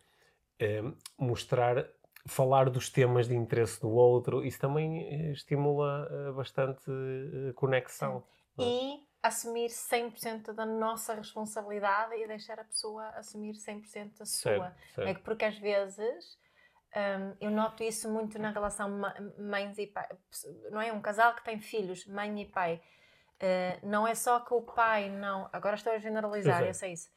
eh, 0.60 0.82
mostrar, 1.18 1.86
falar 2.26 2.70
dos 2.70 2.90
temas 2.90 3.28
de 3.28 3.36
interesse 3.36 3.80
do 3.82 3.90
outro, 3.92 4.44
isso 4.44 4.60
também 4.60 5.06
eh, 5.10 5.32
estimula 5.34 6.32
bastante 6.34 6.90
conexão. 7.56 8.24
E 8.58 9.00
assumir 9.28 9.70
100% 9.70 10.54
da 10.54 10.66
nossa 10.66 11.14
responsabilidade 11.14 12.16
e 12.16 12.28
deixar 12.28 12.60
a 12.60 12.64
pessoa 12.64 13.08
assumir 13.10 13.54
100% 13.54 14.22
a 14.22 14.26
sua. 14.26 14.26
Certo, 14.26 14.76
certo. 14.94 15.08
É 15.10 15.14
que 15.14 15.22
porque 15.22 15.46
às 15.46 15.58
vezes 15.58 16.38
hum, 16.96 17.36
eu 17.42 17.52
noto 17.52 17.84
isso 17.84 18.10
muito 18.10 18.38
na 18.40 18.52
relação 18.52 18.90
mães 19.38 19.78
e 19.78 19.88
pai. 19.88 20.08
Não 20.72 20.82
é? 20.82 20.92
Um 20.92 21.02
casal 21.02 21.34
que 21.36 21.44
tem 21.44 21.60
filhos, 21.60 22.06
mãe 22.06 22.42
e 22.42 22.46
pai. 22.46 22.82
Eh, 23.40 23.80
não 23.84 24.08
é 24.08 24.16
só 24.16 24.40
que 24.40 24.54
o 24.54 24.62
pai 24.62 25.10
não. 25.10 25.50
Agora 25.52 25.76
estou 25.76 25.92
a 25.94 25.98
generalizar, 25.98 26.58
Pois 26.60 26.68
é. 26.68 26.70
eu 26.70 26.74
sei 26.74 26.94
isso. 26.94 27.10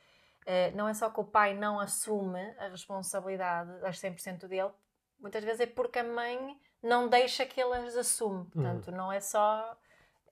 Eh, 0.47 0.71
não 0.73 0.89
é 0.89 0.95
só 0.95 1.11
que 1.11 1.21
o 1.21 1.25
pai 1.25 1.55
não 1.55 1.79
assume 1.79 2.41
a 2.59 2.69
responsabilidade 2.69 3.81
das 3.81 3.99
100% 4.01 4.49
dele, 4.49 4.71
muitas 5.21 5.45
vezes 5.45 5.61
é 5.61 5.67
porque 5.67 5.99
a 5.99 6.05
mãe 6.05 6.59
não 6.83 7.09
deixa 7.09 7.45
que 7.45 7.61
ele 7.61 7.75
as 7.77 7.97
assume. 7.97 8.47
Portanto, 8.47 8.91
não 8.91 9.13
é 9.13 9.21
só. 9.21 9.77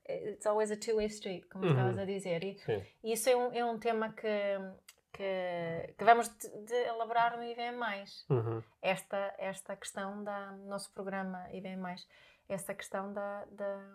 It's 0.09 0.47
always 0.47 0.71
a 0.71 0.77
two-way 0.77 1.07
street, 1.07 1.47
como 1.51 1.65
Uhum. 1.65 1.71
estavas 1.73 1.99
a 1.99 2.05
dizer. 2.05 2.45
E, 2.45 2.57
e 3.03 3.13
isso 3.13 3.29
é 3.29 3.37
um, 3.37 3.53
é 3.53 3.65
um 3.65 3.79
tema 3.79 4.13
que, 4.13 4.29
que, 5.13 5.95
que 5.99 6.05
vamos 6.05 6.29
de, 6.29 6.49
de 6.65 6.75
elaborar 6.75 7.37
no 7.37 7.43
IVM. 7.43 7.81
Uhum. 8.31 8.63
Esta, 8.81 9.35
esta 9.39 9.75
questão 9.77 10.23
da 10.23 10.53
no 10.53 10.67
nosso 10.69 10.93
programa 10.93 11.49
IVM, 11.53 11.83
esta 12.49 12.75
questão 12.75 13.13
da, 13.13 13.45
da, 13.47 13.95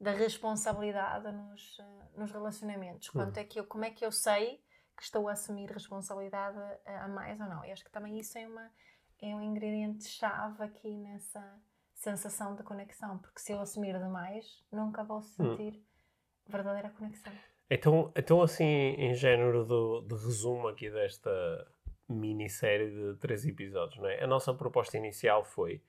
da 0.00 0.12
responsabilidade 0.12 1.32
nos, 1.32 1.78
eh, 1.80 2.08
nos 2.16 2.30
relacionamentos. 2.30 3.08
Quanto 3.10 3.38
é 3.38 3.44
que 3.44 3.58
eu, 3.58 3.66
como 3.66 3.84
é 3.84 3.90
que 3.90 4.04
eu 4.04 4.12
sei 4.12 4.62
que 4.96 5.02
estou 5.02 5.28
a 5.28 5.32
assumir 5.32 5.68
responsabilidade 5.70 6.58
a, 6.86 7.04
a 7.04 7.08
mais 7.08 7.40
ou 7.40 7.46
não? 7.48 7.64
Eu 7.64 7.72
acho 7.72 7.84
que 7.84 7.90
também 7.90 8.18
isso 8.18 8.38
é, 8.38 8.46
uma, 8.46 8.70
é 9.20 9.34
um 9.34 9.42
ingrediente-chave 9.42 10.62
aqui 10.62 10.96
nessa 10.96 11.42
sensação 12.10 12.54
de 12.54 12.62
conexão, 12.62 13.18
porque 13.18 13.40
se 13.40 13.52
eu 13.52 13.60
assumir 13.60 13.98
demais, 13.98 14.44
nunca 14.72 15.02
vou 15.02 15.20
sentir 15.22 15.82
verdadeira 16.48 16.90
conexão. 16.90 17.32
Então, 17.68 18.12
então 18.14 18.40
assim, 18.42 18.64
em 18.64 19.12
género 19.14 19.64
do- 19.64 20.02
de, 20.02 20.14
resumo 20.14 20.68
aqui 20.68 20.88
desta 20.88 21.30
minissérie 22.08 22.90
de 22.90 23.18
três 23.18 23.44
episódios, 23.44 23.98
não 24.00 24.08
é? 24.08 24.22
A 24.22 24.26
nossa 24.26 24.54
proposta 24.54 24.96
inicial 24.96 25.42
foi 25.44 25.82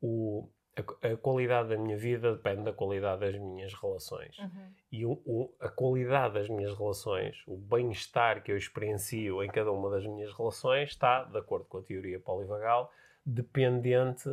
o, 0.00 0.48
a, 0.76 1.08
a 1.08 1.16
qualidade 1.16 1.68
da 1.70 1.76
minha 1.76 1.98
vida 1.98 2.36
depende 2.36 2.62
da 2.62 2.72
qualidade 2.72 3.20
das 3.22 3.36
minhas 3.36 3.74
relações. 3.74 4.38
Uhum. 4.38 4.72
E 4.92 5.04
o, 5.04 5.12
o- 5.26 5.52
a 5.58 5.68
qualidade 5.68 6.34
das 6.34 6.48
minhas 6.48 6.78
relações, 6.78 7.42
o 7.48 7.56
bem-estar 7.56 8.42
que 8.44 8.52
eu 8.52 8.56
experiencio 8.56 9.42
em 9.42 9.48
cada 9.48 9.72
uma 9.72 9.90
das 9.90 10.06
minhas 10.06 10.32
relações 10.32 10.90
está, 10.90 11.24
de 11.24 11.38
acordo 11.38 11.64
com 11.64 11.78
a 11.78 11.82
teoria 11.82 12.20
polivagal, 12.20 12.92
dependente 13.26 14.28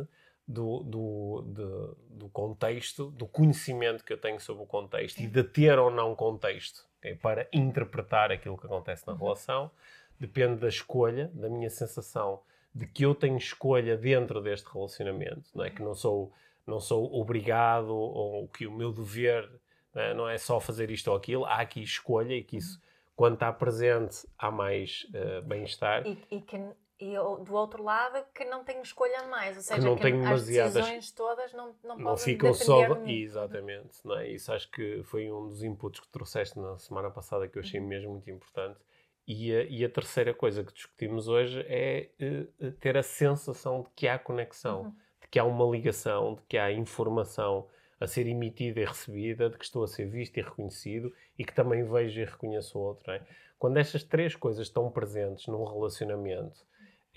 do, 0.48 0.82
do, 0.82 1.44
de- 1.46 2.16
do 2.20 2.28
contexto, 2.30 3.10
do 3.10 3.26
conhecimento 3.26 4.02
que 4.02 4.12
eu 4.12 4.18
tenho 4.18 4.40
sobre 4.40 4.62
o 4.62 4.66
contexto 4.66 5.20
e 5.20 5.26
de 5.26 5.44
ter 5.44 5.78
ou 5.78 5.90
não 5.90 6.16
contexto 6.16 6.88
ok, 6.98 7.14
para 7.16 7.46
interpretar 7.52 8.32
aquilo 8.32 8.56
que 8.56 8.64
acontece 8.66 9.06
na 9.06 9.14
relação. 9.14 9.70
Depende 10.18 10.56
da 10.60 10.68
escolha, 10.68 11.30
da 11.34 11.48
minha 11.50 11.68
sensação 11.70 12.40
de 12.74 12.86
que 12.86 13.04
eu 13.04 13.14
tenho 13.14 13.36
escolha 13.36 13.96
dentro 13.96 14.40
deste 14.40 14.66
relacionamento, 14.72 15.50
não 15.54 15.64
é? 15.64 15.70
Que 15.70 15.82
não 15.82 15.94
sou, 15.94 16.32
não 16.66 16.80
sou 16.80 17.14
obrigado 17.20 17.94
ou 17.94 18.48
que 18.48 18.66
o 18.66 18.72
meu 18.72 18.90
dever 18.90 19.48
não 19.94 20.02
é, 20.02 20.14
não 20.14 20.28
é 20.28 20.38
só 20.38 20.58
fazer 20.58 20.90
isto 20.90 21.08
ou 21.08 21.16
aquilo, 21.16 21.44
há 21.44 21.56
aqui 21.56 21.82
escolha 21.82 22.34
e 22.34 22.42
que 22.42 22.56
isso, 22.56 22.80
quando 23.14 23.34
está 23.34 23.52
presente, 23.52 24.26
há 24.38 24.50
mais 24.50 25.06
eh, 25.12 25.40
bem-estar. 25.42 26.06
E, 26.06 26.18
e 26.30 26.40
que, 26.40 26.58
e 27.00 27.16
o- 27.18 27.36
do 27.36 27.54
outro 27.54 27.82
lado, 27.82 28.24
que 28.34 28.44
não 28.44 28.64
tenho 28.64 28.82
escolha 28.82 29.22
mais, 29.28 29.56
ou 29.56 29.62
seja, 29.62 29.80
não 29.86 29.94
que, 29.96 30.02
tenho 30.02 30.26
as 30.26 30.44
decisões 30.46 31.10
todas 31.12 31.52
não, 31.52 31.74
não, 31.84 31.96
não 31.96 32.04
podem 32.04 32.24
ficam 32.24 32.52
só. 32.54 32.80
Exatamente. 33.06 33.98
Não 34.04 34.18
é? 34.18 34.28
Isso 34.28 34.52
acho 34.52 34.70
que 34.70 35.02
foi 35.04 35.30
um 35.30 35.48
dos 35.48 35.62
inputs 35.62 36.00
que 36.00 36.08
trouxeste 36.08 36.58
na 36.58 36.76
semana 36.78 37.10
passada 37.10 37.46
que 37.48 37.56
eu 37.58 37.62
achei 37.62 37.80
Uhum. 37.80 37.86
mesmo 37.86 38.10
muito 38.12 38.30
importante. 38.30 38.78
E 39.26 39.54
a, 39.54 39.62
e 39.64 39.84
a 39.84 39.88
terceira 39.90 40.32
coisa 40.32 40.64
que 40.64 40.72
discutimos 40.72 41.28
hoje 41.28 41.60
é 41.68 42.08
eh, 42.18 42.70
ter 42.80 42.96
a 42.96 43.02
sensação 43.02 43.82
de 43.82 43.90
que 43.94 44.08
há 44.08 44.18
conexão, 44.18 44.82
Uhum. 44.84 44.90
de 45.20 45.28
que 45.28 45.38
há 45.38 45.44
uma 45.44 45.64
ligação, 45.66 46.34
de 46.34 46.42
que 46.48 46.56
há 46.56 46.72
informação 46.72 47.68
a 48.00 48.06
ser 48.06 48.26
emitida 48.26 48.80
e 48.80 48.84
recebida, 48.84 49.50
de 49.50 49.58
que 49.58 49.64
estou 49.64 49.82
a 49.84 49.88
ser 49.88 50.06
visto 50.08 50.36
e 50.38 50.40
reconhecido 50.42 51.12
e 51.38 51.44
que 51.44 51.52
também 51.52 51.84
vejo 51.84 52.20
e 52.20 52.24
reconheço 52.24 52.78
o 52.78 52.82
outro. 52.82 53.10
é? 53.12 53.20
Quando 53.58 53.76
estas 53.76 54.02
três 54.04 54.34
coisas 54.36 54.66
estão 54.68 54.88
presentes 54.90 55.46
num 55.48 55.64
relacionamento, 55.64 56.64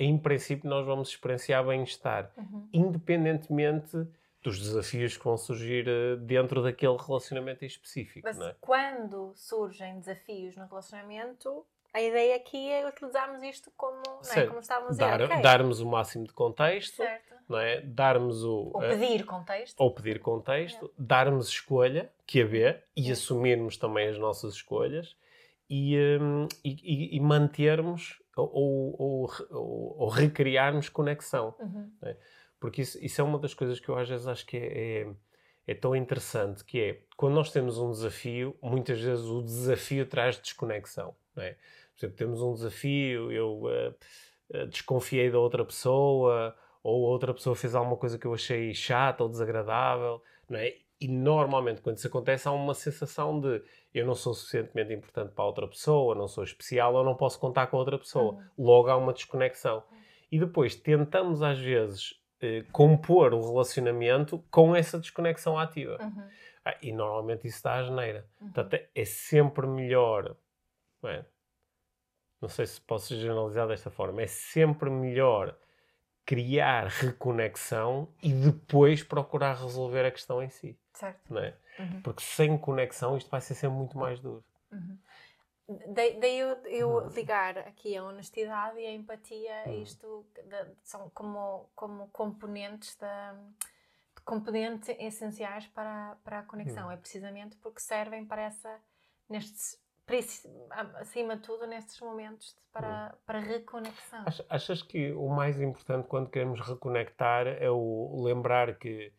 em 0.05 0.17
princípio 0.17 0.69
nós 0.69 0.85
vamos 0.85 1.09
experienciar 1.09 1.65
bem-estar 1.65 2.31
Uhum. 2.37 2.67
independentemente 2.73 4.07
dos 4.43 4.59
desafios 4.59 5.15
que 5.17 5.23
vão 5.23 5.37
surgir 5.37 5.87
uh, 5.87 6.17
dentro 6.17 6.63
daquele 6.63 6.97
relacionamento 6.97 7.63
em 7.63 7.67
específico. 7.67 8.27
Mas 8.27 8.39
é? 8.39 8.55
quando 8.59 9.31
surgem 9.35 9.99
desafios 9.99 10.55
no 10.57 10.65
relacionamento, 10.65 11.63
a 11.93 12.01
ideia 12.01 12.35
aqui 12.37 12.69
é 12.71 12.87
utilizarmos 12.87 13.43
isto 13.43 13.71
como, 13.77 14.01
não 14.01 14.33
é? 14.33 14.47
Como 14.47 14.59
estávamos 14.59 14.99
a 14.99 15.05
Dar, 15.07 15.17
dizer. 15.19 15.31
ok, 15.33 15.43
Darmos 15.43 15.79
o 15.79 15.85
máximo 15.85 16.25
de 16.25 16.33
contexto, 16.33 16.95
certo. 16.95 17.35
não 17.47 17.59
é? 17.59 17.81
darmos 17.81 18.43
o. 18.43 18.71
Ou 18.73 18.81
eh, 18.83 18.97
pedir 18.97 19.25
contexto. 19.25 19.79
ou 19.79 19.93
pedir 19.93 20.19
contexto, 20.19 20.91
darmos 20.97 21.47
escolha, 21.49 22.11
que 22.25 22.41
haver, 22.41 22.83
e 22.97 23.09
É. 23.09 23.11
assumirmos 23.11 23.77
também 23.77 24.07
as 24.09 24.17
nossas 24.17 24.55
escolhas 24.55 25.15
e, 25.74 25.97
hum, 26.19 26.47
e, 26.65 26.72
e- 26.84 27.15
e 27.15 27.19
mantermos 27.22 28.22
ou, 28.36 28.49
ou, 28.53 29.32
ou, 29.49 29.95
ou- 30.01 30.09
recriarmos 30.09 30.89
conexão. 30.89 31.55
Uhum. 31.59 31.89
Porque 32.59 32.82
isso, 32.82 32.97
isso 33.03 33.22
é 33.22 33.24
uma 33.24 33.39
das 33.39 33.53
coisas 33.53 33.80
que 33.80 33.88
eu 33.88 33.97
às 33.97 34.09
vezes 34.09 34.28
acho 34.28 34.45
que 34.45 34.57
é, 34.57 35.01
é, 35.03 35.07
é 35.67 35.74
tão 35.74 35.95
interessante, 35.95 36.65
que 36.65 36.80
é, 36.80 37.01
quando 37.15 37.36
nós 37.36 37.51
temos 37.51 37.78
um 37.78 37.89
desafio, 37.89 38.53
muitas 38.61 38.99
vezes 38.99 39.24
o 39.26 39.41
desafio 39.41 40.05
traz 40.05 40.38
desconexão, 40.38 41.15
não 41.34 41.41
é? 41.43 41.53
Por 41.53 42.05
exemplo, 42.05 42.17
temos 42.17 42.41
um 42.41 42.53
desafio, 42.53 43.32
eu 43.32 43.63
eh, 43.69 44.65
desconfiei 44.67 45.32
da 45.32 45.39
outra 45.39 45.63
pessoa, 45.63 46.53
ou 46.84 47.07
a 47.07 47.09
outra 47.11 47.34
pessoa 47.34 47.55
fez 47.55 47.74
alguma 47.76 47.95
coisa 47.95 48.17
que 48.17 48.26
eu 48.28 48.34
achei 48.34 48.74
chata 48.74 49.24
ou 49.24 49.30
desagradável, 49.30 50.22
não 50.49 50.59
é? 50.59 50.76
E 50.99 51.07
normalmente 51.07 51.82
quando 51.82 51.97
isso 51.97 52.07
acontece 52.07 52.47
há 52.47 52.51
uma 52.51 52.74
sensação 52.74 53.39
de 53.39 53.61
eu 53.93 54.05
não 54.05 54.15
sou 54.15 54.33
suficientemente 54.33 54.93
importante 54.93 55.33
para 55.33 55.43
outra 55.43 55.67
pessoa, 55.67 56.15
não 56.15 56.27
sou 56.27 56.43
especial, 56.43 56.93
ou 56.95 57.03
não 57.03 57.15
posso 57.15 57.39
contar 57.39 57.67
com 57.67 57.77
outra 57.77 57.97
pessoa. 57.97 58.43
Logo 58.57 58.89
há 58.89 58.95
uma 58.95 59.13
desconexão. 59.13 59.83
E 60.31 60.39
depois 60.39 60.75
tentamos 60.75 61.41
às 61.41 61.59
vezes 61.59 62.19
eh, 62.39 62.63
compor 62.71 63.33
o 63.33 63.51
relacionamento 63.51 64.43
com 64.49 64.75
essa 64.75 64.97
desconexão 64.97 65.59
ativa. 65.59 65.97
Uhum. 66.01 66.23
Ah, 66.63 66.77
e 66.81 66.91
normalmente 66.93 67.47
isso 67.47 67.61
dá 67.63 67.75
asneira. 67.75 68.25
Uhum. 68.39 68.51
Portanto, 68.51 68.81
é- 68.95 69.05
sempre 69.05 69.67
melhor. 69.67 70.35
Não, 71.01 71.09
é? 71.09 71.25
não 72.41 72.47
sei 72.47 72.65
se 72.65 72.79
posso 72.79 73.13
generalizar 73.15 73.67
desta 73.67 73.89
forma. 73.89 74.21
É 74.21 74.27
sempre 74.27 74.89
melhor 74.89 75.57
criar 76.32 76.88
reconexão 76.88 78.07
e 78.23 78.32
depois 78.32 79.03
procurar 79.03 79.53
resolver 79.55 80.05
a 80.05 80.11
questão 80.11 80.41
em 80.41 80.49
si. 80.49 80.79
Certo. 80.93 81.19
Não 81.29 81.41
é? 81.41 81.53
Uhum. 81.77 82.01
Porque 82.01 82.23
sem 82.23 82.57
conexão 82.57 83.17
isto 83.17 83.29
vai 83.29 83.41
ser 83.41 83.53
sempre 83.53 83.77
muito 83.77 83.97
mais 83.97 84.17
duro. 84.21 84.41
Uhum. 84.71 84.97
Daí, 85.89 86.17
daí 86.21 86.39
eu, 86.39 86.49
eu 86.65 87.09
ligar 87.09 87.57
aqui 87.57 87.97
a 87.97 88.03
honestidade 88.05 88.79
e 88.79 88.86
a 88.86 88.93
empatia, 88.93 89.63
Uhum. 89.65 89.82
isto 89.84 90.25
da- 90.45 90.67
são 90.84 91.09
como, 91.09 91.69
como 91.75 92.07
componentes 92.13 92.95
da 92.95 93.36
componentes 94.23 94.88
essenciais 94.99 95.67
para, 95.67 96.15
para 96.23 96.39
a 96.39 96.43
conexão. 96.43 96.86
Uhum. 96.86 96.91
É 96.91 96.97
precisamente 96.97 97.57
porque 97.57 97.82
servem 97.82 98.23
para 98.25 98.43
essa, 98.43 98.79
nestes, 99.27 99.80
acima 100.99 101.36
de 101.36 101.41
tudo, 101.43 101.66
nestes 101.68 101.99
momentos 102.01 102.53
de- 102.53 102.62
para, 102.72 103.16
para 103.26 103.39
reconexão. 103.39 104.24
Ach- 104.26 104.45
Achas 104.49 104.82
que 104.82 105.12
o 105.14 105.28
mais 105.30 105.59
importante 105.62 106.07
quando 106.07 106.30
queremos 106.30 106.59
reconectar 106.62 107.47
é 107.47 107.70
o 107.70 108.22
lembrar 108.24 108.78
que 108.78 109.14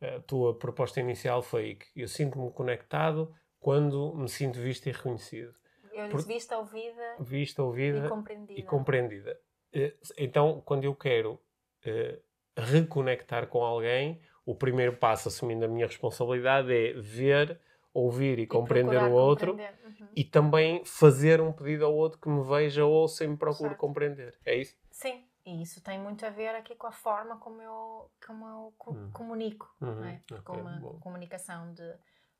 a 0.00 0.20
tua 0.20 0.58
proposta 0.58 1.00
inicial 1.00 1.42
foi 1.42 1.76
que 1.76 2.00
eu 2.02 2.08
sinto-me 2.08 2.50
conectado 2.52 3.34
quando 3.58 4.14
me 4.14 4.28
sinto 4.28 4.58
visto 4.60 4.86
e 4.88 4.92
reconhecido. 4.92 5.54
Eu 5.92 6.08
por- 6.10 6.26
vista, 6.26 6.58
ouvida 6.58 7.16
Vista, 7.20 7.62
ouvida 7.62 8.04
e 8.06 8.08
compreendida. 8.08 8.60
e 8.60 8.62
compreendida. 8.62 9.40
Eh, 9.72 9.94
Então, 10.18 10.60
quando 10.66 10.84
eu 10.84 10.94
quero 10.94 11.40
eh, 11.84 12.20
reconectar 12.56 13.46
com 13.46 13.62
alguém, 13.64 14.20
o 14.44 14.54
primeiro 14.54 14.96
passo, 14.96 15.28
assumindo 15.28 15.64
a 15.64 15.68
minha 15.68 15.86
responsabilidade, 15.86 16.72
é 16.72 16.92
ver, 16.94 17.60
ouvir 17.96 18.38
e, 18.38 18.46
compreender 18.46 19.02
o 19.02 19.12
outro 19.12 19.52
compreender. 19.52 19.78
Uhum. 19.84 20.08
e 20.14 20.24
também 20.24 20.84
fazer 20.84 21.40
um 21.40 21.52
pedido 21.52 21.84
ao 21.86 21.94
outro 21.94 22.18
que 22.18 22.28
me 22.28 22.42
veja 22.44 22.84
ou 22.84 23.08
se 23.08 23.26
me 23.26 23.36
procure 23.36 23.70
Certo. 23.70 23.78
compreender. 23.80 24.38
É 24.44 24.54
isso? 24.56 24.76
Sim, 24.90 25.24
e 25.44 25.62
isso 25.62 25.80
tem 25.82 25.98
muito 25.98 26.24
a 26.24 26.30
ver 26.30 26.54
aqui 26.54 26.74
com 26.74 26.86
a 26.86 26.92
forma 26.92 27.36
como 27.38 27.60
eu, 27.62 28.10
como 28.26 28.46
eu 28.46 28.74
co- 28.78 28.92
Hum. 28.92 29.10
comunico, 29.12 29.74
Uhum, 29.80 29.94
não 29.94 30.04
é? 30.04 30.20
Porque 30.26 30.50
ok, 30.52 30.60
uma 30.60 30.80
bom. 30.80 30.98
comunicação 31.00 31.72
de, 31.74 31.94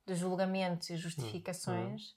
de 0.06 0.14
julgamentos 0.14 0.90
e 0.90 0.96
justificações 0.96 2.16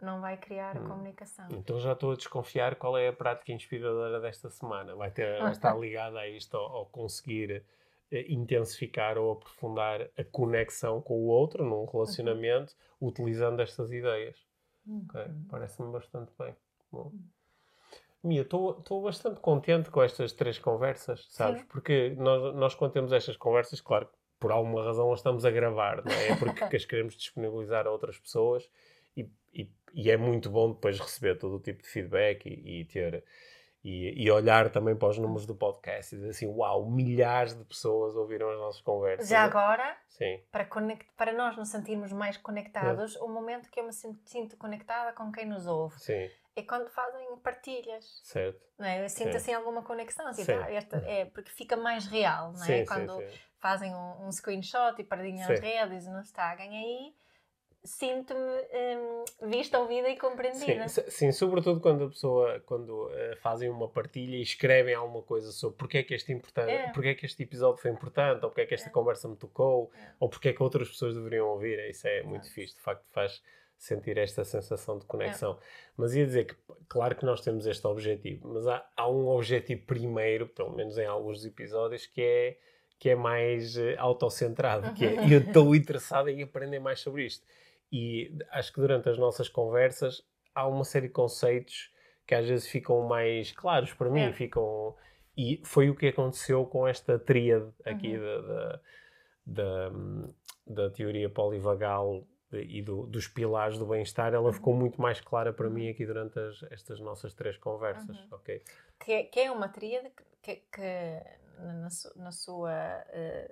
não 0.00 0.20
vai 0.20 0.36
criar 0.36 0.76
a 0.76 0.80
Hum. 0.80 0.88
comunicação. 0.88 1.46
Então 1.50 1.78
já 1.78 1.92
estou 1.92 2.12
a 2.12 2.16
desconfiar 2.16 2.76
qual 2.76 2.96
é 2.96 3.08
a 3.08 3.12
prática 3.12 3.52
inspiradora 3.52 4.20
desta 4.20 4.48
semana. 4.50 4.94
Vai, 4.94 5.10
ter, 5.10 5.38
vai 5.40 5.52
estar 5.52 5.74
ligada 5.78 6.18
a 6.20 6.28
isto, 6.28 6.56
ao, 6.56 6.76
ao 6.76 6.86
conseguir 6.86 7.62
intensificar 8.10 9.16
ou 9.18 9.32
aprofundar 9.32 10.08
a 10.16 10.24
conexão 10.24 11.00
com 11.00 11.14
o 11.14 11.26
outro 11.26 11.64
num 11.64 11.84
relacionamento, 11.84 12.74
utilizando 13.00 13.60
estas 13.60 13.92
ideias. 13.92 14.36
Uhum. 14.86 15.06
Parece-me 15.48 15.92
bastante 15.92 16.32
bem. 16.38 16.54
Bom. 16.90 17.12
Mia, 18.22 18.42
estou 18.42 19.02
bastante 19.02 19.40
contente 19.40 19.90
com 19.90 20.02
estas 20.02 20.32
três 20.32 20.58
conversas, 20.58 21.26
sabes? 21.30 21.60
Sim. 21.60 21.66
Porque 21.68 22.14
nós, 22.18 22.54
nós 22.54 22.74
quando 22.74 22.92
temos 22.92 23.12
estas 23.12 23.36
conversas, 23.36 23.80
claro, 23.80 24.08
por 24.38 24.50
alguma 24.50 24.84
razão 24.84 25.12
as 25.12 25.20
estamos 25.20 25.44
a 25.44 25.50
gravar, 25.50 26.04
não 26.04 26.12
é? 26.12 26.28
É 26.30 26.36
porque 26.36 26.76
as 26.76 26.84
queremos 26.84 27.16
disponibilizar 27.16 27.86
a 27.86 27.90
outras 27.90 28.18
pessoas 28.18 28.68
e, 29.16 29.30
e, 29.54 29.70
e 29.94 30.10
é 30.10 30.16
muito 30.16 30.50
bom 30.50 30.72
depois 30.72 30.98
receber 30.98 31.38
todo 31.38 31.56
o 31.56 31.60
tipo 31.60 31.82
de 31.82 31.88
feedback 31.88 32.46
e, 32.46 32.80
e 32.80 32.84
ter 32.84 33.24
e, 33.82 34.24
e 34.24 34.30
olhar 34.30 34.70
também 34.70 34.94
para 34.94 35.08
os 35.08 35.18
números 35.18 35.46
do 35.46 35.54
podcast 35.54 36.14
e 36.14 36.18
dizer 36.18 36.30
assim, 36.30 36.46
uau, 36.46 36.88
milhares 36.90 37.56
de 37.56 37.64
pessoas 37.64 38.14
ouviram 38.14 38.50
as 38.50 38.58
nossas 38.58 38.80
conversas. 38.82 39.28
Já 39.28 39.42
agora, 39.42 39.96
Sim, 40.08 40.40
para, 40.52 40.64
conect, 40.66 41.06
para 41.16 41.32
nós 41.32 41.56
nos 41.56 41.68
sentirmos 41.70 42.12
mais 42.12 42.36
conectados, 42.36 43.16
o 43.16 43.28
momento 43.28 43.70
que 43.70 43.80
eu 43.80 43.84
me 43.84 43.92
sinto, 43.92 44.56
conectada 44.58 45.12
com 45.12 45.32
quem 45.32 45.46
nos 45.46 45.66
ouve 45.66 45.98
sim, 45.98 46.30
é 46.54 46.62
quando 46.62 46.90
fazem 46.90 47.26
partilhas. 47.38 48.20
certo. 48.22 48.60
Não 48.78 48.86
é? 48.86 49.02
Eu 49.04 49.08
sinto 49.08 49.32
Sim. 49.32 49.36
assim 49.36 49.54
alguma 49.54 49.82
conexão, 49.82 50.26
assim, 50.26 50.44
Sim. 50.44 50.58
tá, 50.58 50.70
esta, 50.70 50.96
é, 50.98 51.24
porque 51.26 51.50
fica 51.50 51.76
mais 51.76 52.06
real, 52.06 52.52
não 52.52 52.64
é? 52.64 52.84
Quando 52.84 53.22
fazem 53.58 53.94
um, 53.94 54.26
um 54.26 54.32
screenshot 54.32 54.94
e 54.98 55.04
partilham 55.04 55.50
as 55.50 55.60
redes 55.60 56.06
no 56.06 56.20
Instagram, 56.20 56.64
aí 56.64 57.14
sinto-me 57.82 58.40
hum, 58.40 59.48
vista, 59.48 59.78
ouvida 59.78 60.08
e 60.08 60.16
compreendida. 60.16 60.86
Sim, 60.88 61.02
sim, 61.08 61.32
sobretudo 61.32 61.80
quando 61.80 62.04
a 62.04 62.08
pessoa, 62.08 62.60
quando 62.66 63.10
eh, 63.14 63.36
fazem 63.40 63.70
uma 63.70 63.88
partilha 63.88 64.36
e 64.36 64.42
escrevem 64.42 64.94
alguma 64.94 65.22
coisa 65.22 65.50
sobre 65.50 65.76
porque 65.78 65.98
é 65.98 66.02
que 66.02 66.14
este, 66.14 66.32
importante, 66.32 66.70
É. 66.70 66.90
porque 66.92 67.08
é 67.08 67.14
que 67.14 67.24
este 67.24 67.42
episódio 67.42 67.80
foi 67.80 67.90
importante, 67.90 68.44
ou 68.44 68.50
porque 68.50 68.60
é 68.62 68.66
que 68.66 68.74
esta 68.74 68.88
É. 68.88 68.92
conversa 68.92 69.28
me 69.28 69.36
tocou, 69.36 69.90
É. 69.94 70.12
ou 70.20 70.28
porque 70.28 70.50
é 70.50 70.52
que 70.52 70.62
outras 70.62 70.88
pessoas 70.88 71.14
deveriam 71.14 71.46
ouvir. 71.48 71.78
Isso 71.88 72.06
é 72.06 72.22
muito 72.22 72.42
Exato. 72.42 72.54
fixe, 72.54 72.74
de 72.74 72.80
facto 72.82 73.04
faz 73.12 73.42
sentir 73.78 74.18
esta 74.18 74.44
sensação 74.44 74.98
de 74.98 75.06
conexão. 75.06 75.52
É. 75.52 75.56
Mas 75.96 76.14
ia 76.14 76.26
dizer 76.26 76.44
que, 76.44 76.54
claro 76.86 77.16
que 77.16 77.24
nós 77.24 77.40
temos 77.40 77.64
este 77.66 77.86
objetivo, 77.86 78.46
mas 78.52 78.66
há, 78.66 78.86
há 78.94 79.08
um 79.10 79.26
objetivo 79.28 79.86
primeiro, 79.86 80.46
pelo 80.48 80.70
menos 80.76 80.98
em 80.98 81.06
alguns 81.06 81.38
dos 81.38 81.46
episódios, 81.46 82.04
que 82.04 82.20
é, 82.20 82.58
que 82.98 83.08
é 83.08 83.14
mais 83.14 83.78
eh, 83.78 83.96
autocentrado, 83.96 84.92
que 84.92 85.06
é 85.06 85.14
eu 85.34 85.40
estou 85.40 85.74
interessado 85.74 86.28
em 86.28 86.42
aprender 86.42 86.78
mais 86.78 87.00
sobre 87.00 87.24
isto. 87.24 87.42
E 87.92 88.36
acho 88.50 88.72
que 88.72 88.80
durante 88.80 89.08
as 89.08 89.18
nossas 89.18 89.48
conversas 89.48 90.22
há 90.54 90.66
uma 90.66 90.84
série 90.84 91.08
de 91.08 91.12
conceitos 91.12 91.92
que 92.26 92.34
às 92.34 92.46
vezes 92.48 92.68
ficam 92.68 93.02
mais 93.08 93.50
claros 93.52 93.92
para 93.92 94.08
mim, 94.10 94.20
É. 94.22 94.32
ficam... 94.32 94.94
E 95.36 95.60
foi 95.64 95.88
o 95.90 95.96
que 95.96 96.08
aconteceu 96.08 96.64
com 96.66 96.86
esta 96.86 97.18
tríade 97.18 97.68
aqui 97.84 98.16
Uhum. 98.16 98.46
da, 98.46 98.80
da, 99.46 99.90
da, 100.66 100.90
teoria 100.90 101.28
polivagal 101.30 102.26
e 102.52 102.82
do- 102.82 103.06
dos 103.06 103.26
pilares 103.28 103.78
do 103.78 103.86
bem-estar, 103.86 104.34
ela 104.34 104.46
Uhum. 104.48 104.52
ficou 104.52 104.74
muito 104.74 105.00
mais 105.00 105.20
clara 105.20 105.52
para 105.52 105.70
mim 105.70 105.88
aqui 105.88 106.04
durante 106.04 106.38
as- 106.38 106.62
estas 106.70 107.00
nossas 107.00 107.32
três 107.32 107.56
conversas, 107.56 108.16
Uhum. 108.18 108.28
ok? 108.32 108.62
Que, 108.98 109.12
é- 109.12 109.22
que 109.24 109.40
é 109.40 109.50
uma 109.50 109.68
tríade 109.68 110.10
que, 110.42 110.56
que- 110.56 111.22
na, 111.58 111.88
na 112.16 112.32
sua 112.32 112.72
eh, 113.08 113.50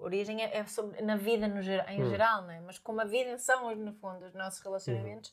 origem 0.00 0.42
é, 0.42 0.56
é 0.58 0.64
sobre, 0.66 1.00
na 1.02 1.16
vida 1.16 1.46
no 1.48 1.60
em 1.60 2.02
Hum. 2.02 2.08
geral, 2.10 2.42
não 2.42 2.50
é? 2.50 2.60
Mas 2.60 2.78
como 2.78 3.00
a 3.00 3.04
vida 3.04 3.36
são, 3.38 3.74
no 3.74 3.92
fundo, 3.94 4.24
os 4.26 4.34
nossos 4.34 4.60
relacionamentos, 4.60 5.32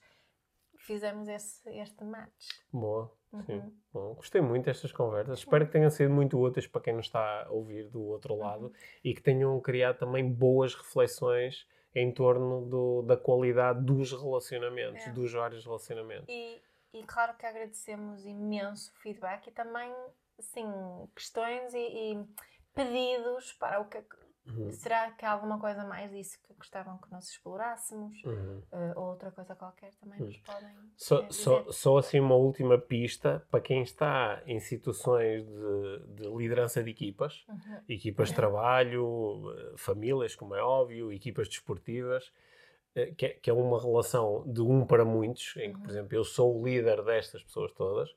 fizemos 0.78 1.28
esse, 1.28 1.70
este 1.70 2.03
match. 2.03 2.47
Boa, 2.72 3.12
sim. 3.45 3.53
Uhum. 3.59 3.74
Bom, 3.93 4.14
gostei 4.16 4.41
muito 4.41 4.66
destas 4.66 4.91
conversas. 4.91 5.39
Espero 5.39 5.66
que 5.66 5.72
tenham 5.72 5.89
sido 5.91 6.12
muito 6.14 6.39
úteis 6.39 6.66
para 6.68 6.82
quem 6.82 6.93
nos 6.95 7.05
está 7.05 7.43
a 7.45 7.51
ouvir 7.51 7.88
do 7.89 8.01
outro 8.03 8.36
lado 8.36 8.66
Uhum. 8.68 8.74
e 9.03 9.14
que 9.14 9.22
tenham 9.22 9.59
criado 9.62 9.99
também 9.99 10.28
boas 10.32 10.74
reflexões 10.74 11.68
em 11.93 12.12
torno 12.12 12.66
do- 12.68 13.01
da 13.03 13.16
qualidade 13.18 13.84
dos 13.84 14.12
relacionamentos, 14.12 15.05
É. 15.05 15.12
dos 15.12 15.32
vários 15.34 15.66
relacionamentos. 15.66 16.26
E, 16.30 16.62
e 16.93 17.03
claro 17.03 17.36
que 17.38 17.45
agradecemos 17.45 18.26
imenso 18.26 18.91
o 18.91 18.95
feedback 19.01 19.47
e 19.47 19.51
também, 19.51 19.93
assim, 20.39 20.66
questões 21.14 21.74
e, 21.74 21.78
e 22.14 22.26
pedidos 22.74 23.53
para 23.53 23.80
o 23.82 23.86
que, 23.86 24.01
Uhum. 24.48 24.72
Será 24.72 25.12
que 25.12 25.26
há 25.26 25.32
alguma 25.32 25.60
coisa 25.60 25.84
mais 25.84 26.10
disso 26.12 26.39
que 26.44 26.54
gostavam 26.54 26.98
que 26.98 27.12
nós 27.12 27.30
explorássemos? 27.30 28.24
Uhum. 28.24 28.62
Uh, 28.72 28.94
ou 29.00 29.04
outra 29.10 29.32
coisa 29.32 29.56
qualquer 29.56 29.94
também 29.96 30.20
nos 30.20 30.38
podem 30.38 30.70
Só, 30.98 31.20
eh, 31.20 31.28
só, 31.32 31.72
só 31.72 31.98
assim 31.98 32.20
uma 32.20 32.36
última 32.36 32.78
pista 32.78 33.46
para 33.52 33.62
quem 33.62 33.82
está 33.84 34.42
em 34.46 34.60
situações 34.60 35.46
de, 35.46 36.00
de 36.16 36.28
liderança 36.36 36.84
de 36.84 36.89
equipas, 36.89 37.46
Uhum. 37.48 37.82
equipas 37.88 38.30
de 38.30 38.36
trabalho, 38.36 39.54
eh, 39.56 39.74
famílias, 39.78 40.36
como 40.36 40.56
é 40.56 40.62
óbvio, 40.62 41.12
equipas 41.14 41.48
desportivas, 41.48 42.32
que 43.18 43.26
é, 43.26 43.30
que 43.30 43.50
é 43.50 43.54
uma 43.54 43.80
relação 43.80 44.44
de 44.46 44.62
um 44.62 44.86
para 44.86 45.06
muitos, 45.06 45.56
em 45.58 45.72
que, 45.72 45.80
por 45.80 45.86
Uhum. 45.88 45.92
exemplo, 45.92 46.16
eu 46.16 46.24
sou 46.26 46.60
o 46.60 46.66
líder 46.66 47.02
destas 47.04 47.42
pessoas 47.44 47.72
todas, 47.72 48.14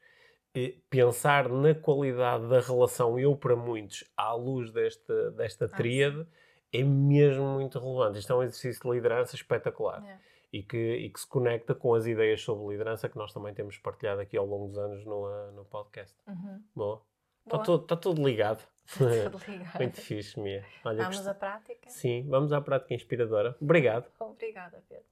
pensar 0.89 1.49
na 1.49 1.75
qualidade 1.75 2.47
da 2.49 2.61
relação 2.61 3.19
eu 3.19 3.37
para 3.37 3.57
muitos 3.57 4.05
à 4.17 4.33
luz 4.35 4.71
desta, 4.71 5.31
desta 5.33 5.65
Ah, 5.65 5.69
sim. 5.69 5.75
tríade 5.75 6.27
é 6.73 6.83
mesmo 6.83 7.45
muito 7.45 7.79
relevante. 7.79 8.19
Isto 8.19 8.33
é 8.33 8.37
um 8.37 8.43
exercício 8.43 8.83
de 8.83 8.91
liderança 8.91 9.35
espetacular 9.37 10.01
Yeah. 10.03 10.21
e 10.53 10.63
que, 10.63 10.77
e 10.97 11.11
que 11.11 11.21
se 11.21 11.27
conecta 11.27 11.75
com 11.75 11.95
as 11.95 12.07
ideias 12.07 12.41
sobre 12.43 12.67
liderança 12.73 13.09
que 13.09 13.17
nós 13.17 13.33
também 13.33 13.53
temos 13.55 13.79
partilhado 13.79 14.21
aqui 14.21 14.37
ao 14.37 14.47
longo 14.47 14.69
dos 14.69 14.79
anos 14.79 15.05
no, 15.05 15.27
ah, 15.27 15.51
no 15.53 15.65
podcast. 15.65 16.15
Uhum. 16.27 16.63
Boa. 16.75 17.03
Está 17.47 17.59
tudo, 17.59 17.85
tá 17.87 17.97
tudo 17.97 18.25
ligado. 18.27 18.65
Tudo 18.97 19.09
ligado. 19.11 19.39
Muito 19.79 20.01
fixe, 20.01 20.39
Mia. 20.41 20.65
Olha, 20.85 21.03
Vamos 21.03 21.17
gost- 21.19 21.29
à 21.29 21.35
prática? 21.35 21.91
Sim, 21.91 22.27
vamos 22.29 22.53
à 22.53 22.61
prática 22.61 22.95
inspiradora. 22.95 23.57
Obrigado. 23.61 24.07
Obrigada, 24.19 24.83
Pedro. 24.89 25.05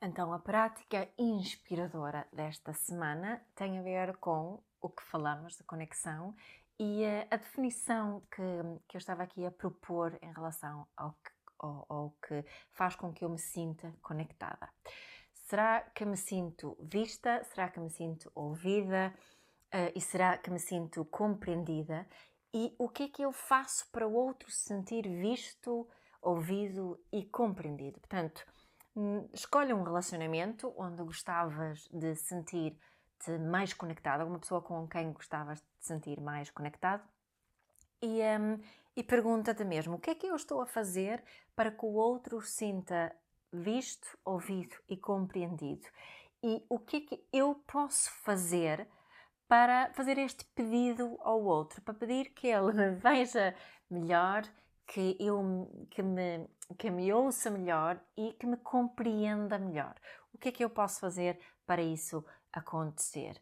Então, 0.00 0.32
a 0.32 0.38
prática 0.38 1.08
inspiradora 1.18 2.26
desta 2.32 2.72
semana 2.74 3.40
tem 3.54 3.78
a 3.78 3.82
ver 3.82 4.16
com 4.18 4.62
o 4.80 4.90
que 4.90 5.02
falamos 5.02 5.56
de 5.56 5.64
conexão 5.64 6.34
e 6.78 7.02
a 7.30 7.36
definição 7.36 8.22
que, 8.30 8.42
que 8.86 8.96
eu 8.96 8.98
estava 8.98 9.22
aqui 9.22 9.46
a 9.46 9.50
propor 9.50 10.18
em 10.20 10.32
relação 10.32 10.86
ao 10.94 11.12
que, 11.12 11.30
ao, 11.58 11.86
ao 11.88 12.16
que 12.26 12.44
faz 12.72 12.94
com 12.94 13.12
que 13.12 13.24
eu 13.24 13.30
me 13.30 13.38
sinta 13.38 13.94
conectada. 14.02 14.68
Será 15.32 15.80
que 15.80 16.04
me 16.04 16.16
sinto 16.16 16.76
vista? 16.80 17.42
Será 17.44 17.70
que 17.70 17.80
me 17.80 17.88
sinto 17.88 18.30
ouvida? 18.34 19.14
Eh, 19.72 19.92
e 19.96 20.00
será 20.00 20.36
que 20.36 20.50
me 20.50 20.58
sinto 20.58 21.04
compreendida? 21.06 22.06
E 22.52 22.74
o 22.78 22.88
que 22.88 23.04
é 23.04 23.08
que 23.08 23.22
eu 23.22 23.32
faço 23.32 23.88
para 23.90 24.06
o 24.06 24.12
outro 24.12 24.50
se 24.50 24.64
sentir 24.64 25.08
visto, 25.08 25.88
ouvido 26.20 27.00
e 27.12 27.24
compreendido? 27.24 28.00
Portanto, 28.00 28.46
escolha 29.32 29.76
um 29.76 29.82
relacionamento 29.82 30.72
onde 30.76 31.02
gostavas 31.02 31.88
de 31.92 32.14
sentir-te 32.16 33.38
mais 33.38 33.72
conectada, 33.74 34.24
uma 34.24 34.38
pessoa 34.38 34.62
com 34.62 34.86
quem 34.88 35.12
gostavas 35.12 35.60
de 35.60 35.66
sentir 35.80 36.20
mais 36.20 36.50
conectado 36.50 37.02
e, 38.02 38.20
hum, 38.22 38.60
e 38.96 39.02
pergunta-te 39.02 39.64
mesmo 39.64 39.96
o 39.96 39.98
que 39.98 40.10
é 40.10 40.14
que 40.14 40.26
eu 40.26 40.36
estou 40.36 40.60
a 40.60 40.66
fazer 40.66 41.22
para 41.54 41.70
que 41.70 41.84
o 41.84 41.94
outro 41.94 42.40
sinta 42.40 43.14
visto, 43.52 44.18
ouvido 44.24 44.76
e 44.88 44.96
compreendido? 44.96 45.86
E 46.42 46.64
o 46.68 46.78
que 46.78 46.96
é 46.96 47.00
que 47.00 47.26
eu 47.32 47.54
posso 47.66 48.10
fazer 48.22 48.86
para 49.48 49.92
fazer 49.94 50.18
este 50.18 50.44
pedido 50.46 51.16
ao 51.20 51.42
outro, 51.42 51.80
para 51.82 51.94
pedir 51.94 52.30
que 52.30 52.48
ele 52.48 52.72
me 52.72 52.90
veja 52.96 53.54
melhor, 53.88 54.44
que 54.86 55.16
eu 55.18 55.88
que 55.90 56.02
me, 56.02 56.48
que 56.78 56.90
me 56.90 57.12
ouça 57.12 57.50
melhor 57.50 58.00
e 58.16 58.32
que 58.34 58.46
me 58.46 58.56
compreenda 58.56 59.58
melhor. 59.58 59.94
O 60.32 60.38
que 60.38 60.48
é 60.48 60.52
que 60.52 60.64
eu 60.64 60.70
posso 60.70 61.00
fazer 61.00 61.38
para 61.66 61.82
isso 61.82 62.24
acontecer? 62.52 63.40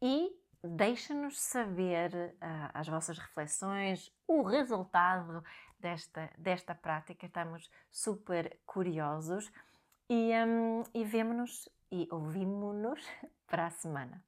E 0.00 0.30
deixa-nos 0.62 1.40
saber 1.40 2.36
ah, 2.40 2.70
as 2.74 2.88
vossas 2.88 3.18
reflexões, 3.18 4.10
o 4.26 4.42
resultado 4.42 5.42
desta, 5.78 6.30
desta 6.38 6.74
prática. 6.74 7.26
Estamos 7.26 7.70
super 7.90 8.58
curiosos 8.64 9.50
e, 10.08 10.32
hum, 10.46 10.82
e 10.94 11.04
vemo-nos 11.04 11.68
e 11.90 12.08
ouvimos-nos 12.10 13.00
para 13.46 13.66
a 13.66 13.70
semana. 13.70 14.22